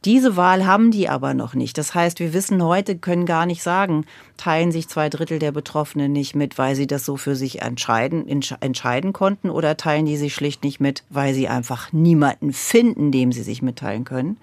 Diese 0.04 0.36
Wahl 0.36 0.66
haben 0.66 0.90
die 0.90 1.10
aber 1.10 1.36
noch 1.36 1.54
nicht. 1.54 1.78
Das 1.78 1.94
heißt, 1.94 2.20
wir 2.20 2.34
wissen 2.34 2.64
heute, 2.64 2.98
können 2.98 3.28
gar 3.28 3.46
nicht 3.46 3.62
sagen, 3.62 4.06
teilen 4.36 4.72
sich 4.72 4.90
zwei 4.90 5.10
Drittel 5.10 5.38
der 5.38 5.52
Betroffenen 5.52 6.12
nicht 6.12 6.36
mit, 6.36 6.58
weil 6.58 6.76
sie 6.76 6.88
das 6.88 7.06
so 7.06 7.18
für 7.18 7.36
sich 7.36 7.62
entscheiden, 7.62 8.28
entscheiden 8.28 9.14
konnten 9.14 9.52
oder 9.52 9.78
teilen 9.78 10.08
die 10.08 10.18
sich 10.18 10.34
schlicht 10.34 10.64
nicht 10.64 10.80
mit, 10.80 11.04
weil 11.12 11.36
sie 11.36 11.48
einfach 11.52 11.94
niemanden 11.94 12.54
finden, 12.54 13.12
dem 13.12 13.32
sie 13.32 13.44
sich 13.44 13.62
mitteilen 13.62 14.04
können. 14.04 14.38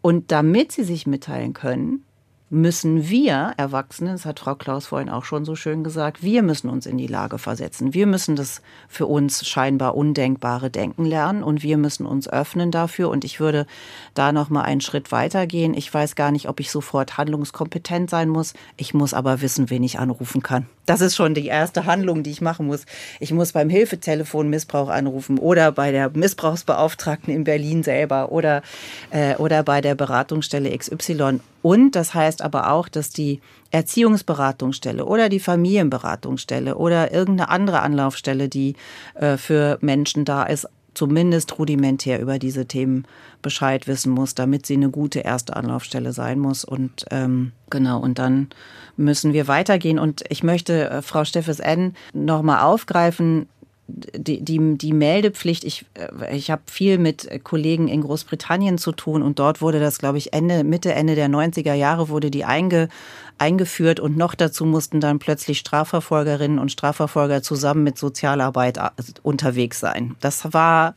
Und 0.00 0.32
damit 0.32 0.72
sie 0.72 0.84
sich 0.84 1.06
mitteilen 1.06 1.52
können, 1.52 2.04
müssen 2.50 3.08
wir 3.08 3.52
Erwachsene, 3.56 4.12
das 4.12 4.24
hat 4.24 4.40
Frau 4.40 4.54
Klaus 4.54 4.86
vorhin 4.86 5.10
auch 5.10 5.24
schon 5.24 5.44
so 5.44 5.54
schön 5.54 5.84
gesagt, 5.84 6.22
wir 6.22 6.42
müssen 6.42 6.70
uns 6.70 6.86
in 6.86 6.96
die 6.96 7.06
Lage 7.06 7.38
versetzen. 7.38 7.92
Wir 7.92 8.06
müssen 8.06 8.36
das 8.36 8.62
für 8.88 9.06
uns 9.06 9.46
scheinbar 9.46 9.96
Undenkbare 9.96 10.70
denken 10.70 11.04
lernen 11.04 11.42
und 11.42 11.62
wir 11.62 11.76
müssen 11.76 12.06
uns 12.06 12.28
öffnen 12.28 12.70
dafür. 12.70 13.10
Und 13.10 13.24
ich 13.24 13.38
würde 13.38 13.66
da 14.14 14.32
noch 14.32 14.48
mal 14.48 14.62
einen 14.62 14.80
Schritt 14.80 15.12
weiter 15.12 15.46
gehen. 15.46 15.74
Ich 15.74 15.92
weiß 15.92 16.14
gar 16.14 16.30
nicht, 16.30 16.48
ob 16.48 16.60
ich 16.60 16.70
sofort 16.70 17.18
handlungskompetent 17.18 18.08
sein 18.08 18.30
muss. 18.30 18.54
Ich 18.76 18.94
muss 18.94 19.12
aber 19.12 19.42
wissen, 19.42 19.68
wen 19.68 19.82
ich 19.82 19.98
anrufen 19.98 20.42
kann. 20.42 20.66
Das 20.88 21.02
ist 21.02 21.16
schon 21.16 21.34
die 21.34 21.44
erste 21.44 21.84
Handlung, 21.84 22.22
die 22.22 22.30
ich 22.30 22.40
machen 22.40 22.66
muss. 22.66 22.86
Ich 23.20 23.30
muss 23.30 23.52
beim 23.52 23.68
Hilfetelefon 23.68 24.48
Missbrauch 24.48 24.88
anrufen 24.88 25.38
oder 25.38 25.70
bei 25.70 25.92
der 25.92 26.08
Missbrauchsbeauftragten 26.08 27.32
in 27.32 27.44
Berlin 27.44 27.82
selber 27.82 28.32
oder, 28.32 28.62
äh, 29.10 29.34
oder 29.36 29.62
bei 29.62 29.82
der 29.82 29.94
Beratungsstelle 29.94 30.74
XY. 30.74 31.40
Und 31.60 31.94
das 31.94 32.14
heißt 32.14 32.40
aber 32.40 32.72
auch, 32.72 32.88
dass 32.88 33.10
die 33.10 33.42
Erziehungsberatungsstelle 33.70 35.04
oder 35.04 35.28
die 35.28 35.40
Familienberatungsstelle 35.40 36.74
oder 36.76 37.12
irgendeine 37.12 37.50
andere 37.50 37.80
Anlaufstelle, 37.80 38.48
die 38.48 38.74
äh, 39.14 39.36
für 39.36 39.76
Menschen 39.82 40.24
da 40.24 40.44
ist, 40.44 40.68
zumindest 40.98 41.60
rudimentär 41.60 42.20
über 42.20 42.40
diese 42.40 42.66
Themen 42.66 43.06
Bescheid 43.40 43.86
wissen 43.86 44.10
muss, 44.10 44.34
damit 44.34 44.66
sie 44.66 44.74
eine 44.74 44.90
gute 44.90 45.20
erste 45.20 45.54
Anlaufstelle 45.54 46.12
sein 46.12 46.40
muss. 46.40 46.64
Und 46.64 47.04
ähm, 47.12 47.52
genau, 47.70 48.00
und 48.00 48.18
dann 48.18 48.48
müssen 48.96 49.32
wir 49.32 49.46
weitergehen. 49.46 50.00
Und 50.00 50.24
ich 50.28 50.42
möchte 50.42 50.90
äh, 50.90 51.02
Frau 51.02 51.24
Steffes 51.24 51.60
N. 51.60 51.94
nochmal 52.12 52.62
aufgreifen. 52.62 53.46
Die, 53.90 54.44
die, 54.44 54.76
die 54.76 54.92
Meldepflicht, 54.92 55.64
ich, 55.64 55.86
äh, 55.94 56.36
ich 56.36 56.50
habe 56.50 56.62
viel 56.66 56.98
mit 56.98 57.42
Kollegen 57.42 57.88
in 57.88 58.02
Großbritannien 58.02 58.76
zu 58.76 58.92
tun 58.92 59.22
und 59.22 59.38
dort 59.38 59.62
wurde 59.62 59.80
das, 59.80 59.98
glaube 59.98 60.18
ich, 60.18 60.34
Ende, 60.34 60.62
Mitte, 60.62 60.92
Ende 60.92 61.14
der 61.14 61.28
90er 61.28 61.72
Jahre 61.72 62.10
wurde 62.10 62.30
die 62.30 62.44
einge, 62.44 62.90
eingeführt 63.38 63.98
und 63.98 64.16
noch 64.16 64.34
dazu 64.34 64.66
mussten 64.66 65.00
dann 65.00 65.18
plötzlich 65.18 65.58
Strafverfolgerinnen 65.58 66.58
und 66.58 66.70
Strafverfolger 66.70 67.42
zusammen 67.42 67.82
mit 67.82 67.96
Sozialarbeit 67.96 68.76
äh, 68.76 68.90
unterwegs 69.22 69.80
sein. 69.80 70.16
Das 70.20 70.52
war 70.52 70.94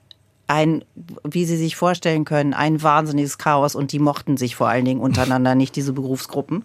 ein, 0.51 0.83
wie 1.23 1.45
Sie 1.45 1.57
sich 1.57 1.75
vorstellen 1.75 2.25
können, 2.25 2.53
ein 2.53 2.83
wahnsinniges 2.83 3.37
Chaos 3.37 3.73
und 3.73 3.93
die 3.93 3.99
mochten 3.99 4.35
sich 4.35 4.55
vor 4.55 4.67
allen 4.67 4.85
Dingen 4.85 4.99
untereinander 4.99 5.55
nicht, 5.55 5.75
diese 5.75 5.93
Berufsgruppen. 5.93 6.63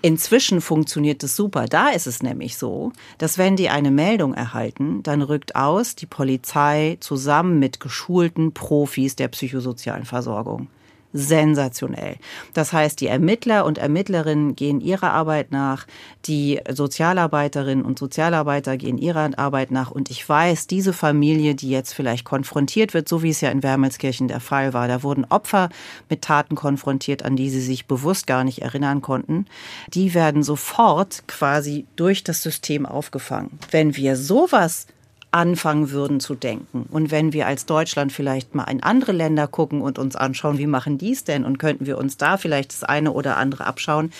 Inzwischen 0.00 0.60
funktioniert 0.60 1.22
es 1.22 1.36
super. 1.36 1.66
Da 1.66 1.90
ist 1.90 2.06
es 2.06 2.22
nämlich 2.22 2.56
so, 2.56 2.92
dass 3.18 3.36
wenn 3.36 3.56
die 3.56 3.68
eine 3.68 3.90
Meldung 3.90 4.32
erhalten, 4.32 5.02
dann 5.02 5.20
rückt 5.20 5.54
aus 5.54 5.94
die 5.94 6.06
Polizei 6.06 6.96
zusammen 7.00 7.58
mit 7.58 7.78
geschulten 7.78 8.52
Profis 8.52 9.16
der 9.16 9.28
psychosozialen 9.28 10.06
Versorgung 10.06 10.68
sensationell. 11.12 12.16
Das 12.54 12.72
heißt, 12.72 13.00
die 13.00 13.08
Ermittler 13.08 13.64
und 13.64 13.78
Ermittlerinnen 13.78 14.54
gehen 14.54 14.80
ihrer 14.80 15.12
Arbeit 15.12 15.50
nach, 15.50 15.86
die 16.26 16.60
Sozialarbeiterinnen 16.70 17.84
und 17.84 17.98
Sozialarbeiter 17.98 18.76
gehen 18.76 18.98
ihrer 18.98 19.30
Arbeit 19.36 19.70
nach. 19.70 19.90
Und 19.90 20.10
ich 20.10 20.26
weiß, 20.26 20.66
diese 20.66 20.92
Familie, 20.92 21.54
die 21.54 21.70
jetzt 21.70 21.92
vielleicht 21.92 22.24
konfrontiert 22.24 22.94
wird, 22.94 23.08
so 23.08 23.22
wie 23.22 23.30
es 23.30 23.40
ja 23.40 23.50
in 23.50 23.62
Wermelskirchen 23.62 24.28
der 24.28 24.40
Fall 24.40 24.72
war, 24.72 24.88
da 24.88 25.02
wurden 25.02 25.24
Opfer 25.24 25.68
mit 26.08 26.22
Taten 26.22 26.54
konfrontiert, 26.54 27.24
an 27.24 27.36
die 27.36 27.50
sie 27.50 27.60
sich 27.60 27.86
bewusst 27.86 28.26
gar 28.26 28.44
nicht 28.44 28.62
erinnern 28.62 29.02
konnten, 29.02 29.46
die 29.92 30.14
werden 30.14 30.42
sofort 30.42 31.24
quasi 31.26 31.86
durch 31.96 32.24
das 32.24 32.42
System 32.42 32.86
aufgefangen. 32.86 33.58
Wenn 33.70 33.96
wir 33.96 34.16
sowas 34.16 34.86
anfangen 35.32 35.90
würden 35.90 36.20
zu 36.20 36.34
denken. 36.34 36.86
Und 36.90 37.10
wenn 37.10 37.32
wir 37.32 37.46
als 37.46 37.66
Deutschland 37.66 38.12
vielleicht 38.12 38.54
mal 38.54 38.64
in 38.64 38.82
andere 38.82 39.12
Länder 39.12 39.46
gucken 39.46 39.80
und 39.80 39.98
uns 39.98 40.16
anschauen, 40.16 40.58
wie 40.58 40.66
machen 40.66 40.98
die 40.98 41.12
es 41.12 41.24
denn 41.24 41.44
und 41.44 41.58
könnten 41.58 41.86
wir 41.86 41.98
uns 41.98 42.16
da 42.16 42.36
vielleicht 42.36 42.72
das 42.72 42.84
eine 42.84 43.12
oder 43.12 43.36
andere 43.36 43.66
abschauen, 43.66 44.12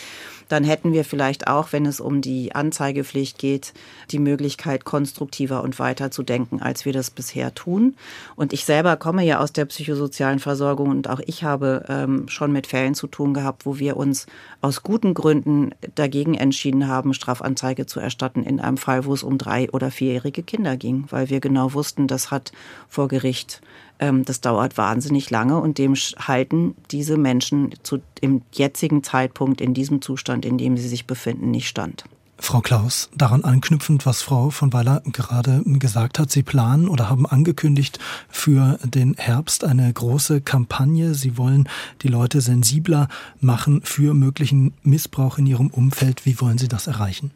dann 0.51 0.65
hätten 0.65 0.93
wir 0.93 1.05
vielleicht 1.05 1.47
auch, 1.47 1.73
wenn 1.73 1.87
es 1.87 2.01
um 2.01 2.21
die 2.21 2.55
Anzeigepflicht 2.55 3.39
geht, 3.39 3.73
die 4.11 4.19
Möglichkeit, 4.19 4.85
konstruktiver 4.85 5.63
und 5.63 5.79
weiter 5.79 6.11
zu 6.11 6.25
denken, 6.25 6.61
als 6.61 6.85
wir 6.85 6.93
das 6.93 7.11
bisher 7.11 7.55
tun. 7.55 7.95
Und 8.35 8.53
ich 8.53 8.65
selber 8.65 8.97
komme 8.97 9.25
ja 9.25 9.39
aus 9.39 9.53
der 9.53 9.65
psychosozialen 9.67 10.41
Versorgung 10.41 10.91
und 10.91 11.09
auch 11.09 11.21
ich 11.25 11.45
habe 11.45 11.85
ähm, 11.89 12.29
schon 12.29 12.51
mit 12.51 12.67
Fällen 12.67 12.97
zu 12.97 13.07
tun 13.07 13.33
gehabt, 13.33 13.65
wo 13.65 13.79
wir 13.79 13.97
uns 13.97 14.27
aus 14.61 14.83
guten 14.83 15.15
Gründen 15.15 15.71
dagegen 15.95 16.35
entschieden 16.35 16.89
haben, 16.89 17.15
Strafanzeige 17.15 17.87
zu 17.87 18.01
erstatten 18.01 18.43
in 18.43 18.59
einem 18.59 18.77
Fall, 18.77 19.05
wo 19.05 19.15
es 19.15 19.23
um 19.23 19.39
drei- 19.39 19.71
oder 19.71 19.93
vierjährige 19.93 20.43
Kinder 20.43 20.77
ging, 20.77 21.05
weil 21.11 21.31
wir 21.31 21.39
genau 21.39 21.75
wussten, 21.75 22.09
das 22.09 22.33
hat 22.33 22.51
vor 22.89 23.07
Gericht 23.07 23.61
das 24.01 24.41
dauert 24.41 24.79
wahnsinnig 24.79 25.31
lange 25.31 25.59
und 25.59 25.79
dem 25.79 25.95
halten 25.95 26.75
diese 26.91 27.19
Menschen 27.19 27.75
zu, 27.83 28.01
im 28.21 28.43
jetzigen 28.53 29.05
Zeitpunkt 29.05 29.61
in 29.61 29.75
diesem 29.75 30.01
Zustand, 30.01 30.45
in 30.45 30.59
dem 30.59 30.77
sie 30.77 30.89
sich 30.89 31.07
befinden, 31.07 31.51
nicht 31.51 31.69
stand. 31.69 32.05
Frau 32.43 32.63
Klaus, 32.63 33.11
daran 33.15 33.45
anknüpfend, 33.45 34.07
was 34.07 34.23
Frau 34.23 34.49
von 34.49 34.73
Weiler 34.73 35.03
gerade 35.05 35.63
gesagt 35.67 36.19
hat, 36.19 36.31
Sie 36.31 36.43
planen 36.43 36.89
oder 36.89 37.11
haben 37.11 37.27
angekündigt 37.27 37.99
für 38.31 38.79
den 38.83 39.15
Herbst 39.19 39.63
eine 39.63 39.93
große 39.93 40.41
Kampagne. 40.41 41.13
Sie 41.13 41.37
wollen 41.37 41.69
die 42.01 42.09
Leute 42.09 42.41
sensibler 42.41 43.09
machen 43.41 43.83
für 43.85 44.15
möglichen 44.15 44.73
Missbrauch 44.83 45.37
in 45.37 45.47
ihrem 45.47 45.69
Umfeld. 45.69 46.25
Wie 46.25 46.41
wollen 46.41 46.57
Sie 46.57 46.69
das 46.69 46.87
erreichen? 46.87 47.31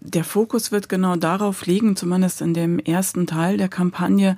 Der 0.00 0.24
Fokus 0.24 0.72
wird 0.72 0.88
genau 0.88 1.16
darauf 1.16 1.66
liegen, 1.66 1.94
zumindest 1.94 2.40
in 2.40 2.54
dem 2.54 2.78
ersten 2.78 3.26
Teil 3.26 3.58
der 3.58 3.68
Kampagne, 3.68 4.36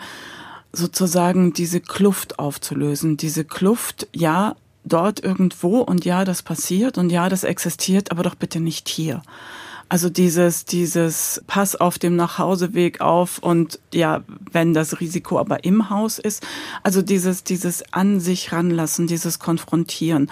sozusagen 0.72 1.52
diese 1.52 1.80
Kluft 1.80 2.38
aufzulösen. 2.38 3.16
Diese 3.16 3.44
Kluft, 3.44 4.08
ja, 4.12 4.56
dort 4.84 5.20
irgendwo 5.20 5.80
und 5.80 6.04
ja, 6.04 6.24
das 6.24 6.42
passiert 6.42 6.98
und 6.98 7.10
ja, 7.10 7.28
das 7.28 7.44
existiert, 7.44 8.10
aber 8.10 8.22
doch 8.22 8.34
bitte 8.34 8.60
nicht 8.60 8.88
hier. 8.88 9.22
Also 9.90 10.10
dieses, 10.10 10.66
dieses 10.66 11.42
Pass 11.46 11.74
auf 11.74 11.98
dem 11.98 12.14
Nachhauseweg 12.14 13.00
auf 13.00 13.38
und 13.38 13.80
ja, 13.92 14.22
wenn 14.52 14.74
das 14.74 15.00
Risiko 15.00 15.38
aber 15.38 15.64
im 15.64 15.88
Haus 15.88 16.18
ist, 16.18 16.46
also 16.82 17.00
dieses, 17.00 17.42
dieses 17.42 17.90
an 17.92 18.20
sich 18.20 18.52
ranlassen, 18.52 19.06
dieses 19.06 19.38
Konfrontieren. 19.38 20.30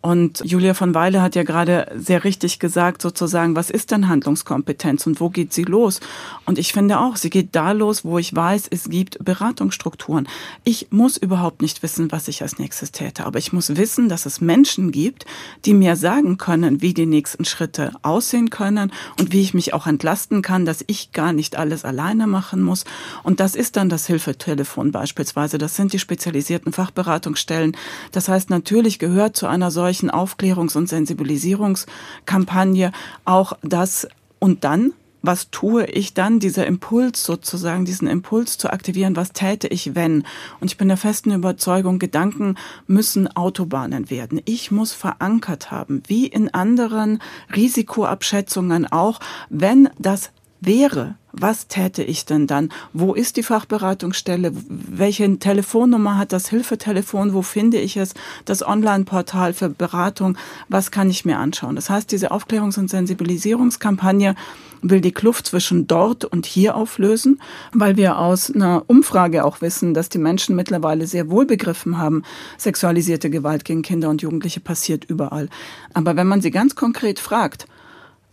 Und 0.00 0.42
Julia 0.44 0.74
von 0.74 0.94
Weile 0.94 1.22
hat 1.22 1.34
ja 1.34 1.42
gerade 1.42 1.90
sehr 1.96 2.22
richtig 2.22 2.60
gesagt, 2.60 3.02
sozusagen, 3.02 3.56
was 3.56 3.68
ist 3.68 3.90
denn 3.90 4.06
Handlungskompetenz 4.06 5.04
und 5.08 5.20
wo 5.20 5.28
geht 5.28 5.52
sie 5.52 5.64
los? 5.64 5.98
Und 6.46 6.56
ich 6.56 6.72
finde 6.72 7.00
auch, 7.00 7.16
sie 7.16 7.30
geht 7.30 7.48
da 7.56 7.72
los, 7.72 8.04
wo 8.04 8.16
ich 8.16 8.34
weiß, 8.34 8.68
es 8.70 8.88
gibt 8.88 9.22
Beratungsstrukturen. 9.24 10.28
Ich 10.62 10.86
muss 10.90 11.16
überhaupt 11.16 11.62
nicht 11.62 11.82
wissen, 11.82 12.12
was 12.12 12.28
ich 12.28 12.42
als 12.42 12.60
nächstes 12.60 12.92
täte, 12.92 13.26
aber 13.26 13.40
ich 13.40 13.52
muss 13.52 13.76
wissen, 13.76 14.08
dass 14.08 14.24
es 14.24 14.40
Menschen 14.40 14.92
gibt, 14.92 15.26
die 15.64 15.74
mir 15.74 15.96
sagen 15.96 16.38
können, 16.38 16.80
wie 16.80 16.94
die 16.94 17.06
nächsten 17.06 17.44
Schritte 17.44 17.90
aussehen 18.02 18.50
können 18.50 18.92
und 19.18 19.32
wie 19.32 19.40
ich 19.40 19.52
mich 19.52 19.74
auch 19.74 19.88
entlasten 19.88 20.42
kann, 20.42 20.64
dass 20.64 20.84
ich 20.86 21.10
gar 21.10 21.32
nicht 21.32 21.56
alles 21.56 21.84
alleine 21.84 22.28
machen 22.28 22.62
muss. 22.62 22.84
Und 23.24 23.40
das 23.40 23.56
ist 23.56 23.76
dann 23.76 23.88
das 23.88 24.06
Hilfetelefon 24.06 24.92
beispielsweise. 24.92 25.58
Das 25.58 25.74
sind 25.74 25.92
die 25.92 25.98
spezialisierten 25.98 26.72
Fachberatungsstellen. 26.72 27.76
Das 28.12 28.28
heißt, 28.28 28.48
natürlich 28.48 29.00
gehört 29.00 29.36
zu 29.36 29.48
einer 29.48 29.72
solchen 29.72 29.87
solchen 29.88 30.10
Aufklärungs- 30.10 30.76
und 30.76 30.86
Sensibilisierungskampagne 30.86 32.92
auch 33.24 33.54
das 33.62 34.06
und 34.38 34.64
dann 34.64 34.92
was 35.20 35.50
tue 35.50 35.84
ich 35.86 36.14
dann, 36.14 36.38
dieser 36.38 36.64
Impuls 36.66 37.24
sozusagen, 37.24 37.84
diesen 37.84 38.06
Impuls 38.06 38.56
zu 38.56 38.72
aktivieren, 38.72 39.16
was 39.16 39.32
täte 39.32 39.66
ich, 39.66 39.96
wenn? 39.96 40.22
Und 40.60 40.70
ich 40.70 40.78
bin 40.78 40.86
der 40.86 40.96
festen 40.96 41.32
Überzeugung, 41.32 41.98
Gedanken 41.98 42.54
müssen 42.86 43.26
Autobahnen 43.36 44.10
werden. 44.10 44.40
Ich 44.44 44.70
muss 44.70 44.92
verankert 44.92 45.72
haben, 45.72 46.04
wie 46.06 46.28
in 46.28 46.54
anderen 46.54 47.20
Risikoabschätzungen 47.54 48.86
auch, 48.86 49.18
wenn 49.50 49.90
das 49.98 50.30
wäre, 50.60 51.16
was 51.40 51.66
täte 51.66 52.02
ich 52.02 52.24
denn 52.24 52.46
dann? 52.46 52.70
Wo 52.92 53.14
ist 53.14 53.36
die 53.36 53.42
Fachberatungsstelle? 53.42 54.52
Welche 54.68 55.38
Telefonnummer 55.38 56.18
hat 56.18 56.32
das 56.32 56.48
Hilfetelefon? 56.48 57.34
Wo 57.34 57.42
finde 57.42 57.78
ich 57.78 57.96
es? 57.96 58.14
Das 58.44 58.66
Online-Portal 58.66 59.52
für 59.52 59.68
Beratung? 59.68 60.36
Was 60.68 60.90
kann 60.90 61.10
ich 61.10 61.24
mir 61.24 61.38
anschauen? 61.38 61.76
Das 61.76 61.90
heißt, 61.90 62.10
diese 62.10 62.32
Aufklärungs- 62.32 62.78
und 62.78 62.88
Sensibilisierungskampagne 62.90 64.34
will 64.80 65.00
die 65.00 65.12
Kluft 65.12 65.46
zwischen 65.46 65.86
dort 65.86 66.24
und 66.24 66.46
hier 66.46 66.76
auflösen, 66.76 67.40
weil 67.72 67.96
wir 67.96 68.18
aus 68.18 68.50
einer 68.50 68.84
Umfrage 68.86 69.44
auch 69.44 69.60
wissen, 69.60 69.92
dass 69.92 70.08
die 70.08 70.18
Menschen 70.18 70.54
mittlerweile 70.54 71.06
sehr 71.06 71.30
wohl 71.30 71.46
begriffen 71.46 71.98
haben, 71.98 72.22
sexualisierte 72.56 73.28
Gewalt 73.28 73.64
gegen 73.64 73.82
Kinder 73.82 74.08
und 74.08 74.22
Jugendliche 74.22 74.60
passiert 74.60 75.04
überall. 75.04 75.48
Aber 75.94 76.16
wenn 76.16 76.28
man 76.28 76.40
sie 76.40 76.50
ganz 76.50 76.74
konkret 76.76 77.18
fragt, 77.18 77.66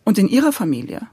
und 0.06 0.20
in 0.20 0.28
ihrer 0.28 0.54
Familie, 0.54 1.08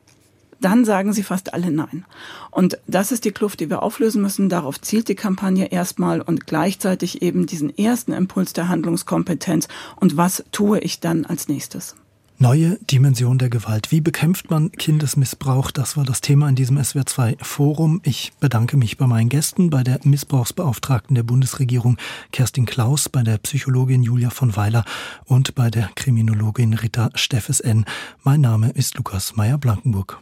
dann 0.64 0.84
sagen 0.84 1.12
sie 1.12 1.22
fast 1.22 1.54
alle 1.54 1.70
Nein. 1.70 2.04
Und 2.50 2.78
das 2.86 3.12
ist 3.12 3.24
die 3.24 3.32
Kluft, 3.32 3.60
die 3.60 3.70
wir 3.70 3.82
auflösen 3.82 4.22
müssen. 4.22 4.48
Darauf 4.48 4.80
zielt 4.80 5.08
die 5.08 5.14
Kampagne 5.14 5.66
erstmal 5.66 6.20
und 6.20 6.46
gleichzeitig 6.46 7.22
eben 7.22 7.46
diesen 7.46 7.76
ersten 7.76 8.12
Impuls 8.12 8.52
der 8.52 8.68
Handlungskompetenz. 8.68 9.68
Und 9.96 10.16
was 10.16 10.44
tue 10.52 10.78
ich 10.80 11.00
dann 11.00 11.24
als 11.24 11.48
nächstes? 11.48 11.96
Neue 12.42 12.76
Dimension 12.90 13.38
der 13.38 13.50
Gewalt. 13.50 13.92
Wie 13.92 14.00
bekämpft 14.00 14.50
man 14.50 14.72
Kindesmissbrauch? 14.72 15.70
Das 15.70 15.96
war 15.96 16.04
das 16.04 16.20
Thema 16.20 16.48
in 16.48 16.56
diesem 16.56 16.76
SWR2 16.76 17.36
Forum. 17.40 18.00
Ich 18.02 18.32
bedanke 18.40 18.76
mich 18.76 18.96
bei 18.96 19.06
meinen 19.06 19.28
Gästen, 19.28 19.70
bei 19.70 19.84
der 19.84 20.00
Missbrauchsbeauftragten 20.02 21.14
der 21.14 21.22
Bundesregierung 21.22 21.98
Kerstin 22.32 22.66
Klaus, 22.66 23.08
bei 23.08 23.22
der 23.22 23.38
Psychologin 23.38 24.02
Julia 24.02 24.30
von 24.30 24.56
Weiler 24.56 24.84
und 25.24 25.54
bei 25.54 25.70
der 25.70 25.90
Kriminologin 25.94 26.74
Rita 26.74 27.10
Steffes 27.14 27.60
N. 27.60 27.84
Mein 28.24 28.40
Name 28.40 28.70
ist 28.70 28.96
Lukas 28.96 29.36
Meyer-Blankenburg. 29.36 30.20